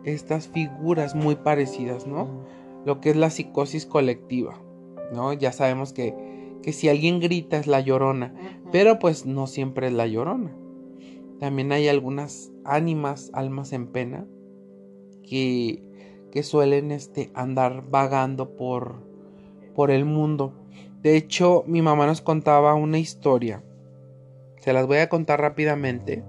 estas 0.04 0.48
figuras 0.48 1.16
muy 1.16 1.36
parecidas, 1.36 2.08
¿no? 2.08 2.46
Lo 2.86 3.02
que 3.02 3.10
es 3.10 3.16
la 3.16 3.30
psicosis 3.30 3.86
colectiva, 3.86 4.62
¿no? 5.14 5.34
Ya 5.34 5.52
sabemos 5.52 5.92
que, 5.92 6.16
que 6.62 6.72
si 6.72 6.90
alguien 6.90 7.20
grita 7.20 7.58
es 7.58 7.68
la 7.68 7.82
llorona, 7.82 8.34
pero 8.72 9.00
pues 9.00 9.26
no 9.26 9.48
siempre 9.48 9.88
es 9.88 9.94
la 9.94 10.08
llorona. 10.08 10.56
También 11.40 11.72
hay 11.72 11.88
algunas 11.88 12.52
ánimas, 12.64 13.30
almas 13.34 13.74
en 13.74 13.88
pena, 13.88 14.26
que, 15.24 15.84
que 16.32 16.44
suelen 16.44 16.92
este, 16.92 17.32
andar 17.34 17.84
vagando 17.90 18.56
por, 18.56 19.04
por 19.76 19.92
el 19.92 20.06
mundo. 20.06 20.54
De 21.02 21.16
hecho, 21.16 21.64
mi 21.68 21.82
mamá 21.82 22.08
nos 22.08 22.22
contaba 22.22 22.74
una 22.74 22.98
historia. 22.98 23.64
Se 24.60 24.74
las 24.74 24.88
voy 24.88 24.98
a 24.98 25.10
contar 25.10 25.42
rápidamente 25.42 26.24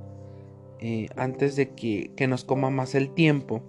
eh, 0.80 1.08
antes 1.16 1.56
de 1.56 1.70
que, 1.70 2.26
nos 2.28 2.44
coma 2.44 2.70
más 2.70 2.94
el 2.94 3.10
tiempo. 3.10 3.62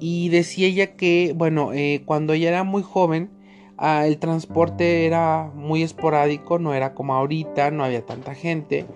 Y 0.00 0.28
decía 0.28 0.66
ella 0.66 0.96
que, 0.96 1.32
bueno, 1.36 1.72
eh, 1.72 2.02
cuando 2.04 2.32
ella 2.32 2.48
era 2.48 2.64
muy 2.64 2.82
joven, 2.82 3.30
ah, 3.78 4.06
el 4.06 4.18
transporte 4.18 5.06
era 5.06 5.50
muy 5.54 5.82
esporádico, 5.82 6.58
no 6.58 6.74
era 6.74 6.94
como 6.94 7.14
ahorita, 7.14 7.70
no 7.70 7.84
había 7.84 8.04
tanta 8.04 8.34
gente. 8.34 8.86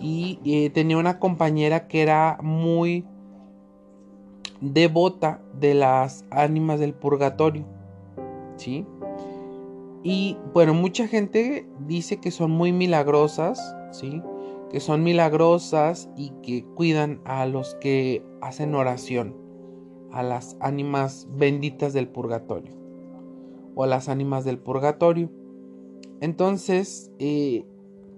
Y 0.00 0.38
eh, 0.44 0.70
tenía 0.70 0.98
una 0.98 1.18
compañera 1.18 1.86
que 1.86 2.02
era 2.02 2.38
muy 2.42 3.04
devota 4.60 5.40
de 5.58 5.74
las 5.74 6.24
ánimas 6.30 6.80
del 6.80 6.92
purgatorio. 6.92 7.64
¿Sí? 8.56 8.84
Y 10.02 10.36
bueno, 10.54 10.74
mucha 10.74 11.06
gente 11.06 11.66
dice 11.86 12.18
que 12.18 12.30
son 12.30 12.50
muy 12.50 12.72
milagrosas, 12.72 13.76
que 14.70 14.80
son 14.80 15.02
milagrosas 15.02 16.08
y 16.16 16.30
que 16.42 16.64
cuidan 16.64 17.20
a 17.24 17.46
los 17.46 17.74
que 17.76 18.24
hacen 18.40 18.74
oración, 18.74 19.36
a 20.12 20.22
las 20.22 20.56
ánimas 20.60 21.28
benditas 21.32 21.92
del 21.92 22.08
purgatorio 22.08 22.72
o 23.74 23.84
a 23.84 23.86
las 23.86 24.08
ánimas 24.08 24.44
del 24.44 24.58
purgatorio. 24.58 25.30
Entonces, 26.20 27.10
eh, 27.18 27.64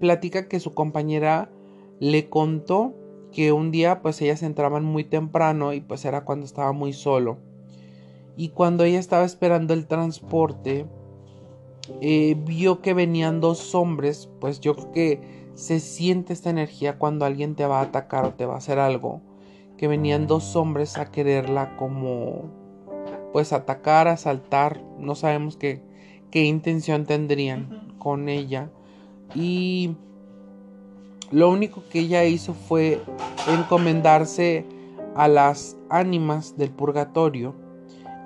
platica 0.00 0.48
que 0.48 0.60
su 0.60 0.74
compañera 0.74 1.50
le 2.00 2.28
contó 2.28 2.94
que 3.30 3.52
un 3.52 3.70
día 3.70 4.02
pues 4.02 4.20
ellas 4.20 4.42
entraban 4.42 4.84
muy 4.84 5.04
temprano 5.04 5.72
y 5.72 5.80
pues 5.80 6.04
era 6.04 6.24
cuando 6.24 6.44
estaba 6.46 6.72
muy 6.72 6.92
solo. 6.92 7.38
Y 8.36 8.48
cuando 8.50 8.84
ella 8.84 8.98
estaba 8.98 9.24
esperando 9.24 9.74
el 9.74 9.86
transporte, 9.86 10.86
eh, 12.00 12.36
vio 12.46 12.80
que 12.80 12.94
venían 12.94 13.40
dos 13.40 13.74
hombres, 13.74 14.30
pues 14.40 14.60
yo 14.60 14.74
creo 14.74 14.92
que 14.92 15.41
se 15.54 15.80
siente 15.80 16.32
esta 16.32 16.50
energía 16.50 16.98
cuando 16.98 17.24
alguien 17.24 17.54
te 17.54 17.66
va 17.66 17.80
a 17.80 17.84
atacar 17.84 18.24
o 18.24 18.34
te 18.34 18.46
va 18.46 18.54
a 18.54 18.58
hacer 18.58 18.78
algo. 18.78 19.20
Que 19.76 19.88
venían 19.88 20.26
dos 20.26 20.54
hombres 20.56 20.96
a 20.96 21.10
quererla 21.10 21.76
como 21.76 22.50
pues 23.32 23.52
atacar, 23.52 24.08
asaltar, 24.08 24.82
no 24.98 25.14
sabemos 25.14 25.56
qué, 25.56 25.82
qué 26.30 26.44
intención 26.44 27.06
tendrían 27.06 27.94
con 27.98 28.28
ella. 28.28 28.70
Y 29.34 29.96
lo 31.30 31.50
único 31.50 31.82
que 31.90 32.00
ella 32.00 32.24
hizo 32.24 32.52
fue 32.52 33.00
encomendarse 33.48 34.66
a 35.14 35.28
las 35.28 35.76
ánimas 35.88 36.56
del 36.56 36.70
purgatorio 36.70 37.54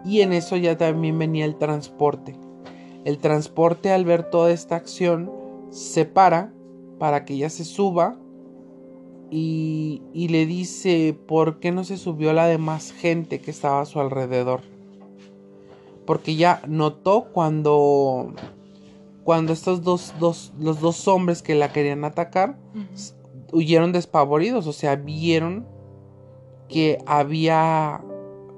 y 0.04 0.20
en 0.20 0.32
eso 0.32 0.56
ya 0.56 0.76
también 0.76 1.18
venía 1.18 1.44
el 1.44 1.56
transporte. 1.56 2.36
El 3.04 3.18
transporte 3.18 3.92
al 3.92 4.04
ver 4.04 4.30
toda 4.30 4.50
esta 4.50 4.76
acción 4.76 5.32
se 5.70 6.04
para 6.04 6.52
para 6.98 7.24
que 7.24 7.34
ella 7.34 7.50
se 7.50 7.64
suba 7.64 8.16
y, 9.30 10.02
y, 10.12 10.28
le 10.28 10.46
dice 10.46 11.18
por 11.26 11.58
qué 11.58 11.72
no 11.72 11.82
se 11.84 11.96
subió 11.96 12.32
la 12.32 12.46
demás 12.46 12.92
gente 12.92 13.40
que 13.40 13.50
estaba 13.50 13.80
a 13.80 13.86
su 13.86 14.00
alrededor. 14.00 14.60
Porque 16.06 16.36
ya 16.36 16.62
notó 16.68 17.32
cuando, 17.32 18.32
cuando 19.24 19.52
estos 19.52 19.82
dos, 19.82 20.14
dos, 20.20 20.52
los 20.60 20.80
dos 20.80 21.08
hombres 21.08 21.42
que 21.42 21.56
la 21.56 21.72
querían 21.72 22.04
atacar 22.04 22.56
huyeron 23.52 23.92
despavoridos, 23.92 24.66
o 24.66 24.72
sea, 24.72 24.96
vieron 24.96 25.66
que 26.68 26.98
había, 27.06 28.02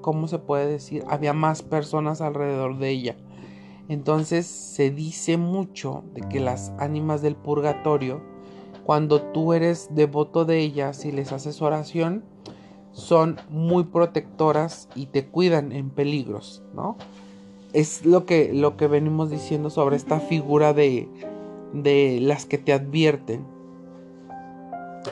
¿cómo 0.00 0.28
se 0.28 0.38
puede 0.38 0.66
decir? 0.66 1.04
Había 1.08 1.32
más 1.32 1.62
personas 1.62 2.20
alrededor 2.20 2.78
de 2.78 2.90
ella. 2.90 3.16
Entonces 3.88 4.46
se 4.46 4.90
dice 4.90 5.36
mucho 5.36 6.04
de 6.14 6.22
que 6.22 6.40
las 6.40 6.72
ánimas 6.78 7.22
del 7.22 7.36
purgatorio, 7.36 8.22
cuando 8.88 9.20
tú 9.20 9.52
eres 9.52 9.90
devoto 9.90 10.46
de 10.46 10.60
ellas 10.60 11.04
y 11.04 11.12
les 11.12 11.30
haces 11.32 11.60
oración, 11.60 12.24
son 12.92 13.36
muy 13.50 13.84
protectoras 13.84 14.88
y 14.94 15.04
te 15.04 15.26
cuidan 15.26 15.72
en 15.72 15.90
peligros, 15.90 16.62
¿no? 16.74 16.96
Es 17.74 18.06
lo 18.06 18.24
que, 18.24 18.50
lo 18.54 18.78
que 18.78 18.86
venimos 18.86 19.28
diciendo 19.28 19.68
sobre 19.68 19.96
esta 19.96 20.20
figura 20.20 20.72
de, 20.72 21.06
de 21.74 22.18
las 22.22 22.46
que 22.46 22.56
te 22.56 22.72
advierten. 22.72 23.44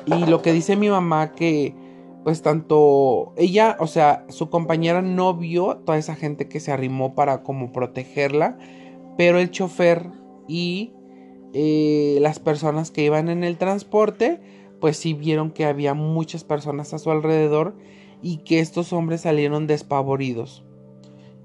Y 0.07 0.25
lo 0.25 0.41
que 0.41 0.55
dice 0.55 0.75
mi 0.77 0.89
mamá 0.89 1.33
que 1.33 1.75
pues 2.25 2.41
tanto 2.41 3.35
ella, 3.37 3.77
o 3.79 3.89
sea, 3.89 4.25
su 4.31 4.49
compañera 4.49 5.03
no 5.03 5.35
vio 5.35 5.77
toda 5.85 5.99
esa 5.99 6.15
gente 6.15 6.49
que 6.49 6.61
se 6.61 6.73
arrimó 6.73 7.15
para 7.15 7.43
como 7.43 7.73
protegerla, 7.73 8.57
pero 9.19 9.39
el 9.39 9.51
chofer 9.51 10.13
y 10.49 10.96
eh, 11.59 12.19
las 12.21 12.39
personas 12.39 12.91
que 12.91 13.03
iban 13.03 13.31
en 13.31 13.43
el 13.43 13.57
transporte, 13.57 14.43
pues 14.79 14.99
sí 14.99 15.15
vieron 15.15 15.51
que 15.51 15.65
había 15.65 15.95
muchas 15.95 16.45
personas 16.45 16.93
a 16.93 16.99
su 16.99 17.11
alrededor 17.11 17.75
y 18.21 18.39
que 18.39 18.61
estos 18.61 18.93
hombres 18.93 19.23
salieron 19.23 19.67
despavoridos. 19.67 20.65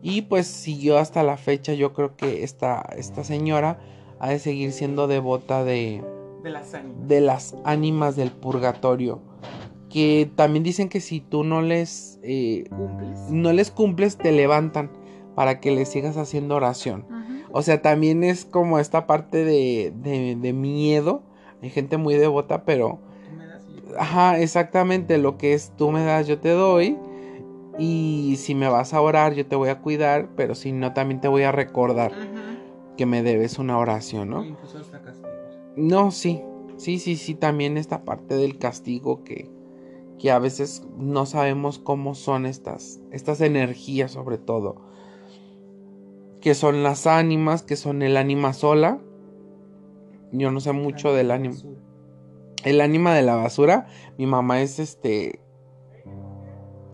Y 0.01 0.23
pues 0.23 0.47
siguió 0.47 0.97
hasta 0.97 1.23
la 1.23 1.37
fecha, 1.37 1.73
yo 1.75 1.93
creo 1.93 2.17
que 2.17 2.43
esta, 2.43 2.81
esta 2.97 3.23
señora 3.23 3.79
ha 4.19 4.29
de 4.29 4.39
seguir 4.39 4.73
siendo 4.73 5.07
devota 5.07 5.63
de, 5.63 6.03
de, 6.43 6.49
las 6.49 6.75
de 7.07 7.21
las 7.21 7.55
ánimas 7.63 8.17
del 8.17 8.31
purgatorio 8.31 9.21
que 9.89 10.29
también 10.35 10.63
dicen 10.63 10.89
que 10.89 10.99
si 10.99 11.21
tú 11.21 11.45
no 11.45 11.61
les 11.61 12.19
eh, 12.23 12.65
no 13.29 13.53
les 13.53 13.71
cumples 13.71 14.17
te 14.17 14.31
levantan 14.31 14.91
para 15.35 15.59
que 15.59 15.71
les 15.71 15.89
sigas 15.89 16.17
haciendo 16.17 16.55
oración 16.55 17.05
o 17.51 17.61
sea 17.61 17.81
también 17.81 18.23
es 18.23 18.45
como 18.45 18.79
esta 18.79 19.07
parte 19.07 19.43
de, 19.43 19.93
de, 19.95 20.53
miedo. 20.53 21.23
Hay 21.61 21.69
gente 21.69 21.97
muy 21.97 22.15
devota 22.15 22.65
pero 22.65 22.99
ajá 23.97 24.39
exactamente 24.39 25.17
lo 25.17 25.37
que 25.37 25.53
es 25.53 25.71
tú 25.77 25.91
me 25.91 26.03
das 26.03 26.27
yo 26.27 26.39
te 26.39 26.49
doy. 26.49 26.97
Y 27.77 28.35
si 28.37 28.53
me 28.53 28.67
vas 28.67 28.93
a 28.93 29.01
orar 29.01 29.33
yo 29.33 29.45
te 29.45 29.55
voy 29.55 29.69
a 29.69 29.79
cuidar 29.79 30.29
pero 30.35 30.55
si 30.55 30.71
no 30.71 30.93
también 30.93 31.21
te 31.21 31.27
voy 31.27 31.43
a 31.43 31.51
recordar 31.51 32.11
que 32.97 33.05
me 33.05 33.23
debes 33.23 33.57
una 33.57 33.77
oración 33.77 34.29
no 34.29 34.43
incluso 34.43 34.77
hasta 34.77 35.01
no 35.77 36.11
sí 36.11 36.41
sí 36.75 36.99
sí 36.99 37.15
sí 37.15 37.33
también 37.33 37.77
esta 37.77 38.03
parte 38.03 38.35
del 38.35 38.57
castigo 38.57 39.23
que 39.23 39.49
que 40.21 40.29
a 40.29 40.37
veces 40.37 40.85
no 40.97 41.25
sabemos 41.25 41.79
cómo 41.79 42.13
son 42.13 42.45
estas, 42.45 43.01
estas 43.11 43.41
energías 43.41 44.11
sobre 44.11 44.37
todo. 44.37 44.75
Que 46.41 46.55
son 46.55 46.83
las 46.83 47.07
ánimas, 47.07 47.63
que 47.63 47.75
son 47.75 48.01
el 48.01 48.17
ánima 48.17 48.53
sola. 48.53 48.99
Yo 50.31 50.51
no 50.51 50.59
sé 50.59 50.71
mucho 50.71 51.13
del 51.13 51.31
ánima. 51.31 51.55
El 52.63 52.81
ánima 52.81 53.13
de 53.13 53.21
la 53.21 53.35
basura. 53.35 53.87
Mi 54.17 54.25
mamá 54.25 54.61
es 54.61 54.79
este. 54.79 55.39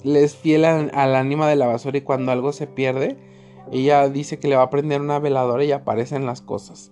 Le 0.03 0.23
es 0.23 0.35
fiel 0.35 0.65
al, 0.65 1.15
ánima 1.15 1.47
de 1.47 1.55
la 1.55 1.67
basura 1.67 1.97
y 1.97 2.01
cuando 2.01 2.31
algo 2.31 2.51
se 2.53 2.67
pierde, 2.67 3.17
ella 3.71 4.07
dice 4.09 4.39
que 4.39 4.47
le 4.47 4.55
va 4.55 4.63
a 4.63 4.69
prender 4.69 5.01
una 5.01 5.19
veladora 5.19 5.63
y 5.63 5.71
aparecen 5.71 6.25
las 6.25 6.41
cosas. 6.41 6.91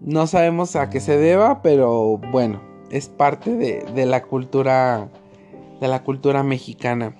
No 0.00 0.26
sabemos 0.26 0.76
a 0.76 0.90
qué 0.90 1.00
se 1.00 1.16
deba, 1.16 1.62
pero 1.62 2.18
bueno, 2.32 2.60
es 2.90 3.08
parte 3.08 3.56
de, 3.56 4.06
la 4.06 4.22
cultura 4.22 5.10
de 5.80 5.88
la 5.88 6.02
cultura 6.02 6.42
mexicana. 6.42 7.16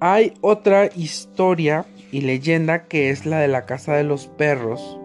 Hay 0.00 0.34
otra 0.42 0.90
historia 0.94 1.84
y 2.12 2.20
leyenda 2.20 2.86
que 2.86 3.10
es 3.10 3.26
la 3.26 3.40
de 3.40 3.48
la 3.48 3.66
casa 3.66 3.94
de 3.94 4.04
los 4.04 4.28
perros. 4.28 4.98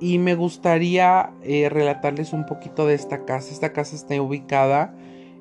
Y 0.00 0.18
me 0.18 0.34
gustaría 0.34 1.32
eh, 1.42 1.68
relatarles 1.68 2.32
un 2.32 2.46
poquito 2.46 2.86
de 2.86 2.94
esta 2.94 3.24
casa. 3.24 3.52
Esta 3.52 3.72
casa 3.72 3.96
está 3.96 4.20
ubicada 4.20 4.96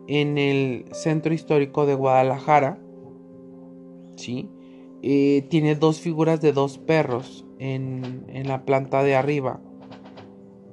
en 0.08 0.38
el 0.38 0.86
centro 0.92 1.34
histórico 1.34 1.86
de 1.86 1.94
Guadalajara. 1.94 2.80
¿sí? 4.18 4.50
Eh, 5.04 5.46
tiene 5.50 5.76
dos 5.76 6.00
figuras 6.00 6.42
de 6.42 6.54
dos 6.54 6.80
perros 6.80 7.46
en, 7.60 8.26
en 8.28 8.48
la 8.48 8.66
planta 8.66 9.04
de 9.04 9.16
arriba. 9.16 9.62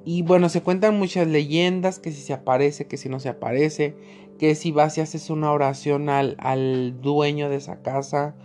Y 0.07 0.23
bueno, 0.23 0.49
se 0.49 0.63
cuentan 0.63 0.99
muchas 0.99 1.27
leyendas, 1.29 1.99
que 1.99 2.13
si 2.13 2.23
se 2.23 2.33
aparece, 2.33 2.87
que 2.87 2.97
si 2.97 3.11
no 3.11 3.21
se 3.21 3.29
aparece, 3.29 3.95
que 4.39 4.55
si 4.55 4.73
vas 4.73 4.97
y 4.97 5.01
haces 5.01 5.31
una 5.31 5.53
oración 5.53 6.09
al, 6.09 6.37
al 6.39 7.01
dueño 7.01 7.49
de 7.49 7.57
esa 7.57 7.83
casa 7.83 8.37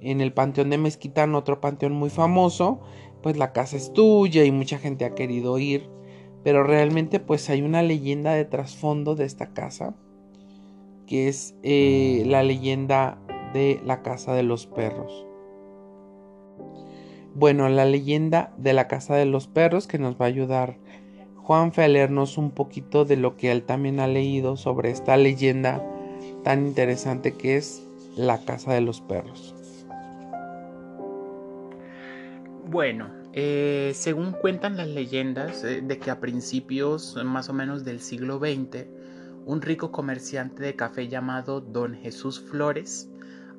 en 0.00 0.20
el 0.20 0.32
Panteón 0.32 0.70
de 0.70 0.78
Mezquitán, 0.78 1.34
otro 1.34 1.60
panteón 1.60 1.92
muy 1.92 2.10
famoso, 2.10 2.80
pues 3.22 3.36
la 3.36 3.52
casa 3.52 3.76
es 3.76 3.92
tuya 3.92 4.44
y 4.44 4.50
mucha 4.50 4.78
gente 4.78 5.04
ha 5.04 5.14
querido 5.14 5.58
ir. 5.58 5.88
Pero 6.42 6.62
realmente 6.62 7.20
pues 7.20 7.48
hay 7.48 7.62
una 7.62 7.82
leyenda 7.82 8.34
de 8.34 8.44
trasfondo 8.44 9.14
de 9.14 9.24
esta 9.24 9.54
casa, 9.54 9.94
que 11.06 11.28
es 11.28 11.54
eh, 11.62 12.22
la 12.26 12.42
leyenda 12.42 13.18
de 13.54 13.80
la 13.84 14.02
casa 14.02 14.34
de 14.34 14.42
los 14.42 14.66
perros. 14.66 15.26
Bueno, 17.34 17.68
la 17.68 17.86
leyenda 17.86 18.52
de 18.58 18.74
la 18.74 18.88
casa 18.88 19.16
de 19.16 19.24
los 19.24 19.48
perros 19.48 19.86
que 19.86 19.98
nos 19.98 20.16
va 20.20 20.26
a 20.26 20.28
ayudar 20.28 20.76
Juan 21.44 21.72
fue 21.72 21.84
a 21.84 21.88
leernos 21.88 22.38
un 22.38 22.52
poquito 22.52 23.04
de 23.04 23.18
lo 23.18 23.36
que 23.36 23.52
él 23.52 23.64
también 23.64 24.00
ha 24.00 24.06
leído 24.06 24.56
sobre 24.56 24.90
esta 24.90 25.18
leyenda 25.18 25.84
tan 26.42 26.66
interesante 26.66 27.34
que 27.34 27.58
es 27.58 27.86
la 28.16 28.42
casa 28.46 28.72
de 28.72 28.80
los 28.80 29.02
perros. 29.02 29.54
Bueno, 32.66 33.10
eh, 33.34 33.92
según 33.94 34.32
cuentan 34.32 34.78
las 34.78 34.88
leyendas 34.88 35.64
eh, 35.64 35.82
de 35.82 35.98
que 35.98 36.10
a 36.10 36.18
principios 36.18 37.22
más 37.22 37.50
o 37.50 37.52
menos 37.52 37.84
del 37.84 38.00
siglo 38.00 38.38
XX, 38.38 38.86
un 39.44 39.60
rico 39.60 39.92
comerciante 39.92 40.62
de 40.62 40.76
café 40.76 41.08
llamado 41.08 41.60
Don 41.60 41.94
Jesús 41.94 42.40
Flores 42.40 43.10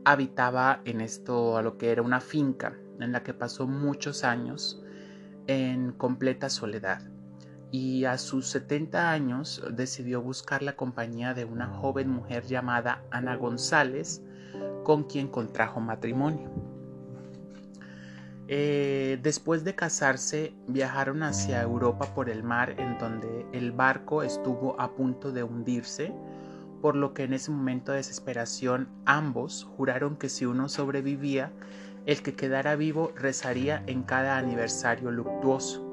habitaba 0.06 0.82
en 0.86 1.02
esto 1.02 1.56
a 1.56 1.62
lo 1.62 1.78
que 1.78 1.92
era 1.92 2.02
una 2.02 2.20
finca 2.20 2.76
en 3.00 3.12
la 3.12 3.22
que 3.22 3.36
pasó 3.36 3.68
muchos 3.68 4.24
años 4.24 4.82
en 5.46 5.92
completa 5.92 6.50
soledad 6.50 7.15
y 7.76 8.06
a 8.06 8.18
sus 8.18 8.48
70 8.48 9.12
años 9.12 9.62
decidió 9.70 10.22
buscar 10.22 10.64
la 10.64 10.78
compañía 10.78 11.34
de 11.34 11.44
una 11.44 11.68
joven 11.68 12.10
mujer 12.10 12.46
llamada 12.46 13.04
Ana 13.12 13.36
González, 13.36 14.22
con 14.86 15.04
quien 15.04 15.28
contrajo 15.28 15.82
matrimonio. 15.82 16.50
Eh, 18.48 19.20
después 19.22 19.66
de 19.66 19.76
casarse, 19.76 20.54
viajaron 20.70 21.22
hacia 21.22 21.62
Europa 21.62 22.16
por 22.16 22.30
el 22.30 22.44
mar, 22.44 22.76
en 22.78 22.98
donde 22.98 23.46
el 23.52 23.74
barco 23.74 24.24
estuvo 24.24 24.80
a 24.80 24.96
punto 24.96 25.34
de 25.34 25.44
hundirse, 25.44 26.14
por 26.82 26.96
lo 26.96 27.14
que 27.14 27.24
en 27.24 27.34
ese 27.34 27.52
momento 27.52 27.92
de 27.92 27.98
desesperación 27.98 28.88
ambos 29.06 29.68
juraron 29.76 30.16
que 30.16 30.30
si 30.30 30.46
uno 30.46 30.70
sobrevivía, 30.70 31.52
el 32.06 32.22
que 32.22 32.36
quedara 32.36 32.78
vivo 32.78 33.12
rezaría 33.18 33.84
en 33.86 34.04
cada 34.04 34.38
aniversario 34.38 35.12
luctuoso. 35.12 35.85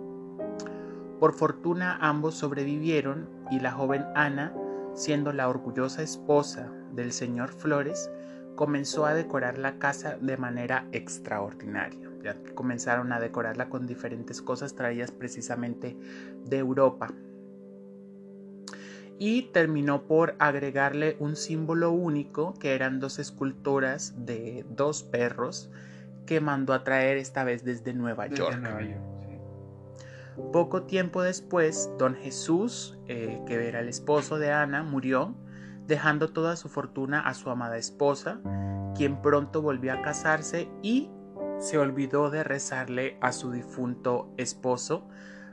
Por 1.22 1.34
fortuna 1.34 1.98
ambos 2.00 2.34
sobrevivieron 2.34 3.28
y 3.48 3.60
la 3.60 3.70
joven 3.70 4.04
Ana, 4.16 4.52
siendo 4.96 5.32
la 5.32 5.48
orgullosa 5.48 6.02
esposa 6.02 6.68
del 6.96 7.12
señor 7.12 7.52
Flores, 7.52 8.10
comenzó 8.56 9.06
a 9.06 9.14
decorar 9.14 9.56
la 9.56 9.78
casa 9.78 10.18
de 10.20 10.36
manera 10.36 10.88
extraordinaria. 10.90 12.10
comenzaron 12.56 13.12
a 13.12 13.20
decorarla 13.20 13.68
con 13.68 13.86
diferentes 13.86 14.42
cosas 14.42 14.74
traídas 14.74 15.12
precisamente 15.12 15.96
de 16.44 16.58
Europa. 16.58 17.14
Y 19.20 19.42
terminó 19.52 20.08
por 20.08 20.34
agregarle 20.40 21.16
un 21.20 21.36
símbolo 21.36 21.92
único 21.92 22.54
que 22.54 22.74
eran 22.74 22.98
dos 22.98 23.20
esculturas 23.20 24.26
de 24.26 24.66
dos 24.70 25.04
perros 25.04 25.70
que 26.26 26.40
mandó 26.40 26.72
a 26.72 26.82
traer 26.82 27.16
esta 27.16 27.44
vez 27.44 27.64
desde 27.64 27.94
Nueva 27.94 28.26
York. 28.26 28.58
Poco 30.52 30.84
tiempo 30.84 31.22
después, 31.22 31.90
don 31.98 32.14
Jesús, 32.14 32.98
eh, 33.06 33.42
que 33.46 33.68
era 33.68 33.80
el 33.80 33.88
esposo 33.88 34.38
de 34.38 34.50
Ana, 34.50 34.82
murió, 34.82 35.34
dejando 35.86 36.32
toda 36.32 36.56
su 36.56 36.68
fortuna 36.68 37.20
a 37.20 37.34
su 37.34 37.50
amada 37.50 37.76
esposa, 37.76 38.40
quien 38.96 39.20
pronto 39.20 39.62
volvió 39.62 39.92
a 39.92 40.02
casarse 40.02 40.68
y 40.82 41.10
se 41.58 41.78
olvidó 41.78 42.30
de 42.30 42.44
rezarle 42.44 43.18
a 43.20 43.32
su 43.32 43.50
difunto 43.50 44.32
esposo, 44.36 45.06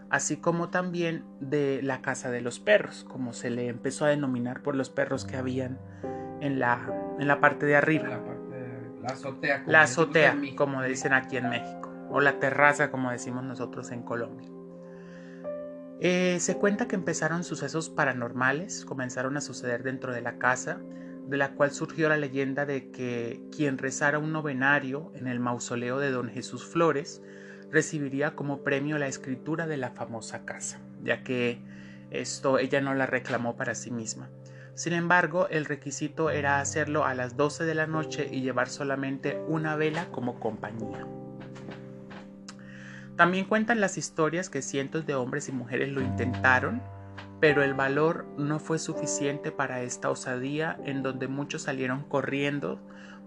así 0.09 0.37
como 0.37 0.69
también 0.69 1.25
de 1.39 1.81
la 1.83 2.01
casa 2.01 2.31
de 2.31 2.41
los 2.41 2.59
perros, 2.59 3.05
como 3.07 3.33
se 3.33 3.49
le 3.49 3.67
empezó 3.67 4.05
a 4.05 4.09
denominar 4.09 4.63
por 4.63 4.75
los 4.75 4.89
perros 4.89 5.25
que 5.25 5.37
habían 5.37 5.77
en 6.41 6.59
la, 6.59 7.15
en 7.19 7.27
la 7.27 7.39
parte 7.39 7.65
de 7.65 7.75
arriba. 7.75 8.21
La, 9.01 9.09
azotea. 9.09 9.63
la 9.65 9.81
azotea, 9.81 10.37
como 10.55 10.81
dicen 10.83 11.13
aquí 11.13 11.37
en 11.37 11.49
México, 11.49 11.91
o 12.09 12.21
la 12.21 12.39
terraza, 12.39 12.91
como 12.91 13.11
decimos 13.11 13.43
nosotros 13.43 13.91
en 13.91 14.03
Colombia. 14.03 14.49
Eh, 16.01 16.37
se 16.39 16.55
cuenta 16.57 16.87
que 16.87 16.95
empezaron 16.95 17.43
sucesos 17.43 17.89
paranormales, 17.89 18.85
comenzaron 18.85 19.35
a 19.35 19.41
suceder 19.41 19.83
dentro 19.83 20.13
de 20.13 20.21
la 20.21 20.37
casa, 20.37 20.79
de 21.27 21.37
la 21.37 21.51
cual 21.51 21.71
surgió 21.71 22.07
la 22.07 22.17
leyenda 22.17 22.65
de 22.65 22.89
que 22.89 23.41
quien 23.55 23.77
rezara 23.77 24.17
un 24.17 24.31
novenario 24.31 25.11
en 25.13 25.27
el 25.27 25.39
mausoleo 25.39 25.99
de 25.99 26.11
don 26.11 26.29
Jesús 26.29 26.65
Flores 26.65 27.21
recibiría 27.69 28.35
como 28.35 28.63
premio 28.63 28.97
la 28.97 29.07
escritura 29.07 29.67
de 29.67 29.77
la 29.77 29.91
famosa 29.91 30.45
casa, 30.45 30.79
ya 31.03 31.23
que 31.23 31.59
esto 32.11 32.57
ella 32.57 32.81
no 32.81 32.95
la 32.95 33.05
reclamó 33.05 33.57
para 33.57 33.75
sí 33.75 33.91
misma. 33.91 34.29
Sin 34.73 34.93
embargo, 34.93 35.49
el 35.49 35.65
requisito 35.65 36.29
era 36.29 36.61
hacerlo 36.61 37.05
a 37.05 37.13
las 37.13 37.35
12 37.35 37.65
de 37.65 37.75
la 37.75 37.85
noche 37.85 38.29
y 38.31 38.41
llevar 38.41 38.69
solamente 38.69 39.43
una 39.47 39.75
vela 39.75 40.07
como 40.11 40.39
compañía. 40.39 41.05
También 43.19 43.43
cuentan 43.43 43.81
las 43.81 43.97
historias 43.97 44.49
que 44.49 44.61
cientos 44.61 45.05
de 45.05 45.13
hombres 45.13 45.49
y 45.49 45.51
mujeres 45.51 45.89
lo 45.89 45.99
intentaron, 45.99 46.81
pero 47.41 47.63
el 47.63 47.73
valor 47.73 48.25
no 48.37 48.59
fue 48.59 48.79
suficiente 48.79 49.51
para 49.51 49.81
esta 49.81 50.09
osadía 50.09 50.79
en 50.85 51.03
donde 51.03 51.27
muchos 51.27 51.63
salieron 51.63 52.03
corriendo, 52.03 52.79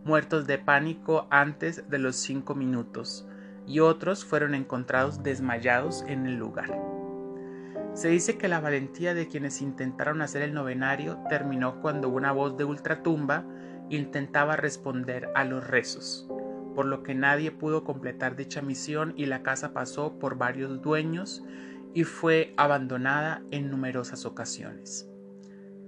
muertos 0.03 0.47
de 0.47 0.57
pánico 0.57 1.27
antes 1.29 1.91
de 1.91 1.99
los 1.99 2.17
cinco 2.17 2.55
minutos, 2.55 3.29
y 3.67 3.81
otros 3.81 4.25
fueron 4.25 4.55
encontrados 4.55 5.23
desmayados 5.23 6.07
en 6.09 6.25
el 6.25 6.37
lugar. 6.37 6.71
Se 7.93 8.09
dice 8.09 8.39
que 8.39 8.49
la 8.49 8.61
valentía 8.61 9.13
de 9.13 9.29
quienes 9.29 9.61
intentaron 9.61 10.23
hacer 10.23 10.41
el 10.41 10.55
novenario 10.55 11.19
terminó 11.29 11.83
cuando 11.83 12.09
una 12.09 12.33
voz 12.33 12.57
de 12.57 12.65
ultratumba 12.65 13.45
intentaba 13.91 14.57
responder 14.57 15.29
a 15.35 15.45
los 15.45 15.67
rezos 15.67 16.27
por 16.75 16.87
lo 16.87 17.03
que 17.03 17.15
nadie 17.15 17.51
pudo 17.51 17.85
completar 17.85 18.37
dicha 18.37 18.63
misión 18.63 19.15
y 19.17 19.27
la 19.27 19.43
casa 19.43 19.73
pasó 19.73 20.19
por 20.19 20.37
varios 20.37 20.83
dueños 20.83 21.45
y 21.95 22.05
fue 22.05 22.55
abandonada 22.57 23.43
en 23.51 23.71
numerosas 23.71 24.25
ocasiones. 24.25 25.09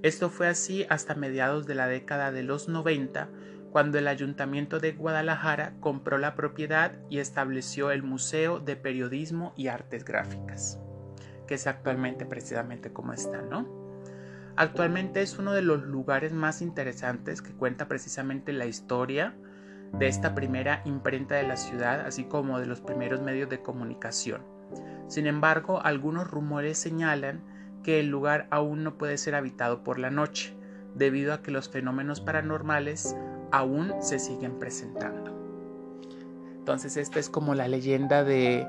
Esto 0.03 0.29
fue 0.29 0.49
así 0.49 0.85
hasta 0.91 1.15
mediados 1.15 1.67
de 1.67 1.75
la 1.75 1.87
década 1.87 2.31
de 2.31 2.43
los 2.43 2.69
90, 2.69 3.31
cuando 3.73 3.99
el 3.99 4.07
ayuntamiento 4.07 4.79
de 4.79 4.93
Guadalajara 4.93 5.75
compró 5.81 6.19
la 6.19 6.35
propiedad 6.35 6.93
y 7.09 7.19
estableció 7.19 7.91
el 7.91 8.03
Museo 8.03 8.61
de 8.61 8.77
Periodismo 8.77 9.53
y 9.57 9.69
Artes 9.69 10.05
Gráficas, 10.05 10.79
que 11.47 11.55
es 11.55 11.67
actualmente 11.67 12.27
precisamente 12.27 12.93
como 12.93 13.13
está, 13.13 13.43
¿no? 13.43 13.67
Actualmente 14.57 15.23
es 15.23 15.39
uno 15.39 15.53
de 15.53 15.63
los 15.63 15.83
lugares 15.83 16.33
más 16.33 16.63
interesantes 16.63 17.43
que 17.43 17.53
cuenta 17.53 17.89
precisamente 17.89 18.53
la 18.53 18.67
historia, 18.67 19.35
de 19.93 20.09
esta 20.09 20.35
primera 20.35 20.83
imprenta 20.85 21.37
de 21.37 21.45
la 21.45 21.57
ciudad, 21.57 22.01
así 22.01 22.25
como 22.25 22.59
de 22.59 22.67
los 22.67 22.81
primeros 22.81 23.23
medios 23.23 23.49
de 23.49 23.63
comunicación. 23.63 24.43
Sin 25.09 25.27
embargo, 25.27 25.81
algunos 25.83 26.31
rumores 26.31 26.79
señalan 26.79 27.43
que 27.83 28.01
el 28.01 28.09
lugar 28.09 28.49
aún 28.51 28.83
no 28.83 28.97
puede 28.97 29.19
ser 29.19 29.35
habitado 29.35 29.85
por 29.85 29.99
la 29.99 30.11
noche, 30.11 30.55
debido 30.95 31.35
a 31.35 31.43
que 31.43 31.51
los 31.51 31.69
fenómenos 31.69 32.21
paranormales 32.21 33.17
aún 33.53 33.93
se 34.01 34.19
siguen 34.19 34.59
presentando. 34.59 35.33
Entonces, 36.57 36.97
esta 36.97 37.19
es 37.19 37.29
como 37.29 37.55
la 37.55 37.69
leyenda 37.69 38.25
de 38.25 38.67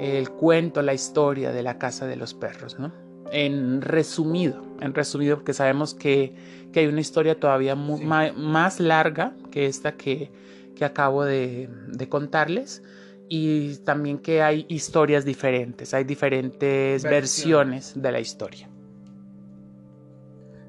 el 0.00 0.30
cuento, 0.30 0.82
la 0.82 0.94
historia 0.94 1.52
de 1.52 1.62
la 1.62 1.78
casa 1.78 2.06
de 2.06 2.16
los 2.16 2.34
perros, 2.34 2.78
¿no? 2.78 2.92
En 3.30 3.80
resumido, 3.82 4.64
en 4.80 4.94
resumido, 4.94 5.36
porque 5.36 5.52
sabemos 5.52 5.94
que, 5.94 6.34
hay 6.74 6.86
una 6.86 7.00
historia 7.00 7.38
todavía 7.38 7.76
más 7.76 8.80
larga 8.80 9.34
que 9.52 9.66
esta 9.66 9.92
que, 9.92 10.32
que 10.74 10.84
acabo 10.84 11.24
de, 11.24 11.68
contarles 12.08 12.82
y 13.28 13.76
también 13.78 14.18
que 14.18 14.42
hay 14.42 14.66
historias 14.68 15.24
diferentes, 15.24 15.94
hay 15.94 16.04
diferentes 16.04 17.02
versiones 17.02 17.94
de 17.96 18.12
la 18.12 18.20
historia. 18.20 18.68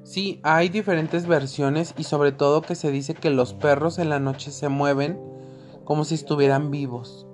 Sí, 0.04 0.40
hay 0.42 0.68
diferentes 0.68 1.26
versiones 1.26 1.92
y 1.98 2.04
sobre 2.04 2.32
todo 2.32 2.62
que 2.62 2.76
se 2.76 2.90
dice 2.90 3.14
que 3.14 3.30
los 3.30 3.54
perros 3.54 3.98
en 3.98 4.08
la 4.08 4.20
noche 4.20 4.52
se 4.52 4.68
mueven 4.68 5.18
como 5.84 6.04
si 6.04 6.14
estuvieran 6.14 6.70
vivos. 6.70 7.26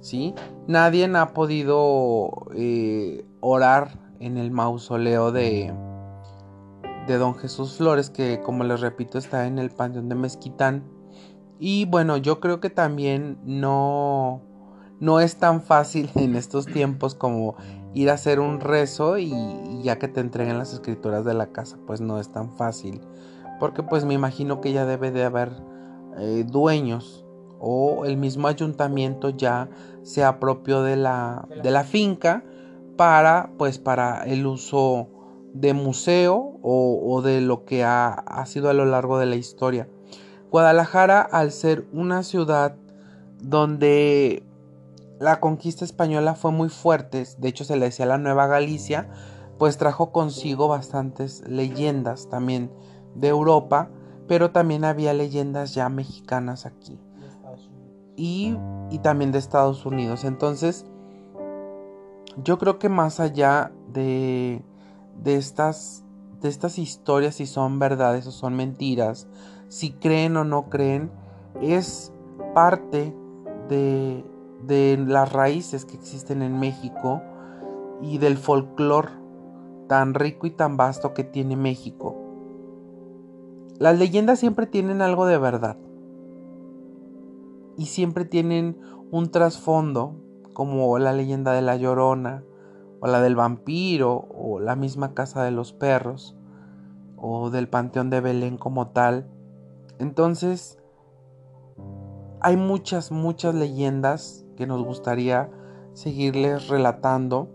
¿sí? 0.00 0.34
Nadie 0.66 1.10
ha 1.16 1.32
podido 1.32 2.46
eh, 2.54 3.24
orar 3.40 3.98
en 4.20 4.36
el 4.36 4.50
mausoleo 4.50 5.32
de, 5.32 5.72
de 7.06 7.18
Don 7.18 7.34
Jesús 7.34 7.76
Flores, 7.76 8.10
que 8.10 8.40
como 8.40 8.64
les 8.64 8.80
repito 8.80 9.18
está 9.18 9.46
en 9.46 9.58
el 9.58 9.70
Panteón 9.70 10.08
de 10.08 10.14
Mezquitán. 10.14 10.84
Y 11.58 11.86
bueno, 11.86 12.16
yo 12.16 12.40
creo 12.40 12.60
que 12.60 12.70
también 12.70 13.38
no, 13.44 14.42
no 15.00 15.20
es 15.20 15.36
tan 15.36 15.62
fácil 15.62 16.10
en 16.14 16.36
estos 16.36 16.66
tiempos 16.66 17.14
como 17.14 17.56
ir 17.94 18.10
a 18.10 18.14
hacer 18.14 18.40
un 18.40 18.60
rezo 18.60 19.18
y, 19.18 19.32
ya 19.82 19.98
que 19.98 20.08
te 20.08 20.20
entreguen 20.20 20.58
las 20.58 20.72
escrituras 20.72 21.24
de 21.24 21.34
la 21.34 21.48
casa, 21.48 21.78
pues 21.86 22.00
no 22.00 22.18
es 22.18 22.30
tan 22.32 22.52
fácil. 22.52 23.00
Porque 23.58 23.82
pues 23.82 24.04
me 24.04 24.14
imagino 24.14 24.60
que 24.60 24.72
ya 24.72 24.86
debe 24.86 25.10
de 25.10 25.24
haber 25.24 25.50
eh, 26.18 26.44
dueños 26.46 27.24
o 27.60 28.04
el 28.04 28.16
mismo 28.16 28.46
ayuntamiento 28.46 29.30
ya 29.30 29.68
se 30.02 30.24
apropió 30.24 30.82
de 30.82 30.96
la, 30.96 31.48
de 31.62 31.70
la 31.72 31.82
finca 31.82 32.44
para 32.96 33.50
pues 33.58 33.78
para 33.78 34.22
el 34.24 34.46
uso 34.46 35.08
de 35.54 35.74
museo 35.74 36.58
o, 36.62 37.00
o 37.04 37.22
de 37.22 37.40
lo 37.40 37.64
que 37.64 37.82
ha, 37.82 38.12
ha 38.12 38.46
sido 38.46 38.70
a 38.70 38.74
lo 38.74 38.84
largo 38.84 39.18
de 39.18 39.26
la 39.26 39.36
historia. 39.36 39.88
Guadalajara, 40.50 41.20
al 41.20 41.52
ser 41.52 41.86
una 41.92 42.22
ciudad 42.22 42.76
donde 43.40 44.42
la 45.18 45.40
conquista 45.40 45.84
española 45.84 46.34
fue 46.34 46.52
muy 46.52 46.68
fuerte, 46.68 47.24
de 47.38 47.48
hecho 47.48 47.64
se 47.64 47.76
le 47.76 47.86
decía 47.86 48.06
la 48.06 48.18
Nueva 48.18 48.46
Galicia, 48.46 49.08
pues 49.58 49.76
trajo 49.76 50.12
consigo 50.12 50.68
bastantes 50.68 51.42
leyendas 51.48 52.28
también 52.28 52.70
de 53.14 53.28
Europa, 53.28 53.90
pero 54.28 54.50
también 54.50 54.84
había 54.84 55.12
leyendas 55.12 55.74
ya 55.74 55.88
mexicanas 55.88 56.66
aquí. 56.66 56.98
Y, 58.16 58.56
y 58.90 58.98
también 58.98 59.32
de 59.32 59.38
Estados 59.38 59.86
Unidos. 59.86 60.24
Entonces, 60.24 60.84
yo 62.42 62.58
creo 62.58 62.78
que 62.78 62.88
más 62.88 63.20
allá 63.20 63.72
de, 63.92 64.62
de, 65.22 65.36
estas, 65.36 66.04
de 66.40 66.48
estas 66.48 66.78
historias, 66.78 67.36
si 67.36 67.46
son 67.46 67.78
verdades 67.78 68.26
o 68.26 68.32
son 68.32 68.54
mentiras, 68.54 69.28
si 69.68 69.92
creen 69.92 70.36
o 70.36 70.44
no 70.44 70.68
creen, 70.68 71.10
es 71.60 72.12
parte 72.54 73.14
de, 73.68 74.24
las 75.06 75.32
raíces 75.32 75.84
que 75.84 75.96
existen 75.96 76.42
en 76.42 76.58
México 76.58 77.22
y 78.02 78.18
del 78.18 78.36
folclore 78.36 79.10
tan 79.88 80.14
rico 80.14 80.46
y 80.46 80.50
tan 80.50 80.76
vasto 80.76 81.14
que 81.14 81.24
tiene 81.24 81.56
México. 81.56 82.16
Las 83.78 83.98
leyendas 83.98 84.40
siempre 84.40 84.66
tienen 84.66 85.00
algo 85.02 85.26
de 85.26 85.38
verdad 85.38 85.76
y 87.76 87.86
siempre 87.86 88.24
tienen 88.24 88.76
un 89.10 89.30
trasfondo 89.30 90.16
como 90.52 90.98
la 90.98 91.12
leyenda 91.12 91.52
de 91.52 91.62
la 91.62 91.76
llorona 91.76 92.42
o 93.00 93.06
la 93.06 93.20
del 93.20 93.36
vampiro 93.36 94.26
o 94.34 94.58
la 94.58 94.74
misma 94.74 95.14
casa 95.14 95.44
de 95.44 95.52
los 95.52 95.72
perros 95.72 96.36
o 97.16 97.50
del 97.50 97.68
panteón 97.68 98.10
de 98.10 98.20
Belén 98.20 98.58
como 98.58 98.88
tal 98.88 99.28
entonces, 99.98 100.78
hay 102.40 102.56
muchas, 102.56 103.10
muchas 103.10 103.54
leyendas 103.54 104.44
que 104.56 104.66
nos 104.66 104.84
gustaría 104.84 105.50
seguirles 105.92 106.68
relatando. 106.68 107.48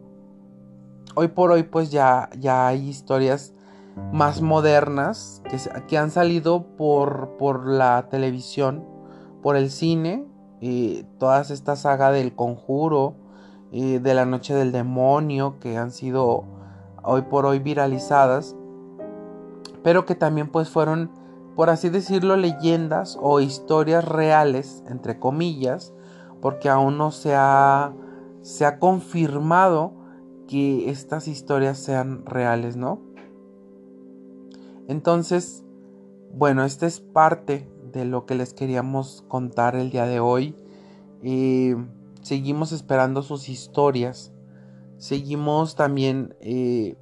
Hoy 1.15 1.29
por 1.29 1.51
hoy 1.51 1.63
pues 1.63 1.91
ya, 1.91 2.29
ya 2.37 2.67
hay 2.67 2.89
historias 2.89 3.53
más 4.11 4.41
modernas 4.41 5.41
que, 5.49 5.57
que 5.87 5.97
han 5.97 6.11
salido 6.11 6.75
por, 6.75 7.37
por, 7.37 7.67
la 7.67 8.07
televisión, 8.09 8.83
por 9.41 9.55
el 9.55 9.69
cine, 9.69 10.25
eh, 10.61 11.05
todas 11.19 11.51
esta 11.51 11.75
saga 11.75 12.11
del 12.11 12.35
conjuro, 12.35 13.15
eh, 13.71 13.99
de 13.99 14.13
la 14.13 14.25
noche 14.25 14.53
del 14.53 14.71
demonio, 14.71 15.59
que 15.59 15.77
han 15.77 15.91
sido 15.91 16.45
hoy 17.03 17.23
por 17.23 17.45
hoy 17.45 17.59
viralizadas, 17.59 18.55
pero 19.83 20.05
que 20.05 20.15
también 20.15 20.49
pues 20.49 20.69
fueron 20.69 21.11
por 21.55 21.69
así 21.69 21.89
decirlo, 21.89 22.35
leyendas 22.35 23.17
o 23.21 23.39
historias 23.39 24.05
reales, 24.05 24.83
entre 24.87 25.19
comillas, 25.19 25.93
porque 26.41 26.69
aún 26.69 26.97
no 26.97 27.11
se 27.11 27.35
ha, 27.35 27.93
se 28.41 28.65
ha 28.65 28.79
confirmado 28.79 29.93
que 30.47 30.89
estas 30.89 31.27
historias 31.27 31.77
sean 31.77 32.25
reales, 32.25 32.75
¿no? 32.75 33.01
Entonces, 34.87 35.63
bueno, 36.33 36.63
esta 36.63 36.87
es 36.87 36.99
parte 36.99 37.69
de 37.93 38.05
lo 38.05 38.25
que 38.25 38.35
les 38.35 38.53
queríamos 38.53 39.23
contar 39.27 39.75
el 39.75 39.91
día 39.91 40.05
de 40.05 40.19
hoy. 40.19 40.55
Eh, 41.21 41.75
seguimos 42.21 42.71
esperando 42.71 43.21
sus 43.21 43.47
historias. 43.47 44.33
Seguimos 44.97 45.75
también 45.75 46.35
eh, 46.41 46.97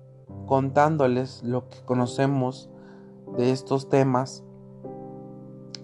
contándoles 0.46 1.42
lo 1.44 1.70
que 1.70 1.80
conocemos 1.86 2.71
de 3.38 3.52
estos 3.52 3.90
temas 3.90 4.44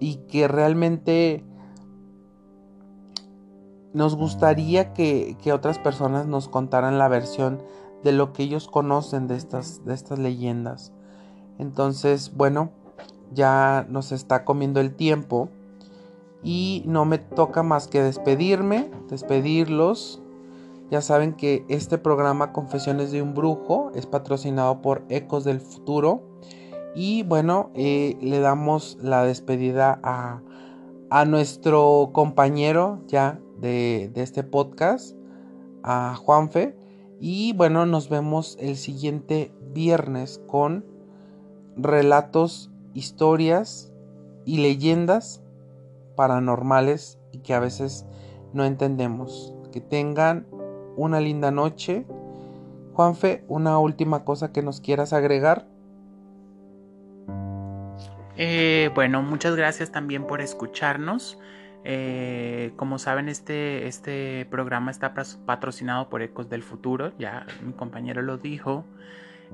y 0.00 0.16
que 0.28 0.48
realmente 0.48 1.44
nos 3.92 4.16
gustaría 4.16 4.92
que, 4.92 5.36
otras 5.52 5.78
personas 5.78 6.26
nos 6.26 6.48
contaran 6.48 6.98
la 6.98 7.08
versión 7.08 7.62
de 8.04 8.12
lo 8.12 8.32
que 8.32 8.44
ellos 8.44 8.68
conocen 8.68 9.26
de 9.26 9.36
estas, 9.36 9.84
de 9.84 9.94
estas 9.94 10.18
leyendas. 10.18 10.92
Entonces, 11.58 12.32
bueno, 12.36 12.70
ya 13.32 13.86
nos 13.88 14.12
está 14.12 14.44
comiendo 14.44 14.80
el 14.80 14.94
tiempo 14.94 15.48
y 16.42 16.82
no 16.86 17.04
me 17.04 17.18
toca 17.18 17.62
más 17.62 17.88
que 17.88 18.02
despedirme, 18.02 18.90
despedirlos. 19.08 20.22
Ya 20.90 21.02
saben 21.02 21.34
que 21.34 21.64
este 21.68 21.98
programa 21.98 22.52
Confesiones 22.52 23.10
de 23.10 23.20
un 23.20 23.34
Brujo 23.34 23.90
es 23.94 24.06
patrocinado 24.06 24.80
por 24.80 25.04
Ecos 25.08 25.44
del 25.44 25.60
Futuro. 25.60 26.22
Y 27.00 27.22
bueno, 27.22 27.70
eh, 27.74 28.18
le 28.20 28.40
damos 28.40 28.98
la 29.00 29.22
despedida 29.22 30.00
a, 30.02 30.42
a 31.10 31.24
nuestro 31.26 32.10
compañero 32.12 33.04
ya 33.06 33.38
de, 33.60 34.10
de, 34.12 34.22
este 34.24 34.42
podcast, 34.42 35.16
a 35.84 36.16
Juanfe. 36.16 36.76
Y 37.20 37.52
bueno, 37.52 37.86
nos 37.86 38.08
vemos 38.08 38.56
el 38.58 38.76
siguiente 38.76 39.54
viernes 39.72 40.40
con 40.48 40.84
relatos, 41.76 42.72
historias 42.94 43.92
y 44.44 44.58
leyendas 44.58 45.40
paranormales 46.16 47.20
y 47.30 47.38
que 47.38 47.54
a 47.54 47.60
veces 47.60 48.06
no 48.52 48.64
entendemos. 48.64 49.54
Que 49.70 49.80
tengan 49.80 50.48
una 50.96 51.20
linda 51.20 51.52
noche. 51.52 52.06
Juanfe, 52.94 53.44
una 53.46 53.78
última 53.78 54.24
cosa 54.24 54.50
que 54.50 54.62
nos 54.62 54.80
quieras 54.80 55.12
agregar. 55.12 55.67
Eh, 58.40 58.90
bueno, 58.94 59.20
muchas 59.20 59.56
gracias 59.56 59.90
también 59.90 60.24
por 60.26 60.40
escucharnos. 60.40 61.38
Eh, 61.84 62.72
como 62.76 62.98
saben, 62.98 63.28
este, 63.28 63.88
este 63.88 64.46
programa 64.50 64.92
está 64.92 65.12
patrocinado 65.44 66.08
por 66.08 66.22
Ecos 66.22 66.48
del 66.48 66.62
Futuro, 66.62 67.12
ya 67.18 67.46
mi 67.62 67.72
compañero 67.72 68.22
lo 68.22 68.38
dijo. 68.38 68.84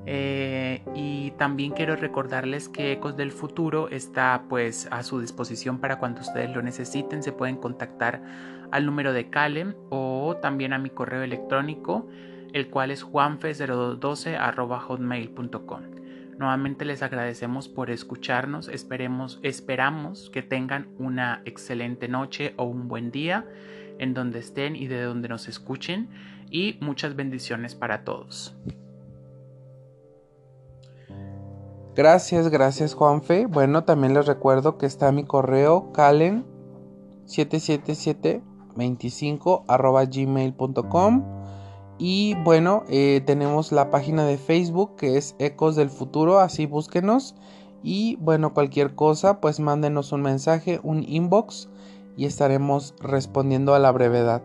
Eh, 0.05 0.83
y 0.93 1.31
también 1.31 1.71
quiero 1.71 1.95
recordarles 1.95 2.69
que 2.69 2.91
Ecos 2.91 3.17
del 3.17 3.31
Futuro 3.31 3.89
está 3.89 4.43
pues 4.49 4.87
a 4.91 5.01
su 5.03 5.19
disposición 5.19 5.79
para 5.79 5.97
cuando 5.97 6.21
ustedes 6.21 6.55
lo 6.55 6.61
necesiten. 6.61 7.23
Se 7.23 7.31
pueden 7.31 7.57
contactar 7.57 8.21
al 8.71 8.85
número 8.85 9.13
de 9.13 9.31
Calem 9.31 9.73
o 9.89 10.37
también 10.41 10.73
a 10.73 10.77
mi 10.77 10.91
correo 10.91 11.23
electrónico, 11.23 12.07
el 12.53 12.69
cual 12.69 12.91
es 12.91 13.03
juanfe0212 13.03 15.94
Nuevamente 16.37 16.83
les 16.83 17.01
agradecemos 17.01 17.69
por 17.69 17.89
escucharnos. 17.89 18.67
Esperemos, 18.67 19.39
esperamos 19.41 20.29
que 20.29 20.41
tengan 20.41 20.89
una 20.97 21.41
excelente 21.45 22.07
noche 22.07 22.53
o 22.57 22.65
un 22.65 22.87
buen 22.87 23.11
día 23.11 23.45
en 23.99 24.13
donde 24.13 24.39
estén 24.39 24.75
y 24.75 24.87
de 24.87 25.01
donde 25.01 25.29
nos 25.29 25.47
escuchen. 25.47 26.09
Y 26.49 26.77
muchas 26.81 27.15
bendiciones 27.15 27.75
para 27.75 28.03
todos. 28.03 28.55
Gracias, 31.95 32.49
gracias 32.49 32.93
Juanfe. 32.93 33.45
Bueno, 33.45 33.85
también 33.85 34.13
les 34.13 34.25
recuerdo 34.25 34.77
que 34.77 34.85
está 34.85 35.13
mi 35.13 35.23
correo 35.23 35.93
calen 35.93 36.45
77725 37.25 39.63
gmail.com 39.65 41.34
y 41.97 42.35
bueno, 42.43 42.83
eh, 42.89 43.21
tenemos 43.25 43.71
la 43.71 43.89
página 43.89 44.25
de 44.25 44.37
Facebook 44.37 44.95
que 44.97 45.17
es 45.17 45.35
Ecos 45.39 45.75
del 45.75 45.89
Futuro, 45.89 46.39
así 46.39 46.65
búsquenos 46.65 47.35
y 47.83 48.17
bueno, 48.17 48.53
cualquier 48.53 48.95
cosa 48.95 49.39
pues 49.39 49.59
mándenos 49.59 50.11
un 50.11 50.21
mensaje, 50.21 50.79
un 50.83 51.03
inbox 51.07 51.69
y 52.17 52.25
estaremos 52.25 52.95
respondiendo 52.99 53.73
a 53.75 53.79
la 53.79 53.91
brevedad. 53.91 54.41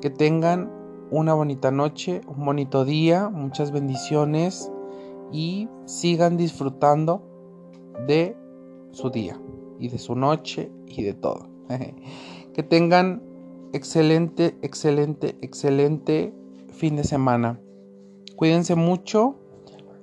Que 0.00 0.10
tengan 0.10 0.70
una 1.10 1.34
bonita 1.34 1.70
noche, 1.70 2.20
un 2.28 2.44
bonito 2.44 2.84
día, 2.84 3.28
muchas 3.28 3.72
bendiciones 3.72 4.70
y 5.32 5.68
sigan 5.86 6.36
disfrutando 6.36 7.22
de 8.06 8.36
su 8.92 9.10
día 9.10 9.40
y 9.80 9.88
de 9.88 9.98
su 9.98 10.14
noche 10.14 10.70
y 10.86 11.02
de 11.02 11.14
todo. 11.14 11.48
que 12.54 12.62
tengan 12.62 13.22
excelente, 13.72 14.56
excelente, 14.62 15.36
excelente 15.40 16.32
fin 16.74 16.96
de 16.96 17.04
semana. 17.04 17.60
Cuídense 18.36 18.74
mucho 18.74 19.36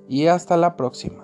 y 0.08 0.26
hasta 0.26 0.56
la 0.56 0.76
próxima. 0.76 1.21